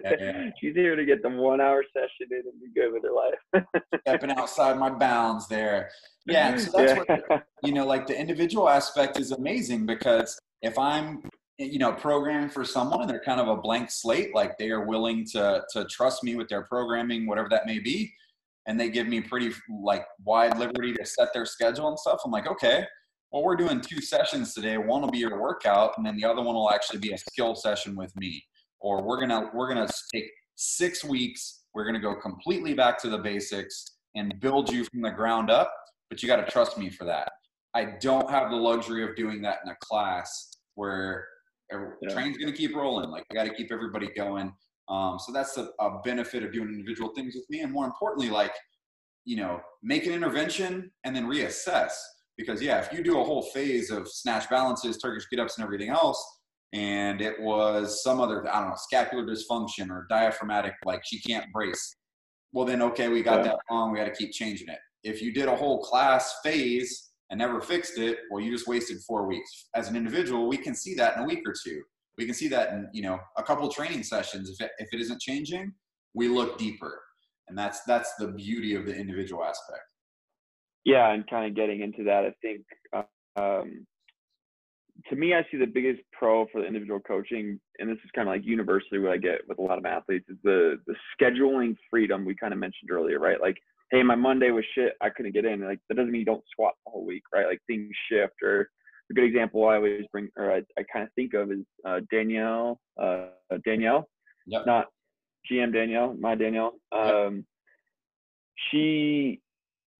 yeah. 0.04 0.50
She's 0.60 0.74
here 0.74 0.96
to 0.96 1.04
get 1.04 1.22
the 1.22 1.28
one 1.28 1.60
hour 1.60 1.84
session 1.92 2.28
in 2.30 2.42
and 2.50 2.60
be 2.60 2.68
good 2.74 2.92
with 2.92 3.02
her 3.02 3.12
life. 3.12 3.64
Stepping 4.06 4.30
outside 4.30 4.78
my 4.78 4.88
bounds 4.88 5.46
there. 5.48 5.90
Yeah. 6.26 6.56
So 6.56 6.70
that's 6.74 7.00
yeah. 7.08 7.18
what, 7.28 7.42
you 7.62 7.72
know, 7.72 7.86
like 7.86 8.06
the 8.06 8.18
individual 8.18 8.68
aspect 8.68 9.20
is 9.20 9.32
amazing 9.32 9.84
because 9.84 10.38
if 10.62 10.78
I'm, 10.78 11.22
you 11.58 11.78
know, 11.78 11.92
programming 11.92 12.48
for 12.48 12.64
someone 12.64 13.02
and 13.02 13.10
they're 13.10 13.22
kind 13.24 13.40
of 13.40 13.48
a 13.48 13.56
blank 13.56 13.90
slate, 13.90 14.34
like 14.34 14.56
they 14.56 14.70
are 14.70 14.86
willing 14.86 15.26
to, 15.32 15.62
to 15.72 15.84
trust 15.84 16.24
me 16.24 16.34
with 16.34 16.48
their 16.48 16.62
programming, 16.62 17.26
whatever 17.26 17.48
that 17.50 17.66
may 17.66 17.80
be. 17.80 18.12
And 18.66 18.80
they 18.80 18.88
give 18.88 19.06
me 19.06 19.20
pretty 19.20 19.52
like 19.82 20.06
wide 20.24 20.56
liberty 20.58 20.94
to 20.94 21.04
set 21.04 21.34
their 21.34 21.44
schedule 21.44 21.88
and 21.88 21.98
stuff. 21.98 22.20
I'm 22.24 22.30
like, 22.30 22.46
okay, 22.46 22.86
well, 23.30 23.42
we're 23.42 23.56
doing 23.56 23.80
two 23.80 24.00
sessions 24.00 24.54
today. 24.54 24.78
One 24.78 25.02
will 25.02 25.10
be 25.10 25.18
your 25.18 25.38
workout, 25.38 25.94
and 25.96 26.06
then 26.06 26.16
the 26.16 26.24
other 26.24 26.40
one 26.40 26.54
will 26.54 26.70
actually 26.70 27.00
be 27.00 27.12
a 27.12 27.18
skill 27.18 27.56
session 27.56 27.96
with 27.96 28.14
me. 28.16 28.42
Or 28.84 29.02
we're 29.02 29.18
gonna 29.18 29.50
we're 29.54 29.66
gonna 29.66 29.88
take 30.14 30.30
six 30.56 31.02
weeks. 31.02 31.64
We're 31.72 31.86
gonna 31.86 32.00
go 32.00 32.14
completely 32.14 32.74
back 32.74 33.00
to 33.00 33.08
the 33.08 33.16
basics 33.16 33.96
and 34.14 34.38
build 34.40 34.70
you 34.70 34.84
from 34.84 35.00
the 35.00 35.10
ground 35.10 35.50
up. 35.50 35.72
But 36.10 36.22
you 36.22 36.28
got 36.28 36.36
to 36.36 36.52
trust 36.52 36.76
me 36.76 36.90
for 36.90 37.04
that. 37.04 37.32
I 37.74 37.96
don't 37.98 38.30
have 38.30 38.50
the 38.50 38.56
luxury 38.56 39.02
of 39.02 39.16
doing 39.16 39.40
that 39.42 39.60
in 39.64 39.70
a 39.70 39.76
class 39.80 40.58
where 40.74 41.26
yeah. 41.72 42.10
train's 42.10 42.36
gonna 42.36 42.52
keep 42.52 42.76
rolling. 42.76 43.08
Like 43.08 43.24
I 43.32 43.34
got 43.34 43.44
to 43.44 43.54
keep 43.54 43.72
everybody 43.72 44.08
going. 44.14 44.52
Um, 44.90 45.18
so 45.18 45.32
that's 45.32 45.56
a, 45.56 45.70
a 45.80 46.00
benefit 46.04 46.44
of 46.44 46.52
doing 46.52 46.68
individual 46.68 47.10
things 47.14 47.34
with 47.34 47.48
me, 47.48 47.60
and 47.60 47.72
more 47.72 47.86
importantly, 47.86 48.28
like 48.28 48.52
you 49.24 49.36
know, 49.36 49.62
make 49.82 50.06
an 50.06 50.12
intervention 50.12 50.90
and 51.04 51.16
then 51.16 51.26
reassess 51.26 51.92
because 52.36 52.60
yeah, 52.60 52.80
if 52.80 52.92
you 52.92 53.02
do 53.02 53.18
a 53.18 53.24
whole 53.24 53.42
phase 53.42 53.90
of 53.90 54.08
snatch 54.08 54.50
balances, 54.50 54.98
Turkish 54.98 55.24
get 55.30 55.40
ups, 55.40 55.56
and 55.56 55.64
everything 55.64 55.88
else, 55.88 56.22
and 56.74 57.20
it 57.20 57.40
was 57.40 58.02
some 58.02 58.20
other 58.20 58.46
I 58.52 58.60
don't 58.60 58.70
know 58.70 58.76
scapular 58.76 59.24
dysfunction 59.24 59.90
or 59.90 60.06
diaphragmatic, 60.10 60.74
like 60.84 61.02
she 61.04 61.20
can't 61.20 61.50
brace. 61.52 61.96
Well, 62.52 62.66
then 62.66 62.82
okay, 62.82 63.08
we 63.08 63.22
got 63.22 63.38
yeah. 63.38 63.52
that 63.52 63.58
wrong. 63.70 63.92
We 63.92 63.98
got 63.98 64.04
to 64.04 64.12
keep 64.12 64.32
changing 64.32 64.68
it. 64.68 64.78
If 65.02 65.22
you 65.22 65.32
did 65.32 65.48
a 65.48 65.56
whole 65.56 65.82
class 65.82 66.34
phase 66.42 67.10
and 67.30 67.38
never 67.38 67.60
fixed 67.60 67.98
it, 67.98 68.18
well, 68.30 68.42
you 68.42 68.52
just 68.52 68.68
wasted 68.68 68.98
four 69.06 69.26
weeks. 69.26 69.68
As 69.74 69.88
an 69.88 69.96
individual, 69.96 70.46
we 70.46 70.56
can 70.56 70.74
see 70.74 70.94
that 70.96 71.16
in 71.16 71.22
a 71.22 71.26
week 71.26 71.42
or 71.46 71.54
two. 71.64 71.82
We 72.18 72.26
can 72.26 72.34
see 72.34 72.48
that 72.48 72.70
in 72.70 72.88
you 72.92 73.02
know 73.02 73.18
a 73.38 73.42
couple 73.42 73.68
training 73.68 74.02
sessions. 74.02 74.50
If 74.50 74.66
it, 74.66 74.72
if 74.78 74.88
it 74.92 75.00
isn't 75.00 75.20
changing, 75.20 75.72
we 76.12 76.28
look 76.28 76.58
deeper, 76.58 77.00
and 77.48 77.56
that's 77.56 77.80
that's 77.86 78.14
the 78.18 78.28
beauty 78.28 78.74
of 78.74 78.84
the 78.84 78.94
individual 78.94 79.44
aspect 79.44 79.82
yeah, 80.84 81.12
and 81.12 81.28
kind 81.28 81.46
of 81.46 81.56
getting 81.56 81.80
into 81.80 82.04
that, 82.04 82.24
I 82.24 82.34
think 82.42 82.62
um, 83.36 83.86
to 85.08 85.16
me, 85.16 85.34
I 85.34 85.46
see 85.50 85.58
the 85.58 85.66
biggest 85.66 86.00
pro 86.12 86.46
for 86.46 86.60
the 86.60 86.66
individual 86.66 87.00
coaching, 87.00 87.60
and 87.78 87.88
this 87.88 87.98
is 88.04 88.10
kind 88.14 88.28
of 88.28 88.34
like 88.34 88.44
universally 88.44 88.98
what 88.98 89.12
I 89.12 89.18
get 89.18 89.40
with 89.48 89.58
a 89.58 89.62
lot 89.62 89.78
of 89.78 89.84
athletes, 89.84 90.26
is 90.28 90.36
the 90.42 90.80
the 90.86 90.94
scheduling 91.20 91.76
freedom 91.90 92.24
we 92.24 92.34
kind 92.34 92.52
of 92.52 92.58
mentioned 92.58 92.90
earlier, 92.90 93.18
right? 93.18 93.40
Like, 93.40 93.58
hey, 93.90 94.02
my 94.02 94.14
Monday 94.14 94.50
was 94.50 94.64
shit, 94.74 94.94
I 95.00 95.10
couldn't 95.10 95.32
get 95.32 95.44
in. 95.44 95.60
Like 95.60 95.80
that 95.88 95.96
doesn't 95.96 96.10
mean 96.10 96.20
you 96.20 96.26
don't 96.26 96.44
squat 96.50 96.74
the 96.84 96.90
whole 96.90 97.04
week, 97.04 97.24
right? 97.34 97.46
Like 97.46 97.60
things 97.66 97.90
shift. 98.10 98.42
Or 98.42 98.68
a 99.10 99.14
good 99.14 99.24
example 99.24 99.68
I 99.68 99.76
always 99.76 100.04
bring, 100.10 100.28
or 100.36 100.50
I, 100.50 100.62
I 100.78 100.84
kind 100.90 101.04
of 101.04 101.12
think 101.14 101.34
of 101.34 101.52
is 101.52 101.64
uh, 101.86 102.00
Danielle, 102.10 102.80
uh, 103.00 103.26
Danielle, 103.64 104.08
yep. 104.46 104.62
not 104.66 104.86
GM 105.50 105.72
Danielle, 105.72 106.14
my 106.18 106.34
Danielle. 106.34 106.72
Um, 106.92 107.36
yep. 107.36 107.44
She 108.70 109.40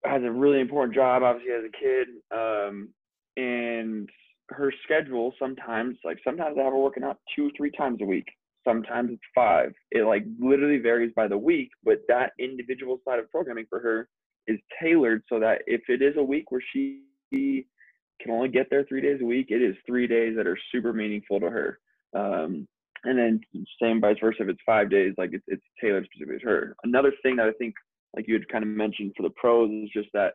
has 0.04 0.22
a 0.22 0.30
really 0.30 0.60
important 0.60 0.94
job, 0.94 1.22
obviously 1.22 1.52
as 1.52 1.64
a 1.64 1.78
kid. 1.78 2.08
Um, 2.32 2.88
and 3.36 4.08
her 4.50 4.72
schedule 4.84 5.32
sometimes, 5.38 5.96
like 6.04 6.18
sometimes 6.24 6.56
I 6.58 6.64
have 6.64 6.72
her 6.72 6.78
working 6.78 7.04
out 7.04 7.18
two, 7.34 7.50
three 7.56 7.70
times 7.70 8.00
a 8.02 8.04
week. 8.04 8.26
Sometimes 8.66 9.10
it's 9.12 9.22
five. 9.34 9.72
It 9.90 10.04
like 10.04 10.24
literally 10.40 10.78
varies 10.78 11.12
by 11.14 11.28
the 11.28 11.38
week, 11.38 11.70
but 11.82 11.98
that 12.08 12.32
individual 12.38 13.00
side 13.06 13.18
of 13.18 13.30
programming 13.30 13.66
for 13.68 13.80
her 13.80 14.08
is 14.46 14.58
tailored 14.82 15.22
so 15.28 15.38
that 15.40 15.62
if 15.66 15.82
it 15.88 16.02
is 16.02 16.14
a 16.16 16.22
week 16.22 16.50
where 16.50 16.62
she 16.72 17.02
can 17.32 18.30
only 18.30 18.48
get 18.48 18.68
there 18.70 18.84
three 18.84 19.00
days 19.00 19.20
a 19.20 19.24
week, 19.24 19.46
it 19.50 19.62
is 19.62 19.74
three 19.86 20.06
days 20.06 20.34
that 20.36 20.46
are 20.46 20.58
super 20.72 20.92
meaningful 20.92 21.40
to 21.40 21.50
her. 21.50 21.78
Um, 22.14 22.66
and 23.04 23.18
then 23.18 23.40
same 23.82 24.00
vice 24.00 24.16
versa 24.20 24.42
if 24.42 24.48
it's 24.48 24.60
five 24.64 24.90
days, 24.90 25.14
like 25.18 25.30
it's, 25.32 25.44
it's 25.46 25.64
tailored 25.80 26.06
specifically 26.06 26.38
to 26.40 26.46
her. 26.46 26.76
Another 26.84 27.12
thing 27.22 27.36
that 27.36 27.48
I 27.48 27.52
think 27.52 27.74
like 28.16 28.26
you 28.28 28.34
had 28.34 28.48
kind 28.48 28.64
of 28.64 28.70
mentioned 28.70 29.12
for 29.16 29.24
the 29.24 29.34
pros 29.36 29.70
is 29.70 29.90
just 29.92 30.08
that 30.14 30.34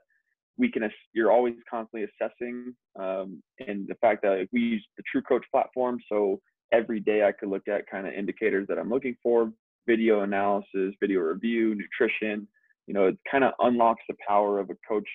we 0.59 0.69
can 0.69 0.87
you're 1.13 1.31
always 1.31 1.55
constantly 1.67 2.07
assessing 2.07 2.75
um, 2.99 3.41
and 3.65 3.87
the 3.87 3.95
fact 4.01 4.21
that 4.21 4.39
like, 4.39 4.49
we 4.51 4.59
use 4.59 4.85
the 4.97 5.03
TrueCoach 5.03 5.43
platform 5.51 5.97
so 6.11 6.39
every 6.71 6.99
day 6.99 7.23
i 7.23 7.31
could 7.31 7.49
look 7.49 7.67
at 7.67 7.89
kind 7.89 8.05
of 8.05 8.13
indicators 8.13 8.67
that 8.67 8.77
i'm 8.77 8.89
looking 8.89 9.15
for 9.23 9.51
video 9.87 10.21
analysis 10.21 10.93
video 10.99 11.21
review 11.21 11.73
nutrition 11.73 12.47
you 12.85 12.93
know 12.93 13.07
it 13.07 13.17
kind 13.29 13.43
of 13.43 13.53
unlocks 13.59 14.03
the 14.07 14.15
power 14.27 14.59
of 14.59 14.69
a 14.69 14.75
coach 14.87 15.07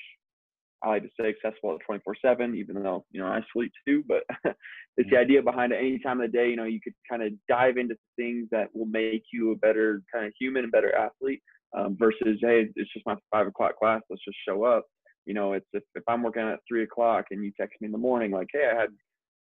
i 0.83 0.89
like 0.89 1.03
to 1.03 1.09
say 1.21 1.29
accessible 1.29 1.75
at 1.75 1.85
24 1.87 2.17
7 2.25 2.57
even 2.57 2.83
though 2.83 3.05
you 3.13 3.21
know 3.21 3.27
i 3.27 3.41
sleep 3.53 3.71
too 3.87 4.03
but 4.09 4.23
it's 4.45 4.57
the 4.97 5.03
mm-hmm. 5.03 5.17
idea 5.17 5.43
behind 5.43 5.73
it 5.73 5.79
any 5.79 5.99
time 5.99 6.21
of 6.21 6.33
the 6.33 6.37
day 6.37 6.49
you 6.49 6.57
know 6.57 6.65
you 6.65 6.81
could 6.83 6.95
kind 7.09 7.23
of 7.23 7.33
dive 7.49 7.77
into 7.77 7.95
things 8.17 8.49
that 8.51 8.69
will 8.75 8.87
make 8.87 9.23
you 9.33 9.53
a 9.53 9.57
better 9.57 10.03
kind 10.13 10.27
of 10.27 10.33
human 10.41 10.65
and 10.65 10.73
better 10.73 10.95
athlete 10.97 11.43
um, 11.77 11.97
versus 11.99 12.39
hey 12.41 12.67
it's 12.75 12.93
just 12.93 13.07
my 13.07 13.15
five 13.31 13.47
o'clock 13.47 13.77
class 13.79 14.01
let's 14.09 14.25
just 14.25 14.39
show 14.49 14.65
up 14.65 14.85
you 15.27 15.35
know 15.35 15.53
it's 15.53 15.67
if, 15.73 15.83
if 15.95 16.03
i'm 16.09 16.23
working 16.23 16.43
at 16.43 16.59
three 16.69 16.83
o'clock 16.83 17.27
and 17.31 17.45
you 17.45 17.53
text 17.59 17.81
me 17.81 17.87
in 17.87 17.93
the 17.93 17.99
morning 17.99 18.31
like 18.31 18.49
hey 18.53 18.71
i 18.71 18.81
had 18.81 18.91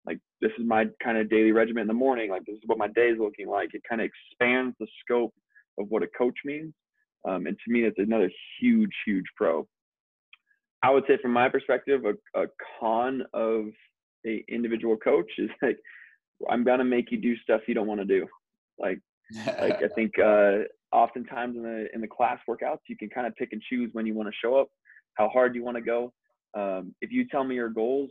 like 0.07 0.19
this 0.41 0.53
is 0.59 0.67
my 0.67 0.87
kind 1.03 1.19
of 1.19 1.31
daily 1.31 1.53
regimen 1.53 1.83
in 1.83 1.89
the 1.89 1.95
morning 1.95 2.31
like 2.31 2.45
this 2.47 2.57
is 2.57 2.63
what 2.67 2.79
my 2.79 2.89
day 2.89 3.09
is 3.09 3.19
looking 3.19 3.49
like 3.49 3.71
it 3.73 3.83
kind 3.89 4.01
of 4.01 4.09
expands 4.09 4.75
the 4.81 4.87
scope 5.03 5.35
of 5.79 5.87
what 5.89 6.03
a 6.03 6.09
coach 6.19 6.37
means 6.45 6.73
um, 7.25 7.47
and 7.47 7.57
to 7.65 7.73
me 7.73 7.83
that's 7.83 7.99
another 7.99 8.31
huge 8.61 8.93
huge 9.07 9.25
pro. 9.37 9.67
I 10.83 10.91
would 10.91 11.05
say 11.09 11.17
from 11.21 11.33
my 11.33 11.49
perspective 11.49 12.03
a, 12.05 12.41
a 12.41 12.47
con 12.81 13.23
of 13.33 13.67
a 14.27 14.45
individual 14.49 14.97
coach 14.97 15.31
is 15.39 15.51
like 15.63 15.79
i'm 16.51 16.65
gonna 16.65 16.85
make 16.85 17.11
you 17.11 17.19
do 17.19 17.37
stuff 17.39 17.63
you 17.67 17.75
don't 17.75 17.87
want 17.87 18.01
to 18.01 18.07
do. 18.07 18.27
Like 18.79 19.01
like 19.47 19.83
i 19.83 19.89
think 19.95 20.19
uh 20.19 20.65
oftentimes 20.93 21.57
in 21.57 21.63
the 21.63 21.87
in 21.95 22.01
the 22.01 22.07
class 22.07 22.39
workouts 22.49 22.81
you 22.89 22.97
can 22.97 23.09
kind 23.09 23.27
of 23.27 23.35
pick 23.37 23.53
and 23.53 23.63
choose 23.63 23.91
when 23.93 24.07
you 24.07 24.15
want 24.15 24.29
to 24.29 24.35
show 24.41 24.57
up 24.57 24.69
how 25.15 25.29
hard 25.29 25.53
do 25.53 25.59
you 25.59 25.65
want 25.65 25.77
to 25.77 25.83
go. 25.83 26.13
Um, 26.55 26.95
if 27.01 27.11
you 27.11 27.27
tell 27.29 27.45
me 27.45 27.57
your 27.57 27.69
goals 27.69 28.11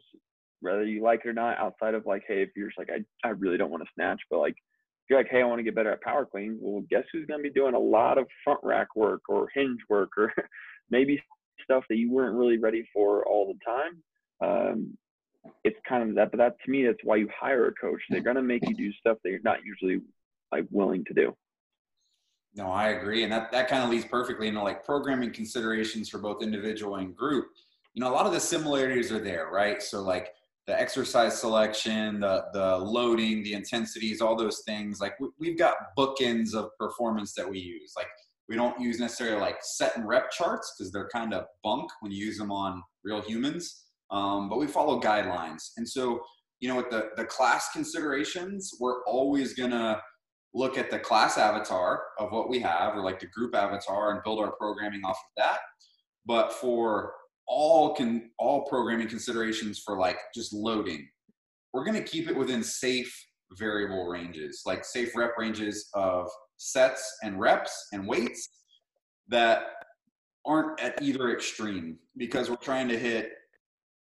whether 0.60 0.86
you 0.86 1.04
like 1.04 1.22
it 1.26 1.28
or 1.28 1.34
not 1.34 1.58
outside 1.58 1.94
of 1.94 2.06
like 2.06 2.24
hey 2.26 2.42
if 2.42 2.50
you're 2.56 2.68
just 2.68 2.78
like 2.78 2.89
i, 2.89 3.28
I 3.28 3.32
really 3.32 3.58
don't 3.58 3.70
want 3.70 3.84
to 3.84 3.89
snatch 3.96 4.22
but 4.32 4.39
like 4.39 4.54
if 4.54 5.10
you're 5.10 5.20
like 5.20 5.30
hey 5.30 5.42
i 5.42 5.46
want 5.46 5.60
to 5.60 5.63
get 5.63 5.76
better 5.76 5.92
at 5.92 6.02
power 6.02 6.26
clean 6.26 6.58
well 6.62 6.86
guess 6.89 7.04
who's 7.12 7.26
going 7.26 7.42
to 7.42 7.44
be 7.44 7.54
doing 7.54 7.74
a 7.74 7.80
lot 7.80 8.18
of 8.18 8.28
front 8.46 8.62
rack 8.63 8.96
work 8.96 9.24
or 9.28 9.50
hinge 9.54 9.80
work 9.89 10.12
or 10.18 10.32
maybe 10.89 11.22
stuff 11.63 11.84
that 11.89 11.98
you 11.98 12.12
weren't 12.12 12.36
really 12.36 12.58
ready 12.58 12.88
for 12.94 13.26
all 13.26 13.54
the 13.54 13.60
time? 13.66 14.04
Um, 14.44 14.98
it's 15.63 15.78
kind 15.88 16.08
of 16.08 16.16
that 16.16 16.32
but 16.32 16.38
that 16.38 16.56
to 16.63 16.72
me 16.72 16.86
that's 16.86 17.00
why 17.04 17.18
you 17.18 17.30
hire 17.38 17.68
a 17.68 17.74
coach. 17.74 18.02
They're 18.10 18.22
going 18.22 18.38
to 18.38 18.42
make 18.42 18.68
you 18.68 18.76
do 18.76 18.92
stuff 18.94 19.18
that 19.24 19.30
you're 19.30 19.39
not 19.44 19.60
usually 19.66 20.02
like 20.52 20.66
willing 20.72 21.04
to 21.06 21.13
do 21.13 21.36
no, 22.56 22.68
I 22.68 22.89
agree. 22.89 23.24
And 23.24 23.32
that, 23.32 23.52
that 23.52 23.68
kind 23.68 23.84
of 23.84 23.89
leads 23.89 24.06
perfectly 24.06 24.48
into 24.48 24.62
like 24.62 24.86
programming 24.86 25.32
considerations 25.32 26.10
for 26.10 26.20
both 26.20 26.44
individual 26.44 26.96
and 26.96 27.16
group. 27.16 27.48
You 27.94 28.02
know, 28.02 28.10
a 28.10 28.13
lot 28.13 28.26
of 28.26 28.34
the 28.34 28.39
similarities 28.39 29.12
are 29.12 29.20
there, 29.20 29.50
right? 29.52 29.82
So 29.82 30.02
like 30.02 30.30
the 30.68 30.80
exercise 30.80 31.39
selection, 31.39 32.20
the 32.20 32.46
the 32.54 32.78
loading, 32.78 33.44
the 33.44 33.54
intensities, 33.54 34.22
all 34.22 34.36
those 34.36 34.62
things. 34.66 35.02
Like 35.02 35.13
we, 35.39 35.50
have 35.50 35.58
got 35.58 35.76
bookends 35.98 36.54
of 36.54 36.70
performance 36.80 37.34
that 37.36 37.50
we 37.50 37.60
use. 37.60 37.94
Like 37.98 38.08
we 38.48 38.56
don't 38.56 38.80
use 38.80 39.00
necessarily 39.00 39.42
like 39.42 39.58
set 39.62 39.98
and 39.98 40.08
rep 40.08 40.32
charts 40.32 40.76
because 40.78 40.92
they're 40.92 41.10
kind 41.10 41.34
of 41.34 41.46
bunk 41.63 41.89
when 42.02 42.12
you 42.12 42.26
use 42.26 42.38
them 42.38 42.52
on 42.52 42.82
real 43.04 43.22
humans. 43.22 43.84
Um, 44.12 44.48
but 44.48 44.60
we 44.60 44.68
follow 44.68 45.02
guidelines. 45.02 45.72
And 45.78 45.88
so, 45.88 46.22
you 46.60 46.70
know, 46.70 46.78
with 46.78 46.89
the 46.89 47.10
the 47.18 47.26
class 47.26 47.70
considerations, 47.74 48.72
we're 48.80 49.04
always 49.06 49.54
gonna 49.54 50.00
look 50.54 50.78
at 50.78 50.92
the 50.92 51.00
class 51.00 51.38
avatar 51.38 52.04
of 52.20 52.32
what 52.32 52.50
we 52.50 52.60
have 52.60 52.96
or 52.96 53.04
like 53.04 53.20
the 53.20 53.28
group 53.28 53.56
avatar 53.56 54.12
and 54.12 54.24
build 54.24 54.39
our 54.39 54.52
programming 54.52 55.02
off 55.04 55.18
of 55.18 55.32
that. 55.38 55.60
But 56.26 56.54
for 56.54 57.13
all 57.48 57.94
can 57.94 58.32
all 58.39 58.63
programming 58.66 59.08
considerations 59.08 59.82
for 59.84 59.98
like 59.98 60.18
just 60.34 60.54
loading 60.54 61.08
we're 61.74 61.84
going 61.84 62.02
to 62.02 62.10
keep 62.10 62.30
it 62.30 62.36
within 62.36 62.63
safe 62.63 63.13
variable 63.54 64.08
ranges 64.08 64.62
like 64.66 64.86
safe 64.86 65.16
rep 65.16 65.38
ranges 65.38 65.89
of 65.94 66.30
sets 66.58 67.18
and 67.24 67.39
reps 67.39 67.88
and 67.92 68.08
weights 68.08 68.50
that 69.28 69.63
aren't 70.46 70.80
at 70.80 71.02
either 71.02 71.32
extreme 71.32 71.98
because 72.18 72.50
we're 72.50 72.56
trying 72.58 72.88
to 72.88 72.98
hit 72.98 73.32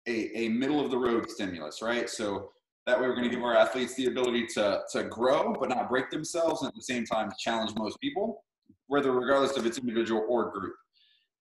a, 0.07 0.38
a 0.38 0.48
middle 0.48 0.85
of 0.85 0.90
the 0.90 0.98
road 0.98 1.28
stimulus 1.28 1.83
right? 1.83 2.09
So 2.09 2.50
that 2.86 3.00
way, 3.00 3.06
we're 3.06 3.14
going 3.14 3.28
to 3.28 3.34
give 3.34 3.42
our 3.42 3.56
athletes 3.56 3.94
the 3.94 4.06
ability 4.06 4.46
to, 4.54 4.82
to 4.92 5.04
grow, 5.04 5.54
but 5.58 5.70
not 5.70 5.88
break 5.88 6.10
themselves, 6.10 6.60
and 6.62 6.68
at 6.68 6.74
the 6.74 6.82
same 6.82 7.06
time, 7.06 7.30
challenge 7.38 7.72
most 7.76 7.98
people, 8.00 8.44
whether 8.88 9.12
regardless 9.12 9.56
of 9.56 9.64
it's 9.64 9.78
individual 9.78 10.24
or 10.28 10.50
group. 10.50 10.74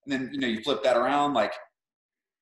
And 0.05 0.13
then, 0.13 0.29
you 0.33 0.39
know, 0.39 0.47
you 0.47 0.61
flip 0.61 0.83
that 0.83 0.95
around, 0.95 1.33
like 1.33 1.53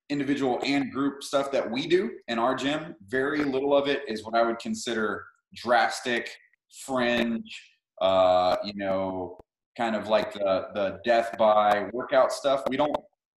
individual 0.08 0.60
and 0.64 0.92
group 0.92 1.22
stuff 1.22 1.50
that 1.50 1.68
we 1.68 1.86
do 1.86 2.10
in 2.28 2.38
our 2.38 2.54
gym. 2.54 2.94
Very 3.08 3.44
little 3.44 3.76
of 3.76 3.88
it 3.88 4.02
is 4.06 4.24
what 4.24 4.34
I 4.34 4.42
would 4.42 4.58
consider 4.58 5.24
drastic 5.54 6.30
fringe, 6.84 7.60
uh, 8.00 8.56
you 8.64 8.74
know, 8.76 9.38
kind 9.76 9.96
of 9.96 10.08
like 10.08 10.32
the 10.34 10.68
the 10.74 11.00
death 11.04 11.34
by 11.38 11.88
workout 11.92 12.32
stuff. 12.32 12.62
We 12.68 12.76
don't 12.76 12.94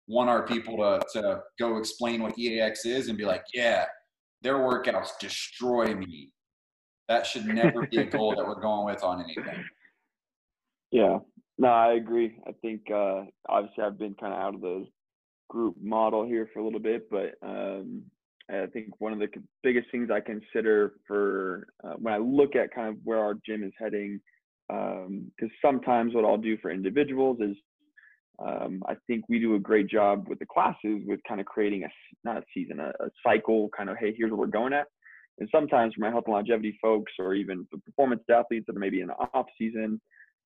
want 0.08 0.30
our 0.30 0.45
people 0.45 0.78
to 0.78 1.01
to 1.13 1.41
go 1.60 1.78
explain 1.78 2.21
what 2.21 2.38
EAX 2.38 2.86
is 2.86 3.08
and 3.08 3.17
be 3.17 3.25
like, 3.25 3.45
yeah, 3.54 3.86
their 4.41 4.56
workouts 4.56 5.17
destroy 5.19 5.95
me. 5.95 6.32
That 7.08 7.26
should 7.26 7.45
never 7.45 7.86
be 7.88 7.98
a 7.98 8.06
goal 8.06 8.36
that 8.36 8.45
we're 8.45 8.62
going 8.62 8.86
with 8.86 9.04
on 9.04 9.24
anything. 9.24 9.63
Yeah, 10.91 11.19
no, 11.58 11.67
I 11.67 11.93
agree. 11.93 12.38
I 12.48 12.52
think 12.62 12.82
uh, 12.91 13.24
obviously 13.48 13.84
I've 13.84 14.00
been 14.00 14.15
kind 14.15 14.34
of 14.34 14.39
out 14.39 14.56
of 14.56 14.62
the 14.62 14.86
group 15.50 15.76
model 15.82 16.26
here 16.26 16.50
for 16.54 16.60
a 16.60 16.63
little 16.63 16.80
bit, 16.80 17.10
but 17.10 17.36
um, 17.43 18.04
I 18.50 18.67
think 18.67 18.89
one 19.00 19.13
of 19.13 19.19
the 19.19 19.28
biggest 19.63 19.89
things 19.91 20.10
I 20.12 20.19
consider 20.19 20.93
for 21.08 21.67
uh, 21.84 21.93
when 21.98 22.13
I 22.13 22.17
look 22.17 22.56
at 22.56 22.74
kind 22.74 22.89
of 22.89 22.95
where 23.04 23.19
our 23.19 23.36
gym 23.45 23.63
is 23.63 23.74
heading, 23.78 24.19
because 24.67 25.08
um, 25.08 25.52
sometimes 25.63 26.13
what 26.13 26.26
I'll 26.26 26.38
do 26.38 26.58
for 26.62 26.71
individuals 26.71 27.38
is 27.39 27.56
um, 28.39 28.84
I 28.88 28.95
think 29.08 29.26
we 29.30 29.39
do 29.39 29.56
a 29.56 29.60
great 29.60 29.88
job 29.88 30.28
with 30.28 30.39
the 30.39 30.45
classes 30.45 31.02
with 31.06 31.19
kind 31.28 31.39
of 31.39 31.45
creating 31.45 31.84
a 31.84 31.89
not 32.24 32.38
a 32.38 32.43
season, 32.54 32.80
a, 32.80 32.89
a, 32.89 33.10
cycle. 33.26 33.69
Kind 33.76 33.89
of 33.89 33.98
hey, 33.98 34.13
here's 34.17 34.32
what 34.32 34.39
we're 34.39 34.48
going 34.48 34.74
at. 34.74 34.88
And 35.39 35.50
sometimes 35.54 35.93
for 35.93 36.02
my 36.02 36.10
health 36.10 36.26
and 36.28 36.34
longevity 36.34 36.78
folks, 36.82 37.12
or 37.19 37.34
even 37.34 37.67
the 37.71 37.78
performance 37.80 38.24
athletes 38.30 38.65
that 38.67 38.76
are 38.76 38.80
maybe 38.80 39.02
in 39.02 39.08
the 39.08 39.13
off 39.13 39.48
season, 39.58 40.00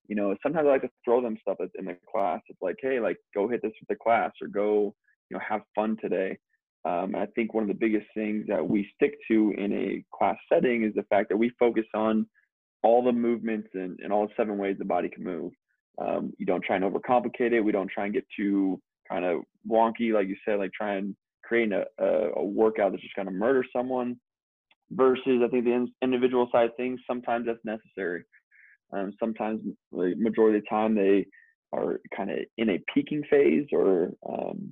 you 0.07 0.15
know, 0.15 0.35
sometimes 0.41 0.65
I 0.67 0.71
like 0.71 0.81
to 0.81 0.89
throw 1.05 1.21
them 1.21 1.37
stuff 1.41 1.57
in 1.77 1.85
the 1.85 1.97
class. 2.11 2.41
It's 2.49 2.61
like, 2.61 2.77
hey, 2.81 2.99
like 2.99 3.17
go 3.33 3.47
hit 3.47 3.61
this 3.61 3.73
with 3.79 3.89
the 3.89 4.03
class, 4.03 4.31
or 4.41 4.47
go, 4.47 4.93
you 5.29 5.37
know, 5.37 5.41
have 5.47 5.61
fun 5.75 5.97
today. 6.01 6.37
Um, 6.85 7.15
I 7.15 7.25
think 7.35 7.53
one 7.53 7.63
of 7.63 7.67
the 7.67 7.73
biggest 7.73 8.07
things 8.13 8.45
that 8.47 8.67
we 8.67 8.89
stick 8.95 9.15
to 9.29 9.53
in 9.57 9.73
a 9.73 10.03
class 10.15 10.37
setting 10.51 10.83
is 10.83 10.93
the 10.95 11.03
fact 11.03 11.29
that 11.29 11.37
we 11.37 11.51
focus 11.59 11.85
on 11.93 12.25
all 12.83 13.03
the 13.03 13.11
movements 13.11 13.67
and, 13.73 13.99
and 14.01 14.13
all 14.13 14.27
the 14.27 14.33
seven 14.37 14.57
ways 14.57 14.77
the 14.79 14.85
body 14.85 15.09
can 15.09 15.23
move. 15.23 15.51
Um, 15.99 16.33
you 16.37 16.45
don't 16.45 16.63
try 16.63 16.75
and 16.77 16.85
overcomplicate 16.85 17.51
it. 17.51 17.61
We 17.61 17.71
don't 17.71 17.89
try 17.89 18.05
and 18.05 18.13
get 18.13 18.25
too 18.35 18.81
kind 19.09 19.25
of 19.25 19.41
wonky, 19.69 20.13
like 20.13 20.27
you 20.27 20.35
said, 20.45 20.59
like 20.59 20.71
try 20.71 20.95
and 20.95 21.15
create 21.43 21.71
a, 21.71 21.85
a, 21.97 22.29
a 22.37 22.43
workout 22.43 22.91
that's 22.91 23.03
just 23.03 23.15
going 23.15 23.27
to 23.27 23.33
murder 23.33 23.65
someone. 23.75 24.17
Versus, 24.91 25.41
I 25.43 25.47
think 25.49 25.65
the 25.65 25.73
in, 25.73 25.87
individual 26.01 26.49
side 26.51 26.75
things 26.75 26.99
sometimes 27.05 27.45
that's 27.45 27.63
necessary. 27.63 28.23
Um, 28.91 29.13
sometimes 29.19 29.61
the 29.91 30.15
majority 30.17 30.57
of 30.57 30.63
the 30.63 30.69
time 30.69 30.95
they 30.95 31.27
are 31.71 31.99
kind 32.15 32.31
of 32.31 32.39
in 32.57 32.69
a 32.69 32.79
peaking 32.91 33.23
phase 33.29 33.67
or 33.71 34.11
um, 34.27 34.71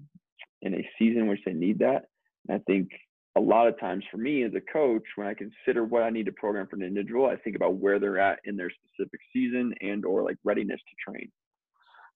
in 0.63 0.73
a 0.73 0.89
season 0.97 1.27
which 1.27 1.41
they 1.45 1.53
need 1.53 1.79
that. 1.79 2.05
And 2.47 2.59
I 2.59 2.61
think 2.65 2.89
a 3.37 3.39
lot 3.39 3.67
of 3.67 3.79
times 3.79 4.03
for 4.11 4.17
me 4.17 4.43
as 4.43 4.53
a 4.55 4.61
coach, 4.73 5.03
when 5.15 5.27
I 5.27 5.33
consider 5.33 5.83
what 5.83 6.03
I 6.03 6.09
need 6.09 6.25
to 6.25 6.31
program 6.31 6.67
for 6.67 6.75
an 6.75 6.81
individual, 6.81 7.27
I 7.27 7.35
think 7.35 7.55
about 7.55 7.75
where 7.75 7.99
they're 7.99 8.19
at 8.19 8.39
in 8.45 8.57
their 8.57 8.71
specific 8.71 9.19
season 9.31 9.73
and 9.81 10.05
or 10.05 10.23
like 10.23 10.37
readiness 10.43 10.79
to 10.79 11.11
train. 11.11 11.31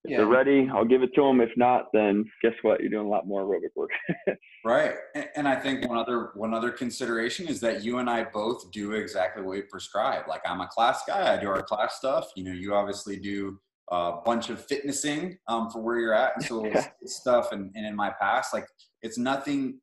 If 0.03 0.11
yeah. 0.11 0.17
they're 0.17 0.25
ready, 0.25 0.67
I'll 0.73 0.85
give 0.85 1.03
it 1.03 1.13
to 1.13 1.21
them. 1.21 1.41
If 1.41 1.51
not, 1.55 1.89
then 1.93 2.25
guess 2.41 2.53
what? 2.63 2.81
You're 2.81 2.89
doing 2.89 3.05
a 3.05 3.09
lot 3.09 3.27
more 3.27 3.43
aerobic 3.43 3.69
work. 3.75 3.91
right, 4.65 4.95
and 5.35 5.47
I 5.47 5.55
think 5.55 5.87
one 5.87 5.99
other 5.99 6.31
one 6.33 6.55
other 6.55 6.71
consideration 6.71 7.47
is 7.47 7.59
that 7.59 7.83
you 7.83 7.99
and 7.99 8.09
I 8.09 8.23
both 8.23 8.71
do 8.71 8.93
exactly 8.93 9.43
what 9.43 9.51
we 9.51 9.61
prescribe. 9.61 10.27
Like 10.27 10.41
I'm 10.43 10.59
a 10.59 10.67
class 10.67 11.03
guy; 11.07 11.31
I 11.31 11.39
do 11.39 11.49
our 11.49 11.61
class 11.61 11.97
stuff. 11.97 12.31
You 12.35 12.45
know, 12.45 12.51
you 12.51 12.73
obviously 12.73 13.17
do 13.17 13.59
a 13.91 14.13
bunch 14.25 14.49
of 14.49 14.65
fitnessing 14.65 15.37
um, 15.47 15.69
for 15.69 15.81
where 15.81 15.99
you're 15.99 16.15
at, 16.15 16.33
and 16.35 16.45
so 16.45 16.65
stuff. 17.05 17.51
And, 17.51 17.69
and 17.75 17.85
in 17.85 17.95
my 17.95 18.11
past, 18.19 18.55
like 18.55 18.65
it's 19.03 19.19
nothing 19.19 19.79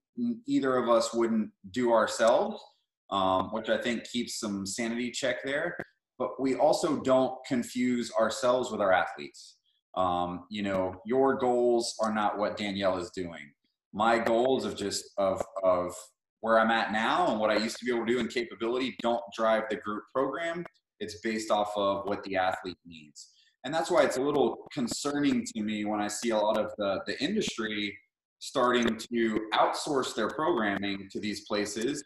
either 0.47 0.77
of 0.77 0.89
us 0.89 1.15
wouldn't 1.15 1.51
do 1.71 1.93
ourselves, 1.93 2.63
um, 3.11 3.51
which 3.53 3.69
I 3.69 3.79
think 3.79 4.05
keeps 4.05 4.39
some 4.39 4.67
sanity 4.67 5.11
check 5.11 5.37
there. 5.45 5.77
But 6.19 6.41
we 6.41 6.57
also 6.57 7.01
don't 7.01 7.35
confuse 7.47 8.13
ourselves 8.13 8.71
with 8.71 8.81
our 8.81 8.93
athletes. 8.93 9.57
Um, 9.97 10.45
you 10.51 10.63
know, 10.63 10.95
your 11.07 11.37
goals 11.37 11.95
are 12.01 12.13
not 12.13 12.39
what 12.39 12.57
Danielle 12.57 12.99
is 12.99 13.11
doing. 13.11 13.53
My 13.93 14.19
goals 14.19 14.65
of 14.65 14.77
just 14.77 15.05
of 15.17 15.43
of 15.63 15.95
where 16.41 16.59
I'm 16.59 16.71
at 16.71 16.93
now 16.93 17.29
and 17.29 17.41
what 17.41 17.51
I 17.51 17.57
used 17.57 17.79
to 17.79 17.85
be 17.85 17.93
able 17.93 18.07
to 18.07 18.13
do 18.13 18.21
in 18.21 18.29
capability 18.29 18.95
don't 19.03 19.23
drive 19.35 19.65
the 19.71 19.77
group 19.77 20.05
program. 20.15 20.65
It's 21.01 21.21
based 21.21 21.51
off 21.51 21.73
of 21.77 22.05
what 22.05 22.23
the 22.25 22.37
athlete 22.37 22.79
needs. 22.87 23.31
And 23.65 23.75
that's 23.75 23.91
why 23.91 24.05
it's 24.05 24.19
a 24.19 24.23
little 24.23 24.67
concerning 24.73 25.45
to 25.45 25.63
me 25.63 25.85
when 25.85 26.01
I 26.01 26.09
see 26.09 26.31
a 26.31 26.37
lot 26.37 26.59
of 26.59 26.71
the, 26.79 27.01
the 27.07 27.23
industry 27.23 27.97
starting 28.39 28.97
to 28.97 29.41
outsource 29.53 30.15
their 30.15 30.29
programming 30.29 31.09
to 31.11 31.21
these 31.21 31.45
places 31.47 32.05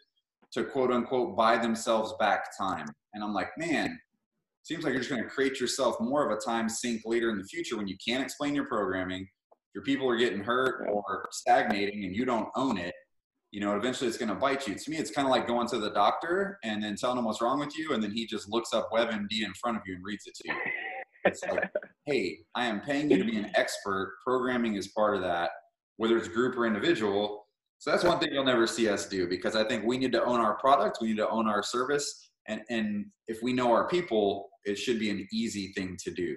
to 0.51 0.63
quote 0.63 0.91
unquote 0.91 1.35
buy 1.35 1.57
themselves 1.57 2.13
back 2.19 2.57
time. 2.57 2.85
And 3.13 3.23
I'm 3.23 3.33
like, 3.33 3.49
man, 3.57 3.99
seems 4.63 4.83
like 4.83 4.93
you're 4.93 5.01
just 5.01 5.09
going 5.09 5.23
to 5.23 5.29
create 5.29 5.59
yourself 5.59 5.95
more 5.99 6.29
of 6.29 6.37
a 6.37 6.41
time 6.41 6.69
sink 6.69 7.01
later 7.05 7.29
in 7.29 7.37
the 7.37 7.43
future 7.43 7.77
when 7.77 7.87
you 7.87 7.97
can't 8.05 8.23
explain 8.23 8.55
your 8.55 8.65
programming. 8.65 9.27
Your 9.75 9.83
people 9.83 10.07
are 10.09 10.17
getting 10.17 10.43
hurt 10.43 10.87
or 10.91 11.27
stagnating 11.31 12.05
and 12.05 12.15
you 12.15 12.25
don't 12.25 12.49
own 12.55 12.77
it. 12.77 12.93
You 13.51 13.59
know, 13.59 13.75
eventually 13.75 14.07
it's 14.07 14.17
going 14.17 14.29
to 14.29 14.35
bite 14.35 14.67
you. 14.67 14.73
To 14.73 14.89
me, 14.89 14.97
it's 14.97 15.11
kind 15.11 15.27
of 15.27 15.31
like 15.31 15.47
going 15.47 15.67
to 15.67 15.77
the 15.77 15.91
doctor 15.91 16.57
and 16.63 16.83
then 16.83 16.95
telling 16.95 17.19
him 17.19 17.25
what's 17.25 17.41
wrong 17.41 17.59
with 17.59 17.77
you, 17.77 17.93
and 17.93 18.01
then 18.01 18.09
he 18.11 18.25
just 18.25 18.49
looks 18.49 18.73
up 18.73 18.89
WebMD 18.91 19.43
in 19.43 19.53
front 19.61 19.77
of 19.77 19.83
you 19.85 19.93
and 19.93 20.03
reads 20.03 20.25
it 20.25 20.33
to 20.35 20.43
you. 20.47 20.55
It's 21.25 21.43
like, 21.43 21.69
hey, 22.07 22.39
I 22.55 22.65
am 22.65 22.81
paying 22.81 23.11
you 23.11 23.17
to 23.19 23.23
be 23.23 23.37
an 23.37 23.51
expert. 23.53 24.15
Programming 24.25 24.75
is 24.75 24.87
part 24.87 25.15
of 25.15 25.21
that 25.21 25.51
whether 25.97 26.17
it's 26.17 26.27
group 26.27 26.57
or 26.57 26.65
individual. 26.65 27.47
So 27.79 27.91
that's 27.91 28.03
one 28.03 28.19
thing 28.19 28.29
you'll 28.31 28.45
never 28.45 28.65
see 28.65 28.89
us 28.89 29.07
do 29.07 29.27
because 29.27 29.55
I 29.55 29.63
think 29.63 29.85
we 29.85 29.97
need 29.97 30.11
to 30.13 30.23
own 30.23 30.39
our 30.39 30.55
product, 30.55 30.99
we 31.01 31.09
need 31.09 31.17
to 31.17 31.29
own 31.29 31.47
our 31.47 31.63
service, 31.63 32.29
and 32.47 32.61
and 32.69 33.05
if 33.27 33.41
we 33.41 33.53
know 33.53 33.71
our 33.71 33.87
people, 33.87 34.49
it 34.65 34.77
should 34.77 34.99
be 34.99 35.09
an 35.09 35.27
easy 35.31 35.73
thing 35.73 35.97
to 36.03 36.11
do. 36.11 36.35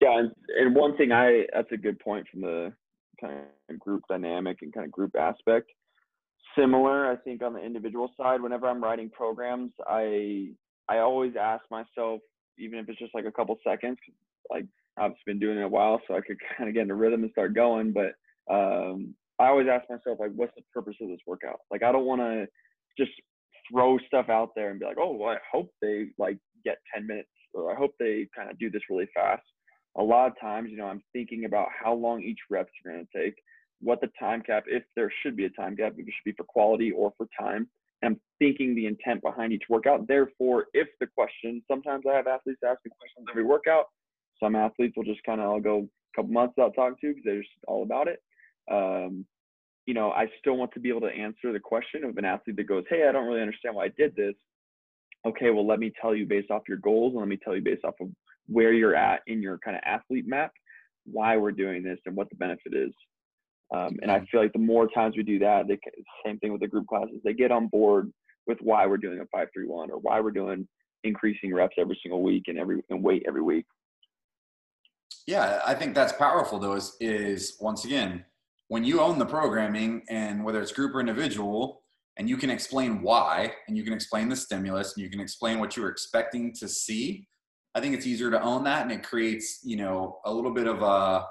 Yeah, 0.00 0.18
and, 0.18 0.30
and 0.58 0.74
one 0.74 0.96
thing 0.96 1.12
I 1.12 1.44
that's 1.54 1.72
a 1.72 1.76
good 1.76 1.98
point 1.98 2.26
from 2.30 2.40
the 2.40 2.72
kind 3.20 3.40
of 3.70 3.78
group 3.78 4.02
dynamic 4.08 4.58
and 4.62 4.72
kind 4.72 4.86
of 4.86 4.92
group 4.92 5.14
aspect. 5.16 5.70
Similar, 6.58 7.10
I 7.10 7.16
think 7.16 7.42
on 7.42 7.52
the 7.52 7.60
individual 7.60 8.10
side, 8.16 8.40
whenever 8.40 8.68
I'm 8.68 8.82
writing 8.82 9.10
programs, 9.10 9.72
I 9.86 10.50
I 10.88 10.98
always 10.98 11.34
ask 11.40 11.64
myself, 11.70 12.20
even 12.58 12.78
if 12.78 12.88
it's 12.88 12.98
just 12.98 13.14
like 13.14 13.24
a 13.24 13.32
couple 13.32 13.58
seconds, 13.66 13.98
like 14.50 14.66
I've 14.96 15.12
been 15.26 15.38
doing 15.38 15.58
it 15.58 15.64
a 15.64 15.68
while, 15.68 16.00
so 16.06 16.14
I 16.14 16.20
could 16.20 16.36
kind 16.56 16.68
of 16.68 16.74
get 16.74 16.82
in 16.82 16.90
a 16.90 16.94
rhythm 16.94 17.22
and 17.22 17.32
start 17.32 17.54
going. 17.54 17.92
But 17.92 18.12
um, 18.50 19.14
I 19.38 19.46
always 19.46 19.66
ask 19.70 19.88
myself, 19.90 20.18
like, 20.20 20.32
what's 20.34 20.54
the 20.56 20.62
purpose 20.72 20.94
of 21.00 21.08
this 21.08 21.20
workout? 21.26 21.60
Like, 21.70 21.82
I 21.82 21.92
don't 21.92 22.06
want 22.06 22.20
to 22.20 22.46
just 22.98 23.12
throw 23.70 23.98
stuff 24.06 24.28
out 24.28 24.50
there 24.54 24.70
and 24.70 24.78
be 24.78 24.86
like, 24.86 24.98
oh, 24.98 25.12
well, 25.12 25.30
I 25.30 25.38
hope 25.50 25.70
they 25.80 26.06
like 26.18 26.38
get 26.64 26.78
10 26.94 27.06
minutes 27.06 27.28
or 27.52 27.72
I 27.72 27.76
hope 27.76 27.92
they 27.98 28.28
kind 28.36 28.50
of 28.50 28.58
do 28.58 28.70
this 28.70 28.82
really 28.90 29.08
fast. 29.14 29.42
A 29.96 30.02
lot 30.02 30.26
of 30.26 30.40
times, 30.40 30.70
you 30.70 30.76
know, 30.76 30.86
I'm 30.86 31.02
thinking 31.12 31.44
about 31.44 31.68
how 31.82 31.94
long 31.94 32.22
each 32.22 32.40
reps 32.50 32.72
are 32.84 32.92
going 32.92 33.06
to 33.06 33.24
take, 33.24 33.34
what 33.80 34.00
the 34.00 34.10
time 34.18 34.42
cap, 34.42 34.64
if 34.66 34.82
there 34.96 35.12
should 35.22 35.36
be 35.36 35.44
a 35.44 35.50
time 35.50 35.76
cap, 35.76 35.92
if 35.96 36.06
it 36.06 36.12
should 36.12 36.30
be 36.30 36.36
for 36.36 36.44
quality 36.44 36.90
or 36.90 37.12
for 37.16 37.26
time. 37.38 37.68
I'm 38.04 38.20
thinking 38.38 38.74
the 38.74 38.86
intent 38.86 39.22
behind 39.22 39.52
each 39.52 39.62
workout. 39.70 40.06
Therefore, 40.06 40.66
if 40.74 40.88
the 41.00 41.06
question, 41.06 41.62
sometimes 41.70 42.04
I 42.10 42.14
have 42.14 42.26
athletes 42.26 42.60
ask 42.62 42.80
me 42.84 42.90
questions 42.98 43.26
every 43.30 43.44
workout. 43.44 43.86
Some 44.42 44.56
athletes 44.56 44.94
will 44.96 45.04
just 45.04 45.22
kind 45.24 45.40
of 45.40 45.46
I'll 45.46 45.60
go 45.60 45.78
a 45.78 46.16
couple 46.16 46.32
months 46.32 46.54
without 46.56 46.74
talking 46.74 46.98
to 47.00 47.08
because 47.08 47.22
they're 47.24 47.40
just 47.40 47.50
all 47.66 47.82
about 47.82 48.08
it. 48.08 48.20
Um, 48.70 49.26
you 49.86 49.94
know, 49.94 50.10
I 50.10 50.26
still 50.38 50.56
want 50.56 50.72
to 50.72 50.80
be 50.80 50.88
able 50.88 51.02
to 51.02 51.08
answer 51.08 51.52
the 51.52 51.60
question 51.60 52.04
of 52.04 52.16
an 52.16 52.24
athlete 52.24 52.56
that 52.56 52.64
goes, 52.64 52.84
"Hey, 52.88 53.06
I 53.08 53.12
don't 53.12 53.26
really 53.26 53.42
understand 53.42 53.74
why 53.74 53.84
I 53.86 53.92
did 53.96 54.16
this." 54.16 54.34
Okay, 55.26 55.50
well, 55.50 55.66
let 55.66 55.78
me 55.78 55.92
tell 56.00 56.14
you 56.14 56.26
based 56.26 56.50
off 56.50 56.62
your 56.68 56.78
goals, 56.78 57.12
and 57.12 57.20
let 57.20 57.28
me 57.28 57.38
tell 57.42 57.54
you 57.54 57.62
based 57.62 57.84
off 57.84 57.94
of 58.00 58.08
where 58.46 58.72
you're 58.72 58.96
at 58.96 59.22
in 59.26 59.40
your 59.42 59.58
kind 59.58 59.76
of 59.76 59.82
athlete 59.86 60.26
map, 60.26 60.52
why 61.04 61.36
we're 61.36 61.52
doing 61.52 61.82
this 61.82 61.98
and 62.06 62.14
what 62.14 62.28
the 62.30 62.36
benefit 62.36 62.74
is. 62.74 62.92
Um, 63.74 63.96
and 64.02 64.10
I 64.10 64.24
feel 64.30 64.42
like 64.42 64.52
the 64.52 64.58
more 64.58 64.86
times 64.88 65.16
we 65.16 65.22
do 65.22 65.38
that, 65.38 65.66
they, 65.66 65.78
same 66.24 66.38
thing 66.38 66.52
with 66.52 66.60
the 66.60 66.68
group 66.68 66.86
classes, 66.86 67.20
they 67.24 67.32
get 67.32 67.50
on 67.50 67.68
board 67.68 68.12
with 68.46 68.58
why 68.60 68.86
we're 68.86 68.98
doing 68.98 69.20
a 69.20 69.26
five 69.26 69.48
three 69.52 69.66
one 69.66 69.90
or 69.90 69.98
why 69.98 70.20
we're 70.20 70.30
doing 70.30 70.68
increasing 71.02 71.52
reps 71.52 71.76
every 71.78 71.98
single 72.02 72.22
week 72.22 72.44
and 72.48 72.58
every 72.58 72.82
and 72.90 73.02
weight 73.02 73.24
every 73.26 73.42
week. 73.42 73.64
Yeah, 75.26 75.60
I 75.66 75.74
think 75.74 75.94
that's 75.94 76.12
powerful 76.12 76.58
though, 76.58 76.74
is, 76.74 76.96
is 77.00 77.56
once 77.60 77.84
again, 77.84 78.24
when 78.68 78.84
you 78.84 79.00
own 79.00 79.18
the 79.18 79.26
programming 79.26 80.02
and 80.08 80.44
whether 80.44 80.60
it's 80.60 80.72
group 80.72 80.94
or 80.94 81.00
individual, 81.00 81.82
and 82.16 82.28
you 82.28 82.36
can 82.36 82.50
explain 82.50 83.02
why, 83.02 83.52
and 83.66 83.76
you 83.76 83.82
can 83.82 83.92
explain 83.92 84.28
the 84.28 84.36
stimulus, 84.36 84.94
and 84.94 85.02
you 85.02 85.10
can 85.10 85.20
explain 85.20 85.58
what 85.58 85.76
you're 85.76 85.88
expecting 85.88 86.52
to 86.54 86.68
see, 86.68 87.26
I 87.74 87.80
think 87.80 87.94
it's 87.94 88.06
easier 88.06 88.30
to 88.30 88.40
own 88.40 88.62
that 88.64 88.82
and 88.82 88.92
it 88.92 89.02
creates, 89.02 89.60
you 89.64 89.76
know, 89.76 90.20
a 90.24 90.32
little 90.32 90.52
bit 90.52 90.68
of 90.68 90.82
a 90.82 91.24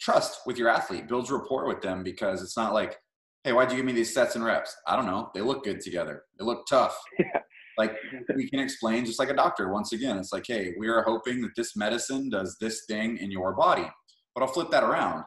trust 0.00 0.40
with 0.44 0.58
your 0.58 0.68
athlete, 0.68 1.06
builds 1.06 1.30
rapport 1.30 1.68
with 1.68 1.80
them 1.80 2.02
because 2.02 2.42
it's 2.42 2.56
not 2.56 2.74
like, 2.74 2.96
hey, 3.44 3.52
why'd 3.52 3.70
you 3.70 3.76
give 3.76 3.86
me 3.86 3.92
these 3.92 4.12
sets 4.12 4.34
and 4.34 4.44
reps? 4.44 4.74
I 4.88 4.96
don't 4.96 5.06
know. 5.06 5.30
They 5.34 5.40
look 5.40 5.62
good 5.62 5.80
together. 5.80 6.24
They 6.38 6.44
look 6.44 6.66
tough. 6.68 6.98
Yeah 7.18 7.40
like 7.78 7.96
we 8.34 8.48
can 8.48 8.60
explain 8.60 9.04
just 9.04 9.18
like 9.18 9.30
a 9.30 9.34
doctor 9.34 9.72
once 9.72 9.92
again 9.92 10.18
it's 10.18 10.32
like 10.32 10.44
hey 10.46 10.74
we 10.78 10.88
are 10.88 11.02
hoping 11.02 11.40
that 11.40 11.50
this 11.56 11.76
medicine 11.76 12.28
does 12.28 12.56
this 12.60 12.84
thing 12.86 13.16
in 13.18 13.30
your 13.30 13.52
body 13.54 13.88
but 14.34 14.42
i'll 14.42 14.52
flip 14.52 14.70
that 14.70 14.84
around 14.84 15.24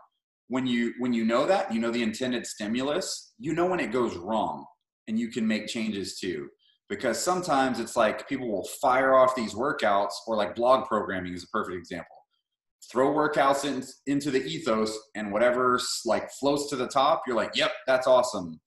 when 0.48 0.68
you 0.68 0.94
when 1.00 1.14
you 1.14 1.26
know 1.26 1.46
that 1.46 1.74
you 1.74 1.80
know 1.80 1.92
the 1.92 2.04
intended 2.04 2.46
stimulus 2.46 3.34
you 3.40 3.54
know 3.54 3.66
when 3.66 3.80
it 3.80 3.92
goes 3.92 4.16
wrong 4.16 4.66
and 5.08 5.20
you 5.20 5.30
can 5.30 5.48
make 5.48 5.68
changes 5.68 6.20
too. 6.20 6.50
Because 6.88 7.22
sometimes 7.22 7.80
it's 7.80 7.96
like 7.96 8.30
people 8.30 8.48
will 8.48 8.68
fire 8.82 9.16
off 9.16 9.36
these 9.36 9.56
workouts 9.56 10.14
or 10.28 10.36
like 10.36 10.56
blog 10.56 10.86
programming 10.86 11.34
is 11.34 11.44
a 11.44 11.48
perfect 11.48 11.78
example. 11.78 12.16
Throw 12.92 13.12
workouts 13.12 13.66
in, 13.66 13.84
into 14.06 14.30
the 14.30 14.44
ethos 14.44 14.96
and 15.16 15.32
whatever's 15.32 16.02
like 16.06 16.30
floats 16.32 16.70
to 16.70 16.76
the 16.76 16.88
top 16.88 17.24
you're 17.26 17.36
like 17.36 17.56
yep 17.56 17.72
that's 17.88 18.08
awesome. 18.08 18.60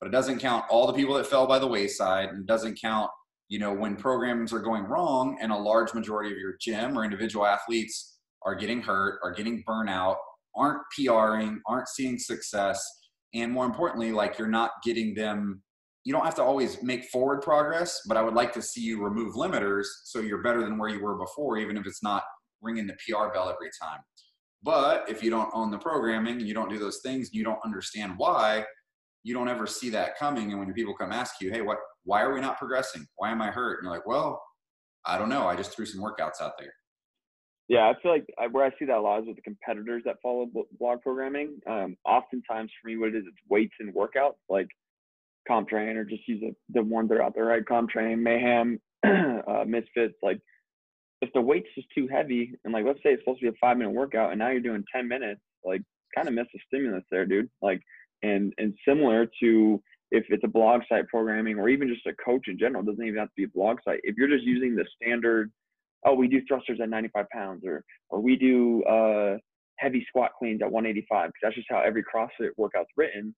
But 0.00 0.08
it 0.08 0.12
doesn't 0.12 0.38
count 0.38 0.64
all 0.70 0.86
the 0.86 0.92
people 0.94 1.14
that 1.14 1.26
fell 1.26 1.46
by 1.46 1.58
the 1.58 1.66
wayside 1.66 2.30
and 2.30 2.46
doesn't 2.46 2.80
count 2.80 3.10
you 3.48 3.58
know 3.58 3.72
when 3.72 3.94
programs 3.94 4.52
are 4.54 4.60
going 4.60 4.84
wrong 4.84 5.36
and 5.40 5.52
a 5.52 5.56
large 5.56 5.92
majority 5.92 6.32
of 6.32 6.38
your 6.38 6.56
gym 6.58 6.98
or 6.98 7.04
individual 7.04 7.44
athletes 7.44 8.18
are 8.42 8.54
getting 8.54 8.80
hurt 8.80 9.20
are 9.22 9.32
getting 9.32 9.62
burnout 9.68 10.16
aren't 10.56 10.82
pring 10.94 11.60
aren't 11.66 11.88
seeing 11.88 12.18
success 12.18 12.84
and 13.34 13.52
more 13.52 13.66
importantly 13.66 14.12
like 14.12 14.38
you're 14.38 14.48
not 14.48 14.70
getting 14.84 15.14
them 15.14 15.62
you 16.04 16.12
don't 16.12 16.24
have 16.24 16.36
to 16.36 16.42
always 16.42 16.82
make 16.82 17.04
forward 17.06 17.42
progress 17.42 18.00
but 18.06 18.16
i 18.16 18.22
would 18.22 18.34
like 18.34 18.52
to 18.52 18.62
see 18.62 18.80
you 18.80 19.02
remove 19.02 19.34
limiters 19.34 19.86
so 20.04 20.20
you're 20.20 20.42
better 20.42 20.62
than 20.62 20.78
where 20.78 20.88
you 20.88 21.02
were 21.02 21.16
before 21.16 21.58
even 21.58 21.76
if 21.76 21.86
it's 21.86 22.02
not 22.02 22.22
ringing 22.62 22.86
the 22.86 22.94
pr 22.94 23.32
bell 23.32 23.48
every 23.48 23.70
time. 23.80 24.00
But 24.62 25.08
if 25.08 25.22
you 25.22 25.30
don't 25.30 25.50
own 25.52 25.70
the 25.70 25.78
programming 25.78 26.40
you 26.40 26.54
don't 26.54 26.70
do 26.70 26.78
those 26.78 27.00
things 27.04 27.30
you 27.32 27.44
don't 27.44 27.60
understand 27.64 28.14
why 28.16 28.64
you 29.22 29.34
don't 29.34 29.48
ever 29.48 29.66
see 29.66 29.90
that 29.90 30.16
coming. 30.16 30.50
And 30.50 30.60
when 30.60 30.72
people 30.72 30.94
come 30.94 31.12
ask 31.12 31.36
you 31.40 31.50
hey 31.50 31.60
what 31.60 31.78
why 32.04 32.22
are 32.22 32.32
we 32.32 32.40
not 32.40 32.58
progressing? 32.58 33.06
Why 33.16 33.30
am 33.30 33.42
i 33.42 33.50
hurt? 33.50 33.78
And 33.78 33.84
you're 33.84 33.94
like 33.94 34.06
well 34.06 34.42
i 35.04 35.18
don't 35.18 35.28
know. 35.28 35.46
I 35.46 35.56
just 35.56 35.74
threw 35.74 35.86
some 35.86 36.02
workouts 36.02 36.40
out 36.40 36.52
there 36.58 36.72
yeah, 37.68 37.80
I 37.80 38.00
feel 38.00 38.12
like 38.12 38.26
I, 38.38 38.46
where 38.46 38.64
I 38.64 38.70
see 38.78 38.84
that 38.84 38.96
a 38.96 39.00
lot 39.00 39.22
is 39.22 39.26
with 39.26 39.36
the 39.36 39.42
competitors 39.42 40.02
that 40.04 40.16
follow 40.22 40.48
blog 40.78 41.02
programming. 41.02 41.58
Um, 41.66 41.96
oftentimes 42.04 42.70
for 42.80 42.88
me, 42.88 42.96
what 42.96 43.08
it 43.08 43.16
is, 43.16 43.24
it's 43.26 43.36
weights 43.48 43.74
and 43.80 43.92
workouts 43.92 44.36
like 44.48 44.68
CompTrain 45.50 45.96
or 45.96 46.04
just 46.04 46.26
use 46.28 46.40
the, 46.40 46.54
the 46.72 46.82
ones 46.82 47.08
that 47.08 47.16
are 47.16 47.22
out 47.22 47.34
there, 47.34 47.46
right? 47.46 47.64
CompTrain, 47.64 48.18
Mayhem, 48.18 48.80
uh, 49.04 49.64
Misfits. 49.66 50.14
Like 50.22 50.40
if 51.20 51.30
the 51.32 51.40
weight's 51.40 51.68
just 51.74 51.88
too 51.92 52.06
heavy 52.06 52.52
and 52.64 52.72
like, 52.72 52.84
let's 52.84 53.00
say 53.02 53.10
it's 53.10 53.22
supposed 53.22 53.40
to 53.40 53.50
be 53.50 53.56
a 53.56 53.60
five 53.60 53.76
minute 53.76 53.92
workout 53.92 54.30
and 54.30 54.38
now 54.38 54.50
you're 54.50 54.60
doing 54.60 54.84
10 54.94 55.08
minutes, 55.08 55.40
like 55.64 55.82
kind 56.14 56.28
of 56.28 56.34
miss 56.34 56.46
the 56.52 56.60
stimulus 56.68 57.04
there, 57.10 57.26
dude. 57.26 57.50
Like, 57.62 57.82
and, 58.22 58.52
and 58.58 58.74
similar 58.86 59.26
to 59.42 59.82
if 60.12 60.24
it's 60.28 60.44
a 60.44 60.48
blog 60.48 60.82
site 60.88 61.08
programming 61.08 61.58
or 61.58 61.68
even 61.68 61.88
just 61.88 62.06
a 62.06 62.14
coach 62.24 62.46
in 62.46 62.60
general, 62.60 62.84
doesn't 62.84 63.04
even 63.04 63.18
have 63.18 63.28
to 63.28 63.34
be 63.36 63.44
a 63.44 63.48
blog 63.48 63.78
site. 63.84 63.98
If 64.04 64.14
you're 64.16 64.28
just 64.28 64.44
using 64.44 64.76
the 64.76 64.84
standard– 65.02 65.50
oh, 66.04 66.14
we 66.14 66.28
do 66.28 66.40
thrusters 66.46 66.80
at 66.82 66.88
95 66.88 67.26
pounds, 67.30 67.64
or 67.64 67.84
or 68.10 68.20
we 68.20 68.36
do 68.36 68.82
uh, 68.84 69.38
heavy 69.78 70.04
squat 70.08 70.32
cleans 70.38 70.62
at 70.62 70.70
185, 70.70 71.28
because 71.28 71.40
that's 71.42 71.54
just 71.54 71.68
how 71.70 71.80
every 71.80 72.02
CrossFit 72.02 72.50
workout's 72.56 72.90
written. 72.96 73.34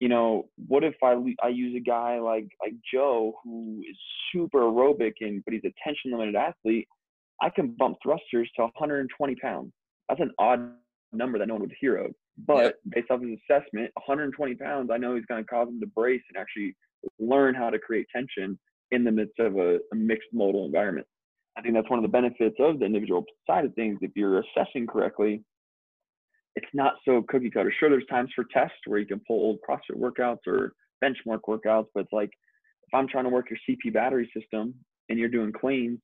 You 0.00 0.08
know, 0.08 0.48
what 0.68 0.84
if 0.84 0.94
I 1.02 1.16
I 1.42 1.48
use 1.48 1.74
a 1.76 1.80
guy 1.80 2.18
like 2.18 2.48
like 2.62 2.74
Joe 2.92 3.34
who 3.42 3.82
is 3.88 3.96
super 4.32 4.60
aerobic 4.60 5.14
and 5.20 5.42
but 5.44 5.54
he's 5.54 5.64
a 5.64 5.72
tension 5.82 6.10
limited 6.12 6.36
athlete? 6.36 6.88
I 7.42 7.50
can 7.50 7.74
bump 7.78 7.98
thrusters 8.02 8.48
to 8.56 8.62
120 8.62 9.34
pounds. 9.36 9.72
That's 10.08 10.20
an 10.20 10.30
odd 10.38 10.72
number 11.12 11.38
that 11.38 11.48
no 11.48 11.54
one 11.54 11.62
would 11.62 11.74
hear 11.80 11.96
of. 11.96 12.12
But 12.46 12.64
yep. 12.64 12.74
based 12.90 13.10
off 13.10 13.20
his 13.20 13.38
assessment, 13.48 13.90
120 13.94 14.54
pounds, 14.56 14.90
I 14.92 14.98
know 14.98 15.14
he's 15.14 15.24
going 15.26 15.42
to 15.42 15.48
cause 15.48 15.68
him 15.68 15.80
to 15.80 15.86
brace 15.86 16.22
and 16.32 16.40
actually 16.40 16.74
learn 17.18 17.54
how 17.54 17.70
to 17.70 17.78
create 17.78 18.06
tension 18.14 18.58
in 18.90 19.04
the 19.04 19.12
midst 19.12 19.38
of 19.38 19.56
a, 19.56 19.78
a 19.92 19.94
mixed 19.94 20.28
modal 20.32 20.64
environment. 20.64 21.06
I 21.56 21.62
think 21.62 21.74
that's 21.74 21.88
one 21.88 21.98
of 21.98 22.02
the 22.02 22.08
benefits 22.08 22.56
of 22.58 22.80
the 22.80 22.84
individual 22.84 23.24
side 23.46 23.64
of 23.64 23.74
things. 23.74 23.98
If 24.02 24.12
you're 24.16 24.40
assessing 24.40 24.86
correctly, 24.86 25.42
it's 26.56 26.66
not 26.72 26.94
so 27.04 27.22
cookie 27.28 27.50
cutter. 27.50 27.72
Sure, 27.78 27.90
there's 27.90 28.06
times 28.10 28.30
for 28.34 28.44
tests 28.52 28.76
where 28.86 28.98
you 28.98 29.06
can 29.06 29.20
pull 29.26 29.36
old 29.36 29.58
CrossFit 29.68 29.98
workouts 29.98 30.46
or 30.46 30.72
benchmark 31.02 31.40
workouts, 31.48 31.86
but 31.94 32.00
it's 32.00 32.12
like 32.12 32.30
if 32.30 32.94
I'm 32.94 33.08
trying 33.08 33.24
to 33.24 33.30
work 33.30 33.46
your 33.50 33.58
CP 33.68 33.92
battery 33.92 34.30
system 34.36 34.74
and 35.08 35.18
you're 35.18 35.28
doing 35.28 35.52
cleans, 35.52 36.00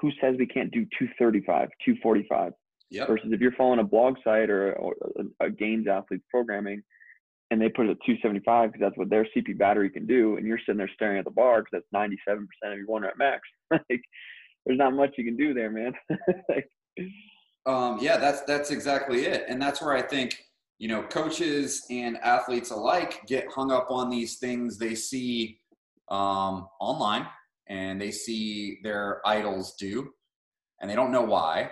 who 0.00 0.10
says 0.20 0.36
we 0.38 0.46
can't 0.46 0.70
do 0.72 0.84
235, 0.98 1.68
245? 1.84 2.52
Yep. 2.90 3.08
Versus 3.08 3.28
if 3.32 3.40
you're 3.40 3.52
following 3.52 3.80
a 3.80 3.84
blog 3.84 4.16
site 4.22 4.48
or, 4.48 4.72
or 4.74 4.94
uh, 5.04 5.22
a, 5.40 5.46
a 5.46 5.50
Games 5.50 5.86
athletes 5.88 6.24
programming 6.30 6.82
and 7.50 7.60
they 7.60 7.68
put 7.68 7.86
it 7.86 7.90
at 7.90 7.98
275 8.04 8.72
because 8.72 8.80
that's 8.80 8.98
what 8.98 9.08
their 9.08 9.26
CP 9.36 9.56
battery 9.56 9.88
can 9.90 10.06
do, 10.06 10.36
and 10.36 10.46
you're 10.46 10.58
sitting 10.58 10.78
there 10.78 10.90
staring 10.94 11.18
at 11.18 11.24
the 11.24 11.30
bar 11.30 11.62
because 11.62 11.82
that's 11.92 12.10
97% 12.10 12.38
of 12.64 12.78
your 12.78 12.86
one 12.86 13.02
rep 13.02 13.14
max. 13.16 13.42
like, 13.70 14.02
there's 14.66 14.78
not 14.78 14.94
much 14.94 15.14
you 15.16 15.24
can 15.24 15.36
do 15.36 15.54
there, 15.54 15.70
man. 15.70 15.92
um, 17.66 17.98
yeah, 18.00 18.18
that's 18.18 18.42
that's 18.42 18.70
exactly 18.70 19.26
it, 19.26 19.44
and 19.48 19.62
that's 19.62 19.80
where 19.80 19.94
I 19.94 20.02
think 20.02 20.42
you 20.78 20.88
know 20.88 21.04
coaches 21.04 21.86
and 21.88 22.18
athletes 22.18 22.70
alike 22.70 23.20
get 23.26 23.46
hung 23.50 23.70
up 23.70 23.90
on 23.90 24.10
these 24.10 24.38
things 24.38 24.76
they 24.76 24.94
see 24.94 25.58
um, 26.10 26.68
online 26.80 27.26
and 27.68 28.00
they 28.00 28.10
see 28.10 28.78
their 28.82 29.22
idols 29.24 29.74
do, 29.78 30.10
and 30.80 30.90
they 30.90 30.96
don't 30.96 31.12
know 31.12 31.22
why, 31.22 31.70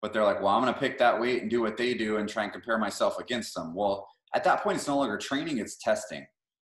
but 0.00 0.12
they're 0.12 0.24
like, 0.24 0.40
well, 0.40 0.48
I'm 0.48 0.62
going 0.62 0.72
to 0.72 0.80
pick 0.80 0.98
that 0.98 1.18
weight 1.18 1.42
and 1.42 1.50
do 1.50 1.62
what 1.62 1.76
they 1.76 1.94
do 1.94 2.18
and 2.18 2.28
try 2.28 2.44
and 2.44 2.52
compare 2.52 2.78
myself 2.78 3.18
against 3.18 3.54
them. 3.54 3.74
Well, 3.74 4.06
at 4.34 4.44
that 4.44 4.62
point, 4.62 4.76
it's 4.76 4.86
no 4.88 4.98
longer 4.98 5.16
training; 5.16 5.58
it's 5.58 5.78
testing. 5.78 6.26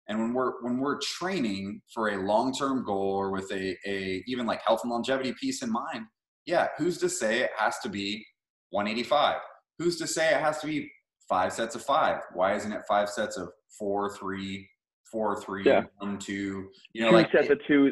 And 0.09 0.19
when 0.19 0.33
we're 0.33 0.61
when 0.61 0.79
we're 0.79 0.99
training 0.99 1.81
for 1.93 2.09
a 2.09 2.17
long-term 2.25 2.85
goal 2.85 3.11
or 3.11 3.31
with 3.31 3.51
a, 3.51 3.77
a 3.85 4.23
even 4.27 4.45
like 4.45 4.61
health 4.65 4.81
and 4.83 4.91
longevity 4.91 5.33
piece 5.39 5.61
in 5.61 5.71
mind, 5.71 6.05
yeah, 6.45 6.69
who's 6.77 6.97
to 6.99 7.09
say 7.09 7.41
it 7.41 7.51
has 7.57 7.77
to 7.79 7.89
be 7.89 8.25
185? 8.71 9.35
Who's 9.79 9.97
to 9.97 10.07
say 10.07 10.33
it 10.33 10.39
has 10.39 10.59
to 10.59 10.67
be 10.67 10.89
five 11.27 11.51
sets 11.51 11.75
of 11.75 11.83
five? 11.83 12.21
Why 12.33 12.55
isn't 12.55 12.71
it 12.71 12.81
five 12.87 13.09
sets 13.09 13.37
of 13.37 13.49
four, 13.77 14.15
three, 14.15 14.67
four, 15.11 15.41
three, 15.41 15.65
yeah. 15.65 15.83
one, 15.97 16.17
two? 16.17 16.69
You 16.93 17.01
know, 17.01 17.09
two 17.09 17.15
like 17.15 17.31
sets 17.31 17.49
of 17.49 17.59
two. 17.67 17.91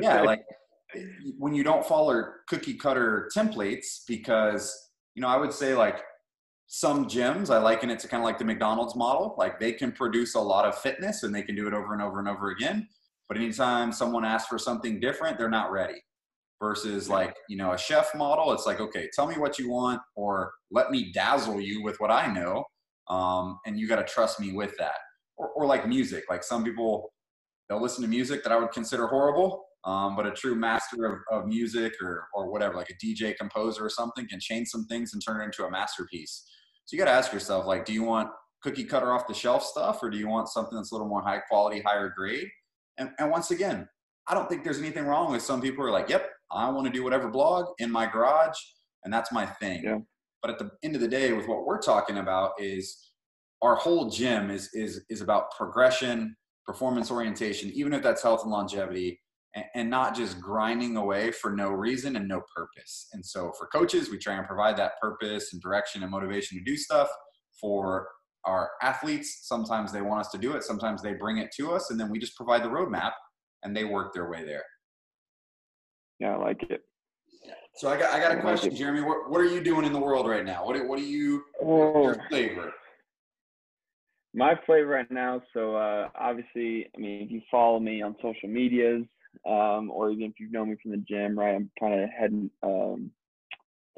yeah, 0.00 0.22
like 0.22 0.42
when 1.38 1.54
you 1.54 1.62
don't 1.62 1.84
follow 1.86 2.24
cookie 2.48 2.74
cutter 2.74 3.28
templates, 3.36 4.00
because 4.08 4.74
you 5.14 5.20
know, 5.20 5.28
I 5.28 5.36
would 5.36 5.52
say 5.52 5.74
like 5.74 6.02
some 6.66 7.06
gyms 7.06 7.50
i 7.50 7.58
liken 7.58 7.90
it 7.90 7.98
to 7.98 8.08
kind 8.08 8.22
of 8.22 8.24
like 8.24 8.38
the 8.38 8.44
mcdonald's 8.44 8.96
model 8.96 9.34
like 9.38 9.60
they 9.60 9.72
can 9.72 9.92
produce 9.92 10.34
a 10.34 10.40
lot 10.40 10.64
of 10.64 10.76
fitness 10.78 11.22
and 11.22 11.34
they 11.34 11.42
can 11.42 11.54
do 11.54 11.66
it 11.66 11.74
over 11.74 11.92
and 11.92 12.02
over 12.02 12.18
and 12.18 12.28
over 12.28 12.50
again 12.50 12.88
but 13.28 13.36
anytime 13.36 13.92
someone 13.92 14.24
asks 14.24 14.48
for 14.48 14.58
something 14.58 15.00
different 15.00 15.38
they're 15.38 15.48
not 15.48 15.70
ready. 15.70 16.00
Versus 16.60 17.10
like 17.10 17.36
you 17.48 17.56
know 17.58 17.72
a 17.72 17.78
chef 17.78 18.14
model 18.14 18.52
it's 18.52 18.64
like 18.64 18.80
okay 18.80 19.10
tell 19.12 19.26
me 19.26 19.34
what 19.34 19.58
you 19.58 19.68
want 19.68 20.00
or 20.14 20.52
let 20.70 20.90
me 20.90 21.12
dazzle 21.12 21.60
you 21.60 21.82
with 21.82 21.98
what 21.98 22.10
i 22.10 22.32
know 22.32 22.64
um, 23.10 23.58
and 23.66 23.78
you 23.78 23.86
got 23.86 23.96
to 23.96 24.04
trust 24.04 24.40
me 24.40 24.52
with 24.52 24.72
that. 24.78 24.94
Or, 25.36 25.48
or, 25.48 25.66
like 25.66 25.86
music 25.86 26.24
like 26.30 26.42
some 26.42 26.64
people 26.64 27.12
they'll 27.68 27.82
listen 27.82 28.02
to 28.02 28.08
music 28.08 28.44
that 28.44 28.52
i 28.52 28.56
would 28.56 28.70
consider 28.70 29.08
horrible 29.08 29.64
um, 29.86 30.16
but 30.16 30.26
a 30.26 30.30
true 30.30 30.54
master 30.54 31.04
of, 31.06 31.18
of 31.30 31.46
music 31.46 31.92
or, 32.02 32.26
or 32.34 32.50
whatever 32.50 32.74
like 32.74 32.90
a 32.90 33.06
dj 33.06 33.36
composer 33.36 33.84
or 33.84 33.90
something 33.90 34.26
can 34.28 34.40
change 34.40 34.68
some 34.68 34.86
things 34.86 35.12
and 35.12 35.22
turn 35.24 35.40
it 35.40 35.44
into 35.44 35.64
a 35.64 35.70
masterpiece 35.70 36.44
so 36.86 36.94
you 36.94 37.02
got 37.02 37.10
to 37.10 37.16
ask 37.16 37.32
yourself, 37.32 37.66
like, 37.66 37.84
do 37.84 37.92
you 37.92 38.02
want 38.02 38.28
cookie 38.62 38.84
cutter 38.84 39.12
off 39.12 39.26
the 39.26 39.34
shelf 39.34 39.62
stuff, 39.64 40.02
or 40.02 40.10
do 40.10 40.18
you 40.18 40.28
want 40.28 40.48
something 40.48 40.76
that's 40.76 40.92
a 40.92 40.94
little 40.94 41.08
more 41.08 41.22
high 41.22 41.38
quality, 41.38 41.80
higher 41.80 42.12
grade? 42.14 42.48
And, 42.98 43.10
and 43.18 43.30
once 43.30 43.50
again, 43.50 43.88
I 44.28 44.34
don't 44.34 44.48
think 44.48 44.64
there's 44.64 44.78
anything 44.78 45.04
wrong 45.04 45.32
with 45.32 45.42
some 45.42 45.60
people 45.60 45.82
who 45.82 45.88
are 45.88 45.92
like, 45.92 46.08
yep, 46.08 46.28
I 46.50 46.68
want 46.70 46.86
to 46.86 46.92
do 46.92 47.02
whatever 47.02 47.28
blog 47.28 47.66
in 47.78 47.90
my 47.90 48.06
garage, 48.06 48.56
and 49.04 49.12
that's 49.12 49.32
my 49.32 49.46
thing. 49.46 49.82
Yeah. 49.84 49.98
But 50.42 50.50
at 50.50 50.58
the 50.58 50.70
end 50.82 50.94
of 50.94 51.00
the 51.00 51.08
day, 51.08 51.32
with 51.32 51.48
what 51.48 51.66
we're 51.66 51.80
talking 51.80 52.18
about 52.18 52.52
is 52.58 53.10
our 53.62 53.76
whole 53.76 54.10
gym 54.10 54.50
is 54.50 54.68
is 54.74 55.02
is 55.08 55.22
about 55.22 55.50
progression, 55.56 56.36
performance 56.66 57.10
orientation, 57.10 57.70
even 57.74 57.94
if 57.94 58.02
that's 58.02 58.22
health 58.22 58.42
and 58.42 58.52
longevity, 58.52 59.20
and, 59.54 59.64
and 59.74 59.90
not 59.90 60.14
just 60.14 60.40
grinding 60.40 60.96
away 60.96 61.30
for 61.30 61.50
no 61.52 61.70
reason 61.70 62.16
and 62.16 62.28
no 62.28 62.42
purpose. 62.54 63.08
And 63.12 63.24
so 63.24 63.52
for 63.58 63.66
coaches, 63.66 64.10
we 64.10 64.18
try 64.18 64.34
and 64.34 64.46
provide 64.46 64.76
that 64.76 65.00
purpose 65.00 65.52
and 65.52 65.62
direction 65.62 66.02
and 66.02 66.10
motivation 66.10 66.58
to 66.58 66.64
do 66.64 66.76
stuff. 66.76 67.08
For 67.60 68.08
our 68.44 68.70
athletes, 68.82 69.40
sometimes 69.42 69.92
they 69.92 70.02
want 70.02 70.20
us 70.20 70.30
to 70.32 70.38
do 70.38 70.52
it, 70.52 70.64
sometimes 70.64 71.02
they 71.02 71.14
bring 71.14 71.38
it 71.38 71.50
to 71.56 71.72
us, 71.72 71.90
and 71.90 71.98
then 71.98 72.10
we 72.10 72.18
just 72.18 72.36
provide 72.36 72.62
the 72.62 72.68
roadmap 72.68 73.12
and 73.62 73.74
they 73.74 73.84
work 73.84 74.12
their 74.12 74.28
way 74.28 74.44
there. 74.44 74.64
Yeah, 76.20 76.34
I 76.34 76.36
like 76.36 76.62
it. 76.68 76.82
So 77.76 77.88
I 77.88 77.98
got 77.98 78.14
I 78.14 78.20
got 78.20 78.38
a 78.38 78.40
question, 78.40 78.74
Jeremy. 78.74 79.00
What 79.00 79.30
what 79.30 79.40
are 79.40 79.46
you 79.46 79.62
doing 79.62 79.84
in 79.84 79.92
the 79.92 79.98
world 79.98 80.28
right 80.28 80.44
now? 80.44 80.64
What 80.64 80.86
what 80.86 80.98
are 80.98 81.02
you 81.02 81.42
your 81.60 82.16
oh. 82.16 82.28
flavor? 82.28 82.72
My 84.32 84.54
flavor 84.64 84.88
right 84.88 85.10
now. 85.10 85.42
So 85.52 85.74
uh, 85.76 86.08
obviously, 86.18 86.88
I 86.96 87.00
mean, 87.00 87.22
if 87.22 87.30
you 87.30 87.40
follow 87.50 87.80
me 87.80 88.00
on 88.02 88.14
social 88.22 88.48
medias, 88.48 89.04
um, 89.46 89.90
or 89.90 90.10
even 90.10 90.24
if 90.24 90.32
you've 90.38 90.52
known 90.52 90.70
me 90.70 90.76
from 90.82 90.92
the 90.92 90.98
gym, 90.98 91.38
right? 91.38 91.54
I'm 91.54 91.70
kind 91.78 92.02
of 92.02 92.10
heading, 92.10 92.50
um, 92.62 93.10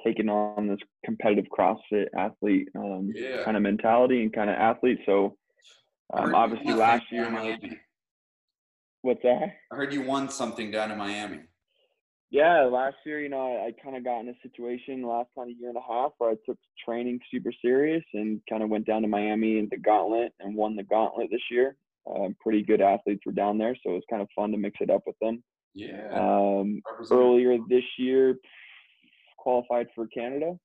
taking 0.04 0.28
on 0.28 0.68
this 0.68 0.78
competitive 1.04 1.46
CrossFit 1.56 2.06
athlete 2.16 2.68
um, 2.76 3.12
yeah. 3.14 3.42
kind 3.44 3.56
of 3.56 3.62
mentality 3.62 4.22
and 4.22 4.32
kind 4.32 4.50
of 4.50 4.56
athlete. 4.56 5.00
So 5.06 5.36
um, 6.12 6.34
obviously 6.34 6.74
last 6.74 7.04
year, 7.10 7.28
Miami. 7.30 7.78
what's 9.02 9.22
that? 9.22 9.54
I 9.72 9.76
heard 9.76 9.92
you 9.92 10.02
won 10.02 10.28
something 10.28 10.70
down 10.70 10.90
in 10.90 10.98
Miami. 10.98 11.40
Yeah, 12.30 12.62
last 12.64 12.96
year, 13.04 13.20
you 13.20 13.28
know, 13.28 13.56
I, 13.56 13.68
I 13.68 13.72
kind 13.82 13.96
of 13.96 14.04
got 14.04 14.20
in 14.20 14.28
a 14.28 14.34
situation 14.42 15.06
last 15.06 15.28
kind 15.36 15.50
of 15.50 15.56
year 15.58 15.68
and 15.68 15.78
a 15.78 15.80
half 15.80 16.12
where 16.18 16.30
I 16.30 16.34
took 16.44 16.58
training 16.84 17.20
super 17.30 17.52
serious 17.62 18.04
and 18.14 18.40
kind 18.50 18.62
of 18.62 18.68
went 18.68 18.86
down 18.86 19.02
to 19.02 19.08
Miami 19.08 19.58
and 19.58 19.70
the 19.70 19.76
gauntlet 19.76 20.32
and 20.40 20.56
won 20.56 20.74
the 20.74 20.82
gauntlet 20.82 21.28
this 21.30 21.40
year. 21.50 21.76
Um, 22.14 22.36
pretty 22.40 22.62
good 22.62 22.80
athletes 22.80 23.22
were 23.26 23.32
down 23.32 23.58
there, 23.58 23.74
so 23.74 23.90
it 23.90 23.94
was 23.94 24.02
kind 24.10 24.22
of 24.22 24.28
fun 24.34 24.52
to 24.52 24.58
mix 24.58 24.78
it 24.80 24.90
up 24.90 25.02
with 25.06 25.16
them. 25.20 25.42
Yeah. 25.74 26.08
Um, 26.12 26.80
earlier 27.10 27.58
this 27.68 27.84
year, 27.98 28.36
qualified 29.38 29.88
for 29.94 30.06
Canada, 30.06 30.56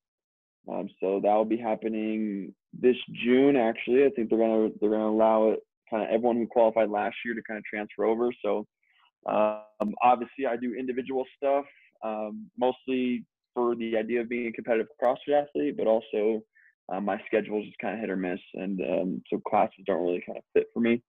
um, 0.70 0.88
so 1.00 1.20
that 1.22 1.34
will 1.34 1.44
be 1.44 1.56
happening 1.56 2.54
this 2.72 2.96
June. 3.24 3.56
Actually, 3.56 4.04
I 4.04 4.10
think 4.10 4.30
they're 4.30 4.38
gonna 4.38 4.70
they're 4.80 4.90
gonna 4.90 5.08
allow 5.08 5.50
it 5.50 5.60
kind 5.90 6.02
of 6.02 6.08
everyone 6.08 6.36
who 6.36 6.46
qualified 6.46 6.88
last 6.88 7.16
year 7.24 7.34
to 7.34 7.42
kind 7.42 7.58
of 7.58 7.64
transfer 7.64 8.04
over. 8.04 8.30
So 8.44 8.66
um, 9.28 9.94
obviously, 10.02 10.46
I 10.46 10.56
do 10.56 10.74
individual 10.74 11.24
stuff 11.36 11.64
um, 12.04 12.50
mostly 12.58 13.24
for 13.54 13.74
the 13.76 13.96
idea 13.96 14.20
of 14.20 14.28
being 14.28 14.48
a 14.48 14.52
competitive 14.52 14.88
CrossFit 15.02 15.42
athlete, 15.42 15.76
but 15.76 15.86
also 15.86 16.42
um, 16.92 17.04
my 17.04 17.20
schedule 17.26 17.60
is 17.60 17.66
just 17.66 17.78
kind 17.78 17.94
of 17.94 18.00
hit 18.00 18.10
or 18.10 18.16
miss, 18.16 18.40
and 18.54 18.80
um, 18.80 19.22
so 19.28 19.40
classes 19.48 19.84
don't 19.86 20.02
really 20.02 20.22
kind 20.26 20.38
of 20.38 20.44
fit 20.54 20.66
for 20.72 20.80
me. 20.80 21.02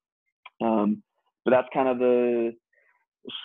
Um, 0.63 1.03
but 1.45 1.51
that's 1.51 1.67
kind 1.73 1.89
of 1.89 1.99
the 1.99 2.53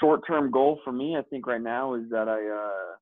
short-term 0.01 0.51
goal 0.51 0.81
for 0.85 0.93
me. 0.93 1.17
I 1.17 1.23
think 1.23 1.47
right 1.47 1.61
now 1.61 1.95
is 1.95 2.05
that 2.11 2.29
I 2.29 2.49
uh, 2.49 2.97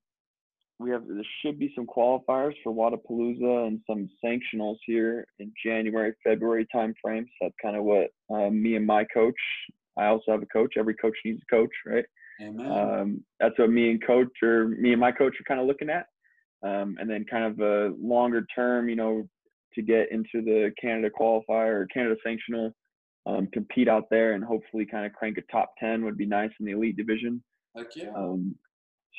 we 0.79 0.91
have 0.91 1.03
there 1.07 1.23
should 1.41 1.57
be 1.59 1.71
some 1.75 1.87
qualifiers 1.87 2.53
for 2.63 2.73
Wodapalooza 2.73 3.67
and 3.67 3.79
some 3.87 4.09
sanctionals 4.23 4.77
here 4.85 5.25
in 5.39 5.51
January, 5.63 6.13
February 6.23 6.67
timeframe. 6.73 7.23
So 7.23 7.41
that's 7.41 7.55
kind 7.61 7.75
of 7.75 7.83
what 7.83 8.09
uh, 8.33 8.49
me 8.49 8.75
and 8.75 8.85
my 8.85 9.05
coach. 9.05 9.35
I 9.97 10.05
also 10.07 10.31
have 10.31 10.43
a 10.43 10.47
coach. 10.47 10.73
Every 10.77 10.93
coach 10.95 11.15
needs 11.25 11.41
a 11.41 11.55
coach, 11.55 11.71
right? 11.85 12.05
Amen. 12.41 12.71
Um, 12.71 13.23
that's 13.39 13.57
what 13.57 13.71
me 13.71 13.89
and 13.89 14.05
coach 14.05 14.29
or 14.43 14.67
me 14.67 14.91
and 14.91 14.99
my 14.99 15.11
coach 15.11 15.33
are 15.39 15.47
kind 15.47 15.59
of 15.59 15.65
looking 15.65 15.89
at. 15.89 16.05
Um, 16.63 16.97
and 16.99 17.09
then 17.09 17.25
kind 17.29 17.45
of 17.45 17.59
a 17.59 17.95
longer 17.99 18.45
term, 18.55 18.89
you 18.89 18.95
know, 18.95 19.27
to 19.73 19.81
get 19.81 20.11
into 20.11 20.41
the 20.43 20.71
Canada 20.79 21.09
qualifier 21.09 21.81
or 21.81 21.87
Canada 21.93 22.15
sanctional, 22.25 22.73
um, 23.27 23.47
compete 23.51 23.89
out 23.89 24.09
there 24.09 24.33
and 24.33 24.43
hopefully 24.43 24.85
kind 24.85 25.05
of 25.05 25.13
crank 25.13 25.37
a 25.37 25.41
top 25.51 25.73
10 25.79 26.03
would 26.05 26.17
be 26.17 26.25
nice 26.25 26.51
in 26.59 26.65
the 26.65 26.71
elite 26.71 26.95
division. 26.95 27.43
Heck 27.75 27.95
yeah. 27.95 28.11
Um, 28.15 28.55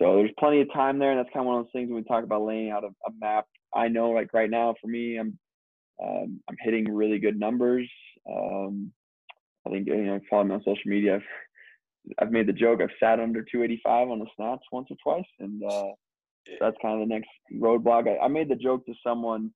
so 0.00 0.16
there's 0.16 0.30
plenty 0.38 0.60
of 0.60 0.72
time 0.72 0.98
there, 0.98 1.10
and 1.10 1.18
that's 1.18 1.32
kind 1.32 1.44
of 1.44 1.46
one 1.46 1.58
of 1.58 1.64
those 1.64 1.72
things 1.72 1.88
when 1.88 1.96
we 1.96 2.04
talk 2.04 2.24
about 2.24 2.44
laying 2.44 2.70
out 2.70 2.84
a, 2.84 2.88
a 2.88 3.12
map. 3.20 3.46
I 3.74 3.88
know, 3.88 4.10
like 4.10 4.32
right 4.32 4.48
now, 4.48 4.74
for 4.80 4.86
me, 4.86 5.18
I'm 5.18 5.38
um, 6.00 6.40
I'm 6.48 6.56
hitting 6.60 6.94
really 6.94 7.18
good 7.18 7.38
numbers. 7.38 7.90
Um, 8.30 8.92
I 9.66 9.70
think 9.70 9.88
you 9.88 9.96
know, 9.96 10.20
follow 10.30 10.44
me 10.44 10.54
on 10.54 10.60
social 10.60 10.76
media. 10.86 11.16
I've, 11.16 11.22
I've 12.20 12.32
made 12.32 12.46
the 12.46 12.52
joke. 12.52 12.80
I've 12.80 12.90
sat 13.00 13.18
under 13.18 13.42
285 13.42 14.08
on 14.08 14.20
the 14.20 14.26
snatch 14.36 14.60
once 14.70 14.86
or 14.90 14.96
twice, 15.02 15.28
and 15.40 15.62
uh, 15.64 15.88
that's 16.60 16.76
kind 16.80 17.02
of 17.02 17.08
the 17.08 17.12
next 17.12 17.28
roadblock. 17.60 18.08
I, 18.08 18.24
I 18.24 18.28
made 18.28 18.48
the 18.48 18.54
joke 18.54 18.86
to 18.86 18.94
someone. 19.04 19.50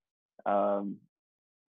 Um, 0.45 0.97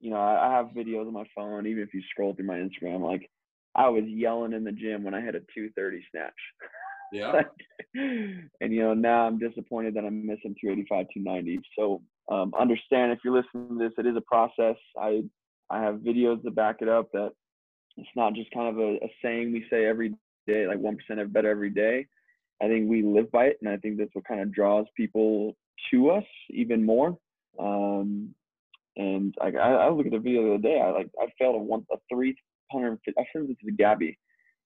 you 0.03 0.09
know, 0.09 0.17
I, 0.17 0.49
I 0.49 0.57
have 0.57 0.75
videos 0.75 1.07
on 1.07 1.13
my 1.13 1.23
phone. 1.33 1.65
Even 1.65 1.81
if 1.81 1.93
you 1.93 2.01
scroll 2.09 2.35
through 2.35 2.45
my 2.45 2.57
Instagram, 2.57 3.01
like 3.01 3.29
I 3.73 3.87
was 3.87 4.03
yelling 4.05 4.51
in 4.51 4.65
the 4.65 4.71
gym 4.73 5.03
when 5.03 5.13
I 5.13 5.21
hit 5.21 5.35
a 5.35 5.39
230 5.55 6.03
snatch. 6.11 6.33
Yeah. 7.13 7.41
and 7.95 8.73
you 8.73 8.81
know, 8.81 8.93
now 8.93 9.25
I'm 9.25 9.39
disappointed 9.39 9.93
that 9.93 10.03
I'm 10.03 10.25
missing 10.25 10.55
285, 10.59 11.05
290. 11.13 11.61
So 11.79 12.01
um, 12.29 12.53
understand 12.59 13.13
if 13.13 13.19
you're 13.23 13.33
listening 13.33 13.69
to 13.69 13.83
this, 13.83 13.93
it 13.97 14.05
is 14.05 14.17
a 14.17 14.21
process. 14.21 14.75
I 14.99 15.23
I 15.69 15.81
have 15.81 15.95
videos 15.95 16.43
to 16.43 16.51
back 16.51 16.77
it 16.81 16.89
up. 16.89 17.09
That 17.13 17.31
it's 17.95 18.09
not 18.13 18.33
just 18.33 18.51
kind 18.51 18.67
of 18.67 18.79
a, 18.79 18.95
a 18.95 19.09
saying 19.23 19.53
we 19.53 19.65
say 19.69 19.85
every 19.85 20.15
day, 20.47 20.67
like 20.67 20.79
one 20.79 20.97
percent 20.97 21.31
better 21.31 21.49
every 21.49 21.69
day. 21.69 22.07
I 22.61 22.67
think 22.67 22.89
we 22.89 23.03
live 23.03 23.31
by 23.31 23.45
it, 23.45 23.57
and 23.61 23.69
I 23.69 23.77
think 23.77 23.97
that's 23.97 24.13
what 24.13 24.27
kind 24.27 24.41
of 24.41 24.53
draws 24.53 24.85
people 24.97 25.55
to 25.91 26.11
us 26.11 26.25
even 26.49 26.85
more. 26.85 27.17
Um, 27.57 28.35
and 28.95 29.33
I, 29.41 29.47
I 29.47 29.89
look 29.89 30.05
at 30.05 30.11
the 30.11 30.19
video 30.19 30.43
the 30.43 30.53
other 30.53 30.61
day. 30.61 30.79
I 30.79 30.91
like 30.91 31.09
I 31.19 31.27
failed 31.39 31.55
a 31.55 31.59
one 31.59 31.85
a 31.91 31.97
three 32.11 32.35
hundred. 32.71 32.99
I 33.17 33.23
sent 33.33 33.47
this 33.47 33.57
to 33.65 33.71
Gabby. 33.71 34.17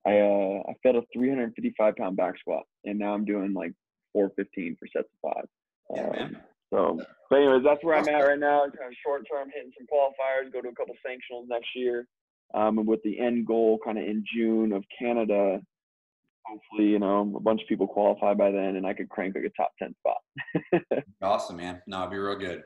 I 0.05 0.19
uh 0.19 0.63
I 0.69 0.73
fed 0.83 0.95
a 0.95 1.03
355 1.13 1.95
pound 1.95 2.17
back 2.17 2.37
squat, 2.39 2.63
and 2.85 2.99
now 2.99 3.13
I'm 3.13 3.25
doing 3.25 3.53
like 3.53 3.73
415 4.13 4.77
for 4.79 4.87
sets 4.87 5.09
of 5.23 5.33
five. 5.33 5.45
Yeah, 5.95 6.23
um, 6.23 6.37
so, 6.73 6.99
but 7.29 7.37
anyways, 7.37 7.63
that's 7.63 7.83
where 7.83 7.95
I'm 7.95 8.07
at 8.09 8.27
right 8.27 8.39
now. 8.39 8.61
Kind 8.61 8.87
of 8.87 8.95
short 9.05 9.23
term, 9.31 9.49
hitting 9.53 9.71
some 9.77 9.87
qualifiers, 9.87 10.51
go 10.51 10.61
to 10.61 10.69
a 10.69 10.75
couple 10.75 10.95
sanctionals 11.05 11.47
next 11.47 11.69
year, 11.75 12.07
um, 12.53 12.77
and 12.77 12.87
with 12.87 13.01
the 13.03 13.19
end 13.19 13.45
goal 13.45 13.79
kind 13.83 13.97
of 13.97 14.03
in 14.03 14.23
June 14.35 14.73
of 14.73 14.83
Canada. 14.97 15.59
Hopefully, 16.45 16.87
you 16.87 16.99
know, 16.99 17.33
a 17.35 17.41
bunch 17.41 17.61
of 17.61 17.67
people 17.67 17.87
qualify 17.87 18.33
by 18.33 18.51
then, 18.51 18.77
and 18.77 18.87
I 18.87 18.93
could 18.93 19.09
crank 19.09 19.35
like 19.35 19.43
a 19.43 19.49
top 19.49 19.71
10 19.79 19.93
spot. 19.99 21.03
awesome, 21.21 21.57
man. 21.57 21.81
No, 21.87 21.99
it'd 21.99 22.11
be 22.11 22.17
real 22.17 22.37
good. 22.37 22.63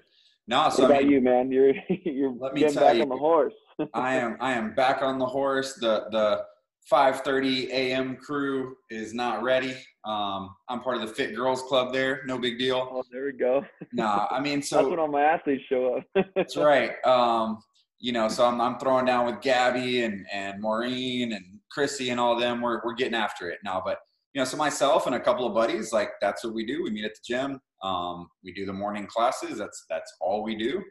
No, 0.47 0.69
so 0.69 0.83
what 0.83 0.91
about 0.91 0.97
I 0.99 1.03
mean, 1.03 1.11
you, 1.11 1.21
man? 1.21 1.51
You're 1.51 1.73
you're 1.89 2.33
Let 2.33 2.53
me 2.53 2.61
getting 2.61 2.75
back 2.77 2.95
you. 2.95 3.03
on 3.03 3.09
the 3.09 3.17
horse. 3.17 3.53
I 3.93 4.15
am 4.15 4.37
I 4.39 4.53
am 4.53 4.73
back 4.75 5.01
on 5.01 5.19
the 5.19 5.25
horse. 5.25 5.75
The 5.75 6.05
the 6.11 6.43
5:30 6.91 7.67
a.m. 7.69 8.17
crew 8.17 8.75
is 8.89 9.13
not 9.13 9.43
ready. 9.43 9.75
Um, 10.03 10.49
I'm 10.67 10.81
part 10.81 10.95
of 10.97 11.01
the 11.01 11.07
Fit 11.13 11.35
Girls 11.35 11.61
Club 11.63 11.93
there. 11.93 12.21
No 12.25 12.37
big 12.39 12.57
deal. 12.57 12.89
Oh, 12.91 13.03
there 13.11 13.25
we 13.25 13.33
go. 13.33 13.63
Nah, 13.93 14.27
I 14.31 14.39
mean 14.39 14.61
so 14.61 14.77
That's 14.77 14.89
when 14.89 14.99
all 14.99 15.07
my 15.07 15.21
athletes 15.21 15.63
show 15.69 16.01
up. 16.15 16.25
that's 16.35 16.57
right. 16.57 16.93
Um, 17.05 17.61
you 17.99 18.11
know, 18.11 18.27
so 18.27 18.45
I'm 18.45 18.59
I'm 18.59 18.79
throwing 18.79 19.05
down 19.05 19.25
with 19.27 19.41
Gabby 19.41 20.03
and 20.03 20.25
and 20.33 20.59
Maureen 20.59 21.33
and 21.33 21.45
Chrissy 21.69 22.09
and 22.09 22.19
all 22.19 22.37
them. 22.39 22.61
We're 22.61 22.81
we're 22.83 22.95
getting 22.95 23.15
after 23.15 23.49
it 23.49 23.59
now. 23.63 23.81
But 23.85 23.99
you 24.33 24.39
know, 24.41 24.45
so 24.45 24.57
myself 24.57 25.05
and 25.05 25.15
a 25.15 25.19
couple 25.19 25.45
of 25.45 25.53
buddies, 25.53 25.93
like 25.93 26.09
that's 26.19 26.43
what 26.43 26.53
we 26.53 26.65
do. 26.65 26.83
We 26.83 26.89
meet 26.89 27.05
at 27.05 27.13
the 27.13 27.21
gym. 27.23 27.59
Um, 27.83 28.29
we 28.43 28.53
do 28.53 28.65
the 28.65 28.73
morning 28.73 29.07
classes. 29.07 29.57
That's 29.57 29.85
that's 29.89 30.11
all 30.21 30.43
we 30.43 30.55
do. 30.55 30.83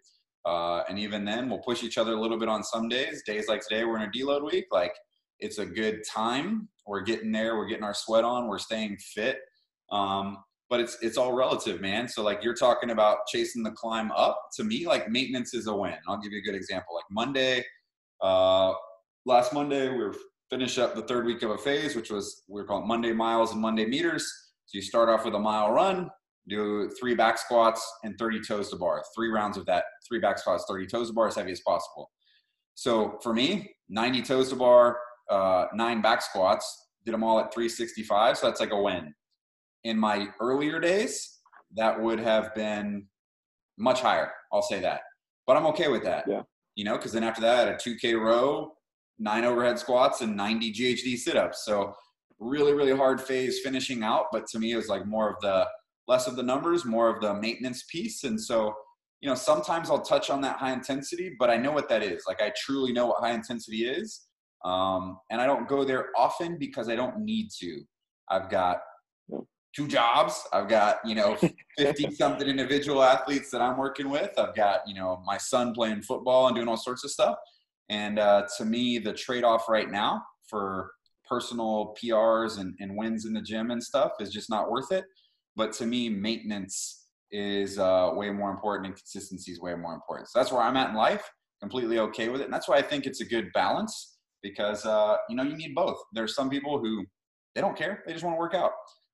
Uh, 0.46 0.82
and 0.88 0.98
even 0.98 1.24
then, 1.24 1.48
we'll 1.48 1.58
push 1.60 1.82
each 1.82 1.98
other 1.98 2.12
a 2.14 2.20
little 2.20 2.38
bit 2.38 2.48
on 2.48 2.64
some 2.64 2.88
days. 2.88 3.22
Days 3.26 3.46
like 3.48 3.60
today, 3.66 3.84
we're 3.84 3.96
in 3.96 4.08
a 4.08 4.10
deload 4.10 4.50
week. 4.50 4.66
Like 4.70 4.94
it's 5.38 5.58
a 5.58 5.66
good 5.66 6.02
time. 6.10 6.68
We're 6.86 7.02
getting 7.02 7.32
there. 7.32 7.56
We're 7.56 7.68
getting 7.68 7.84
our 7.84 7.94
sweat 7.94 8.24
on. 8.24 8.48
We're 8.48 8.58
staying 8.58 8.96
fit. 8.98 9.38
Um, 9.92 10.38
but 10.68 10.80
it's 10.80 10.96
it's 11.02 11.18
all 11.18 11.32
relative, 11.32 11.80
man. 11.80 12.08
So 12.08 12.22
like 12.22 12.42
you're 12.44 12.54
talking 12.54 12.90
about 12.90 13.26
chasing 13.26 13.62
the 13.62 13.72
climb 13.72 14.12
up. 14.12 14.38
To 14.56 14.64
me, 14.64 14.86
like 14.86 15.10
maintenance 15.10 15.52
is 15.52 15.66
a 15.66 15.74
win. 15.74 15.96
I'll 16.08 16.20
give 16.20 16.32
you 16.32 16.38
a 16.38 16.42
good 16.42 16.54
example. 16.54 16.94
Like 16.94 17.04
Monday, 17.10 17.64
uh, 18.22 18.72
last 19.26 19.52
Monday, 19.52 19.88
we 19.88 19.98
were 19.98 20.14
finish 20.48 20.78
up 20.78 20.94
the 20.94 21.02
third 21.02 21.26
week 21.26 21.42
of 21.42 21.50
a 21.50 21.58
phase, 21.58 21.94
which 21.94 22.10
was 22.10 22.42
we 22.48 22.60
are 22.60 22.64
calling 22.64 22.86
Monday 22.86 23.12
miles 23.12 23.52
and 23.52 23.60
Monday 23.60 23.86
meters. 23.86 24.32
So 24.66 24.76
you 24.76 24.82
start 24.82 25.08
off 25.08 25.24
with 25.24 25.34
a 25.34 25.38
mile 25.38 25.72
run, 25.72 26.08
do 26.50 26.90
three 27.00 27.14
back 27.14 27.38
squats 27.38 27.80
and 28.04 28.18
30 28.18 28.40
toes 28.46 28.70
to 28.70 28.76
bar. 28.76 29.02
Three 29.14 29.28
rounds 29.28 29.56
of 29.56 29.64
that, 29.66 29.84
three 30.06 30.18
back 30.18 30.38
squats, 30.38 30.64
30 30.68 30.86
toes 30.86 31.08
to 31.08 31.14
bar 31.14 31.28
as 31.28 31.36
heavy 31.36 31.52
as 31.52 31.60
possible. 31.66 32.10
So 32.74 33.18
for 33.22 33.32
me, 33.32 33.70
90 33.88 34.22
toes 34.22 34.50
to 34.50 34.56
bar, 34.56 34.98
uh, 35.30 35.66
nine 35.72 36.02
back 36.02 36.22
squats, 36.22 36.88
did 37.04 37.14
them 37.14 37.24
all 37.24 37.38
at 37.38 37.54
365. 37.54 38.38
So 38.38 38.46
that's 38.46 38.60
like 38.60 38.72
a 38.72 38.80
win. 38.80 39.14
In 39.84 39.98
my 39.98 40.28
earlier 40.40 40.80
days, 40.80 41.38
that 41.76 41.98
would 41.98 42.18
have 42.18 42.54
been 42.54 43.06
much 43.78 44.00
higher. 44.00 44.30
I'll 44.52 44.62
say 44.62 44.80
that. 44.80 45.00
But 45.46 45.56
I'm 45.56 45.66
okay 45.66 45.88
with 45.88 46.02
that. 46.04 46.24
Yeah. 46.28 46.42
You 46.74 46.84
know, 46.84 46.96
because 46.96 47.12
then 47.12 47.24
after 47.24 47.40
that, 47.42 47.68
a 47.68 47.72
2K 47.72 48.20
row, 48.20 48.72
nine 49.18 49.44
overhead 49.44 49.78
squats, 49.78 50.20
and 50.20 50.36
90 50.36 50.72
GHD 50.72 51.16
sit 51.16 51.36
ups. 51.36 51.64
So 51.64 51.94
really, 52.38 52.72
really 52.72 52.96
hard 52.96 53.20
phase 53.20 53.60
finishing 53.60 54.02
out. 54.02 54.26
But 54.32 54.46
to 54.48 54.58
me, 54.58 54.72
it 54.72 54.76
was 54.76 54.88
like 54.88 55.06
more 55.06 55.30
of 55.30 55.36
the 55.40 55.66
less 56.10 56.26
of 56.26 56.34
the 56.34 56.42
numbers, 56.42 56.84
more 56.84 57.08
of 57.08 57.20
the 57.20 57.32
maintenance 57.32 57.84
piece. 57.84 58.24
And 58.24 58.38
so, 58.38 58.74
you 59.20 59.28
know, 59.28 59.36
sometimes 59.36 59.90
I'll 59.90 60.02
touch 60.02 60.28
on 60.28 60.40
that 60.40 60.56
high 60.56 60.72
intensity, 60.72 61.36
but 61.38 61.50
I 61.50 61.56
know 61.56 61.70
what 61.70 61.88
that 61.88 62.02
is. 62.02 62.24
Like 62.26 62.42
I 62.42 62.52
truly 62.56 62.92
know 62.92 63.06
what 63.06 63.22
high 63.22 63.30
intensity 63.30 63.86
is. 63.86 64.26
Um, 64.64 65.18
and 65.30 65.40
I 65.40 65.46
don't 65.46 65.68
go 65.68 65.84
there 65.84 66.08
often 66.16 66.58
because 66.58 66.88
I 66.88 66.96
don't 66.96 67.20
need 67.20 67.50
to. 67.60 67.82
I've 68.28 68.50
got 68.50 68.78
two 69.74 69.86
jobs. 69.86 70.42
I've 70.52 70.68
got, 70.68 70.98
you 71.04 71.14
know, 71.14 71.38
50 71.78 72.10
something 72.10 72.48
individual 72.48 73.04
athletes 73.04 73.52
that 73.52 73.62
I'm 73.62 73.78
working 73.78 74.10
with. 74.10 74.36
I've 74.36 74.56
got, 74.56 74.80
you 74.88 74.96
know, 74.96 75.22
my 75.24 75.38
son 75.38 75.72
playing 75.72 76.02
football 76.02 76.48
and 76.48 76.56
doing 76.56 76.66
all 76.66 76.76
sorts 76.76 77.04
of 77.04 77.12
stuff. 77.12 77.36
And 77.88 78.18
uh, 78.18 78.48
to 78.58 78.64
me, 78.64 78.98
the 78.98 79.12
trade 79.12 79.44
off 79.44 79.68
right 79.68 79.88
now 79.88 80.24
for 80.48 80.90
personal 81.28 81.94
PRs 82.02 82.58
and, 82.58 82.74
and 82.80 82.96
wins 82.96 83.26
in 83.26 83.32
the 83.32 83.40
gym 83.40 83.70
and 83.70 83.80
stuff 83.80 84.10
is 84.18 84.32
just 84.32 84.50
not 84.50 84.68
worth 84.68 84.90
it. 84.90 85.04
But 85.56 85.72
to 85.74 85.86
me, 85.86 86.08
maintenance 86.08 87.06
is 87.30 87.78
uh, 87.78 88.10
way 88.14 88.30
more 88.30 88.50
important 88.50 88.86
and 88.86 88.96
consistency 88.96 89.52
is 89.52 89.60
way 89.60 89.74
more 89.74 89.94
important. 89.94 90.28
So 90.28 90.38
that's 90.38 90.52
where 90.52 90.62
I'm 90.62 90.76
at 90.76 90.90
in 90.90 90.96
life, 90.96 91.28
completely 91.60 91.98
okay 91.98 92.28
with 92.28 92.40
it. 92.40 92.44
And 92.44 92.52
that's 92.52 92.68
why 92.68 92.76
I 92.76 92.82
think 92.82 93.06
it's 93.06 93.20
a 93.20 93.24
good 93.24 93.48
balance 93.54 94.18
because, 94.42 94.86
uh, 94.86 95.16
you 95.28 95.36
know, 95.36 95.42
you 95.42 95.56
need 95.56 95.74
both. 95.74 95.98
There's 96.12 96.34
some 96.34 96.50
people 96.50 96.78
who 96.78 97.04
they 97.54 97.60
don't 97.60 97.76
care, 97.76 98.02
they 98.06 98.12
just 98.12 98.24
want 98.24 98.34
to 98.36 98.38
work 98.38 98.54
out. 98.54 98.72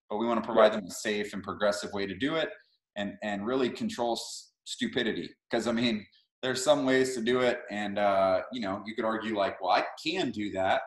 But 0.09 0.19
we 0.19 0.27
want 0.27 0.41
to 0.41 0.47
provide 0.47 0.73
them 0.73 0.85
a 0.87 0.91
safe 0.91 1.33
and 1.33 1.43
progressive 1.43 1.93
way 1.93 2.07
to 2.07 2.17
do 2.17 2.37
it 2.37 2.51
and, 2.95 3.15
and 3.25 3.45
really 3.45 3.69
control 3.69 4.13
s- 4.13 4.53
stupidity. 4.65 5.29
Because, 5.51 5.67
I 5.67 5.73
mean, 5.73 6.07
there's 6.43 6.63
some 6.63 6.87
ways 6.87 7.15
to 7.17 7.23
do 7.23 7.41
it. 7.41 7.63
And, 7.73 7.99
uh, 7.99 8.43
you 8.53 8.61
know, 8.61 8.83
you 8.87 8.95
could 8.95 9.05
argue 9.05 9.37
like, 9.37 9.61
well, 9.61 9.73
I 9.73 9.85
can 10.05 10.31
do 10.31 10.53
that, 10.53 10.83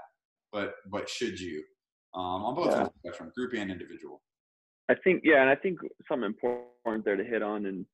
but, 0.54 0.76
but 0.90 1.10
should 1.10 1.38
you? 1.38 1.64
Um, 2.16 2.46
on 2.46 2.56
both 2.56 2.68
Yeah. 2.68 2.78
ends 2.78 2.88
of 2.88 2.94
the 2.94 3.10
spectrum, 3.10 3.32
group 3.36 3.54
and 3.56 3.70
individual. 3.70 4.22
I 4.90 4.96
think 5.04 5.22
yeah, 5.24 5.42
and 5.42 5.50
I 5.50 5.56
think 5.56 5.80
something 6.08 6.26
important 6.26 7.06
there 7.06 7.16
to 7.16 7.24
hit 7.24 7.44
on, 7.44 7.68
and 7.68 7.86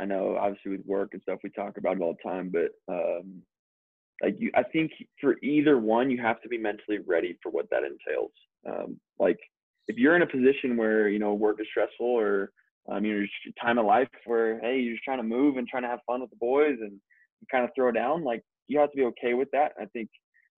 I 0.00 0.04
know 0.04 0.36
obviously 0.36 0.72
with 0.72 0.86
work 0.86 1.10
and 1.12 1.22
stuff 1.22 1.40
we 1.42 1.50
talk 1.50 1.76
about 1.76 1.96
it 1.96 2.02
all 2.02 2.16
the 2.22 2.30
time, 2.30 2.52
but 2.52 2.70
um, 2.92 3.42
like 4.22 4.36
you, 4.38 4.50
I 4.54 4.62
think 4.62 4.92
for 5.20 5.36
either 5.42 5.78
one, 5.78 6.10
you 6.10 6.20
have 6.22 6.40
to 6.42 6.48
be 6.48 6.58
mentally 6.58 6.98
ready 7.06 7.36
for 7.42 7.50
what 7.50 7.68
that 7.70 7.82
entails. 7.82 8.32
Um, 8.68 9.00
like 9.18 9.38
if 9.88 9.96
you're 9.96 10.16
in 10.16 10.22
a 10.22 10.26
position 10.26 10.76
where 10.76 11.08
you 11.08 11.18
know 11.18 11.34
work 11.34 11.60
is 11.60 11.66
stressful 11.70 12.06
or 12.06 12.52
um, 12.90 13.04
you 13.04 13.20
know 13.20 13.26
time 13.60 13.78
of 13.78 13.86
life 13.86 14.08
where 14.24 14.60
hey 14.60 14.78
you're 14.78 14.94
just 14.94 15.04
trying 15.04 15.18
to 15.18 15.24
move 15.24 15.56
and 15.56 15.66
trying 15.66 15.82
to 15.82 15.88
have 15.88 16.00
fun 16.06 16.20
with 16.20 16.30
the 16.30 16.36
boys 16.36 16.76
and 16.80 17.00
kind 17.50 17.64
of 17.64 17.70
throw 17.74 17.90
down, 17.90 18.22
like 18.22 18.42
you 18.68 18.78
have 18.78 18.90
to 18.92 18.96
be 18.96 19.04
okay 19.04 19.34
with 19.34 19.50
that. 19.52 19.72
I 19.80 19.86
think 19.86 20.08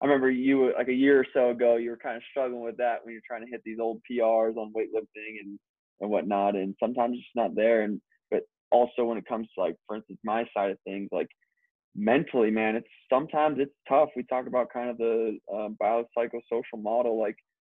I 0.02 0.06
remember 0.06 0.30
you 0.30 0.72
like 0.76 0.88
a 0.88 0.92
year 0.92 1.20
or 1.20 1.26
so 1.32 1.50
ago, 1.50 1.76
you 1.76 1.90
were 1.90 1.96
kind 1.96 2.16
of 2.16 2.22
struggling 2.30 2.62
with 2.62 2.76
that 2.78 3.04
when 3.04 3.12
you're 3.12 3.22
trying 3.26 3.44
to 3.44 3.50
hit 3.50 3.62
these 3.64 3.78
old 3.80 4.00
PRs 4.10 4.56
on 4.56 4.72
weightlifting 4.72 5.40
and 5.42 5.58
and 6.00 6.10
whatnot, 6.10 6.56
and 6.56 6.74
sometimes 6.80 7.16
it's 7.18 7.26
not 7.34 7.54
there. 7.54 7.82
And 7.82 8.00
but 8.30 8.42
also 8.70 9.04
when 9.04 9.18
it 9.18 9.26
comes 9.26 9.48
to 9.54 9.60
like, 9.60 9.76
for 9.86 9.96
instance, 9.96 10.18
my 10.24 10.44
side 10.54 10.70
of 10.70 10.78
things, 10.84 11.08
like 11.12 11.28
mentally, 11.94 12.50
man, 12.50 12.76
it's 12.76 12.88
sometimes 13.12 13.58
it's 13.58 13.74
tough. 13.88 14.10
We 14.16 14.24
talk 14.24 14.46
about 14.46 14.72
kind 14.72 14.90
of 14.90 14.98
the 14.98 15.38
uh, 15.52 15.68
biopsychosocial 15.82 16.82
model. 16.82 17.20
Like 17.20 17.36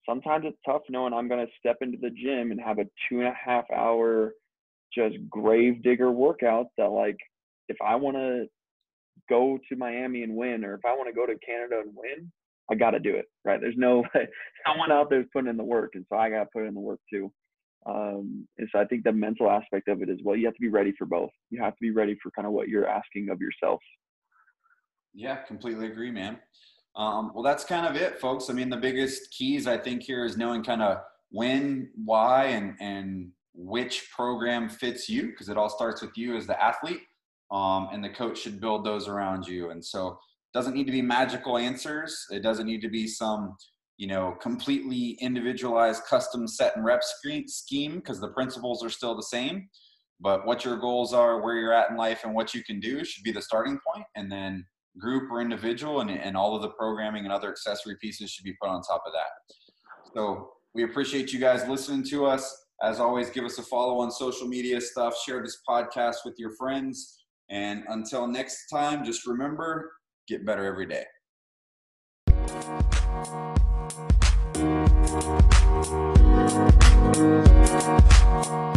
sometimes 0.08 0.44
it's 0.46 0.58
tough 0.66 0.82
knowing 0.88 1.12
I'm 1.12 1.28
going 1.28 1.44
to 1.44 1.52
step 1.58 1.78
into 1.80 1.98
the 2.00 2.10
gym 2.10 2.50
and 2.50 2.60
have 2.60 2.78
a 2.78 2.84
two 3.08 3.20
and 3.20 3.28
a 3.28 3.34
half 3.34 3.64
hour 3.74 4.32
just 4.94 5.16
grave 5.30 5.82
digger 5.82 6.10
workout 6.10 6.66
that 6.76 6.88
like 6.88 7.16
if 7.68 7.76
I 7.82 7.96
want 7.96 8.16
to 8.16 8.46
go 9.28 9.58
to 9.68 9.76
Miami 9.76 10.22
and 10.22 10.34
win, 10.36 10.64
or 10.64 10.74
if 10.74 10.84
I 10.84 10.92
want 10.92 11.08
to 11.08 11.14
go 11.14 11.26
to 11.26 11.38
Canada 11.38 11.80
and 11.80 11.92
win, 11.94 12.30
I 12.70 12.74
got 12.74 12.90
to 12.90 12.98
do 12.98 13.14
it, 13.16 13.26
right? 13.44 13.60
There's 13.60 13.76
no 13.76 14.04
someone 14.66 14.92
out 14.92 15.10
there's 15.10 15.26
putting 15.32 15.50
in 15.50 15.56
the 15.56 15.64
work, 15.64 15.92
and 15.94 16.04
so 16.08 16.16
I 16.16 16.30
got 16.30 16.44
to 16.44 16.48
put 16.52 16.66
in 16.66 16.74
the 16.74 16.80
work 16.80 17.00
too. 17.10 17.32
Um, 17.86 18.46
and 18.58 18.68
so 18.70 18.78
I 18.78 18.84
think 18.84 19.04
the 19.04 19.12
mental 19.12 19.50
aspect 19.50 19.88
of 19.88 20.02
it 20.02 20.08
as 20.08 20.18
well. 20.22 20.36
You 20.36 20.46
have 20.46 20.54
to 20.54 20.60
be 20.60 20.68
ready 20.68 20.92
for 20.96 21.06
both. 21.06 21.30
You 21.50 21.60
have 21.62 21.74
to 21.74 21.80
be 21.80 21.90
ready 21.90 22.16
for 22.22 22.30
kind 22.30 22.46
of 22.46 22.52
what 22.52 22.68
you're 22.68 22.86
asking 22.86 23.28
of 23.30 23.40
yourself. 23.40 23.80
Yeah, 25.14 25.36
completely 25.36 25.86
agree, 25.86 26.10
man. 26.10 26.38
Um, 26.94 27.32
well, 27.34 27.42
that's 27.42 27.64
kind 27.64 27.86
of 27.86 28.00
it, 28.00 28.20
folks. 28.20 28.50
I 28.50 28.52
mean, 28.52 28.70
the 28.70 28.76
biggest 28.76 29.30
keys 29.30 29.66
I 29.66 29.78
think 29.78 30.02
here 30.02 30.24
is 30.24 30.36
knowing 30.36 30.62
kind 30.62 30.82
of 30.82 30.98
when, 31.30 31.90
why, 32.04 32.46
and 32.46 32.76
and 32.80 33.30
which 33.54 34.10
program 34.14 34.68
fits 34.68 35.08
you, 35.08 35.28
because 35.28 35.48
it 35.48 35.56
all 35.56 35.68
starts 35.68 36.02
with 36.02 36.16
you 36.16 36.36
as 36.36 36.46
the 36.46 36.62
athlete 36.62 37.02
um, 37.50 37.88
and 37.92 38.02
the 38.02 38.08
coach 38.08 38.38
should 38.38 38.60
build 38.60 38.84
those 38.84 39.08
around 39.08 39.46
you. 39.46 39.70
And 39.70 39.84
so, 39.84 40.18
doesn't 40.54 40.74
need 40.74 40.86
to 40.86 40.92
be 40.92 41.02
magical 41.02 41.56
answers. 41.56 42.26
It 42.30 42.40
doesn't 42.42 42.66
need 42.66 42.82
to 42.82 42.90
be 42.90 43.06
some 43.06 43.56
you 44.02 44.08
know 44.08 44.36
completely 44.40 45.10
individualized 45.20 46.02
custom 46.10 46.48
set 46.48 46.74
and 46.74 46.84
rep 46.84 47.02
scheme 47.46 47.94
because 47.94 48.18
the 48.18 48.32
principles 48.32 48.84
are 48.84 48.90
still 48.90 49.14
the 49.14 49.22
same. 49.22 49.68
But 50.18 50.44
what 50.44 50.64
your 50.64 50.76
goals 50.76 51.14
are 51.14 51.40
where 51.40 51.54
you're 51.54 51.72
at 51.72 51.90
in 51.90 51.96
life 51.96 52.24
and 52.24 52.34
what 52.34 52.52
you 52.52 52.64
can 52.64 52.80
do 52.80 53.04
should 53.04 53.22
be 53.22 53.30
the 53.30 53.40
starting 53.40 53.78
point 53.86 54.04
and 54.16 54.30
then 54.30 54.66
group 54.98 55.30
or 55.30 55.40
individual 55.40 56.00
and, 56.00 56.10
and 56.10 56.36
all 56.36 56.56
of 56.56 56.62
the 56.62 56.70
programming 56.70 57.22
and 57.22 57.32
other 57.32 57.48
accessory 57.48 57.94
pieces 58.00 58.28
should 58.28 58.42
be 58.42 58.56
put 58.60 58.68
on 58.70 58.82
top 58.82 59.04
of 59.06 59.12
that. 59.12 59.30
So 60.16 60.50
we 60.74 60.82
appreciate 60.82 61.32
you 61.32 61.38
guys 61.38 61.68
listening 61.68 62.02
to 62.06 62.26
us. 62.26 62.56
As 62.82 62.98
always 62.98 63.30
give 63.30 63.44
us 63.44 63.58
a 63.58 63.62
follow 63.62 64.00
on 64.00 64.10
social 64.10 64.48
media 64.48 64.80
stuff 64.80 65.16
share 65.24 65.40
this 65.44 65.58
podcast 65.68 66.16
with 66.24 66.34
your 66.38 66.50
friends 66.56 67.24
and 67.50 67.84
until 67.86 68.26
next 68.26 68.66
time, 68.66 69.04
just 69.04 69.28
remember 69.28 69.92
get 70.26 70.44
better 70.44 70.64
every 70.64 70.86
day. 70.86 71.04
We'll 75.12 75.20
be 75.20 75.28
right. 77.68 78.71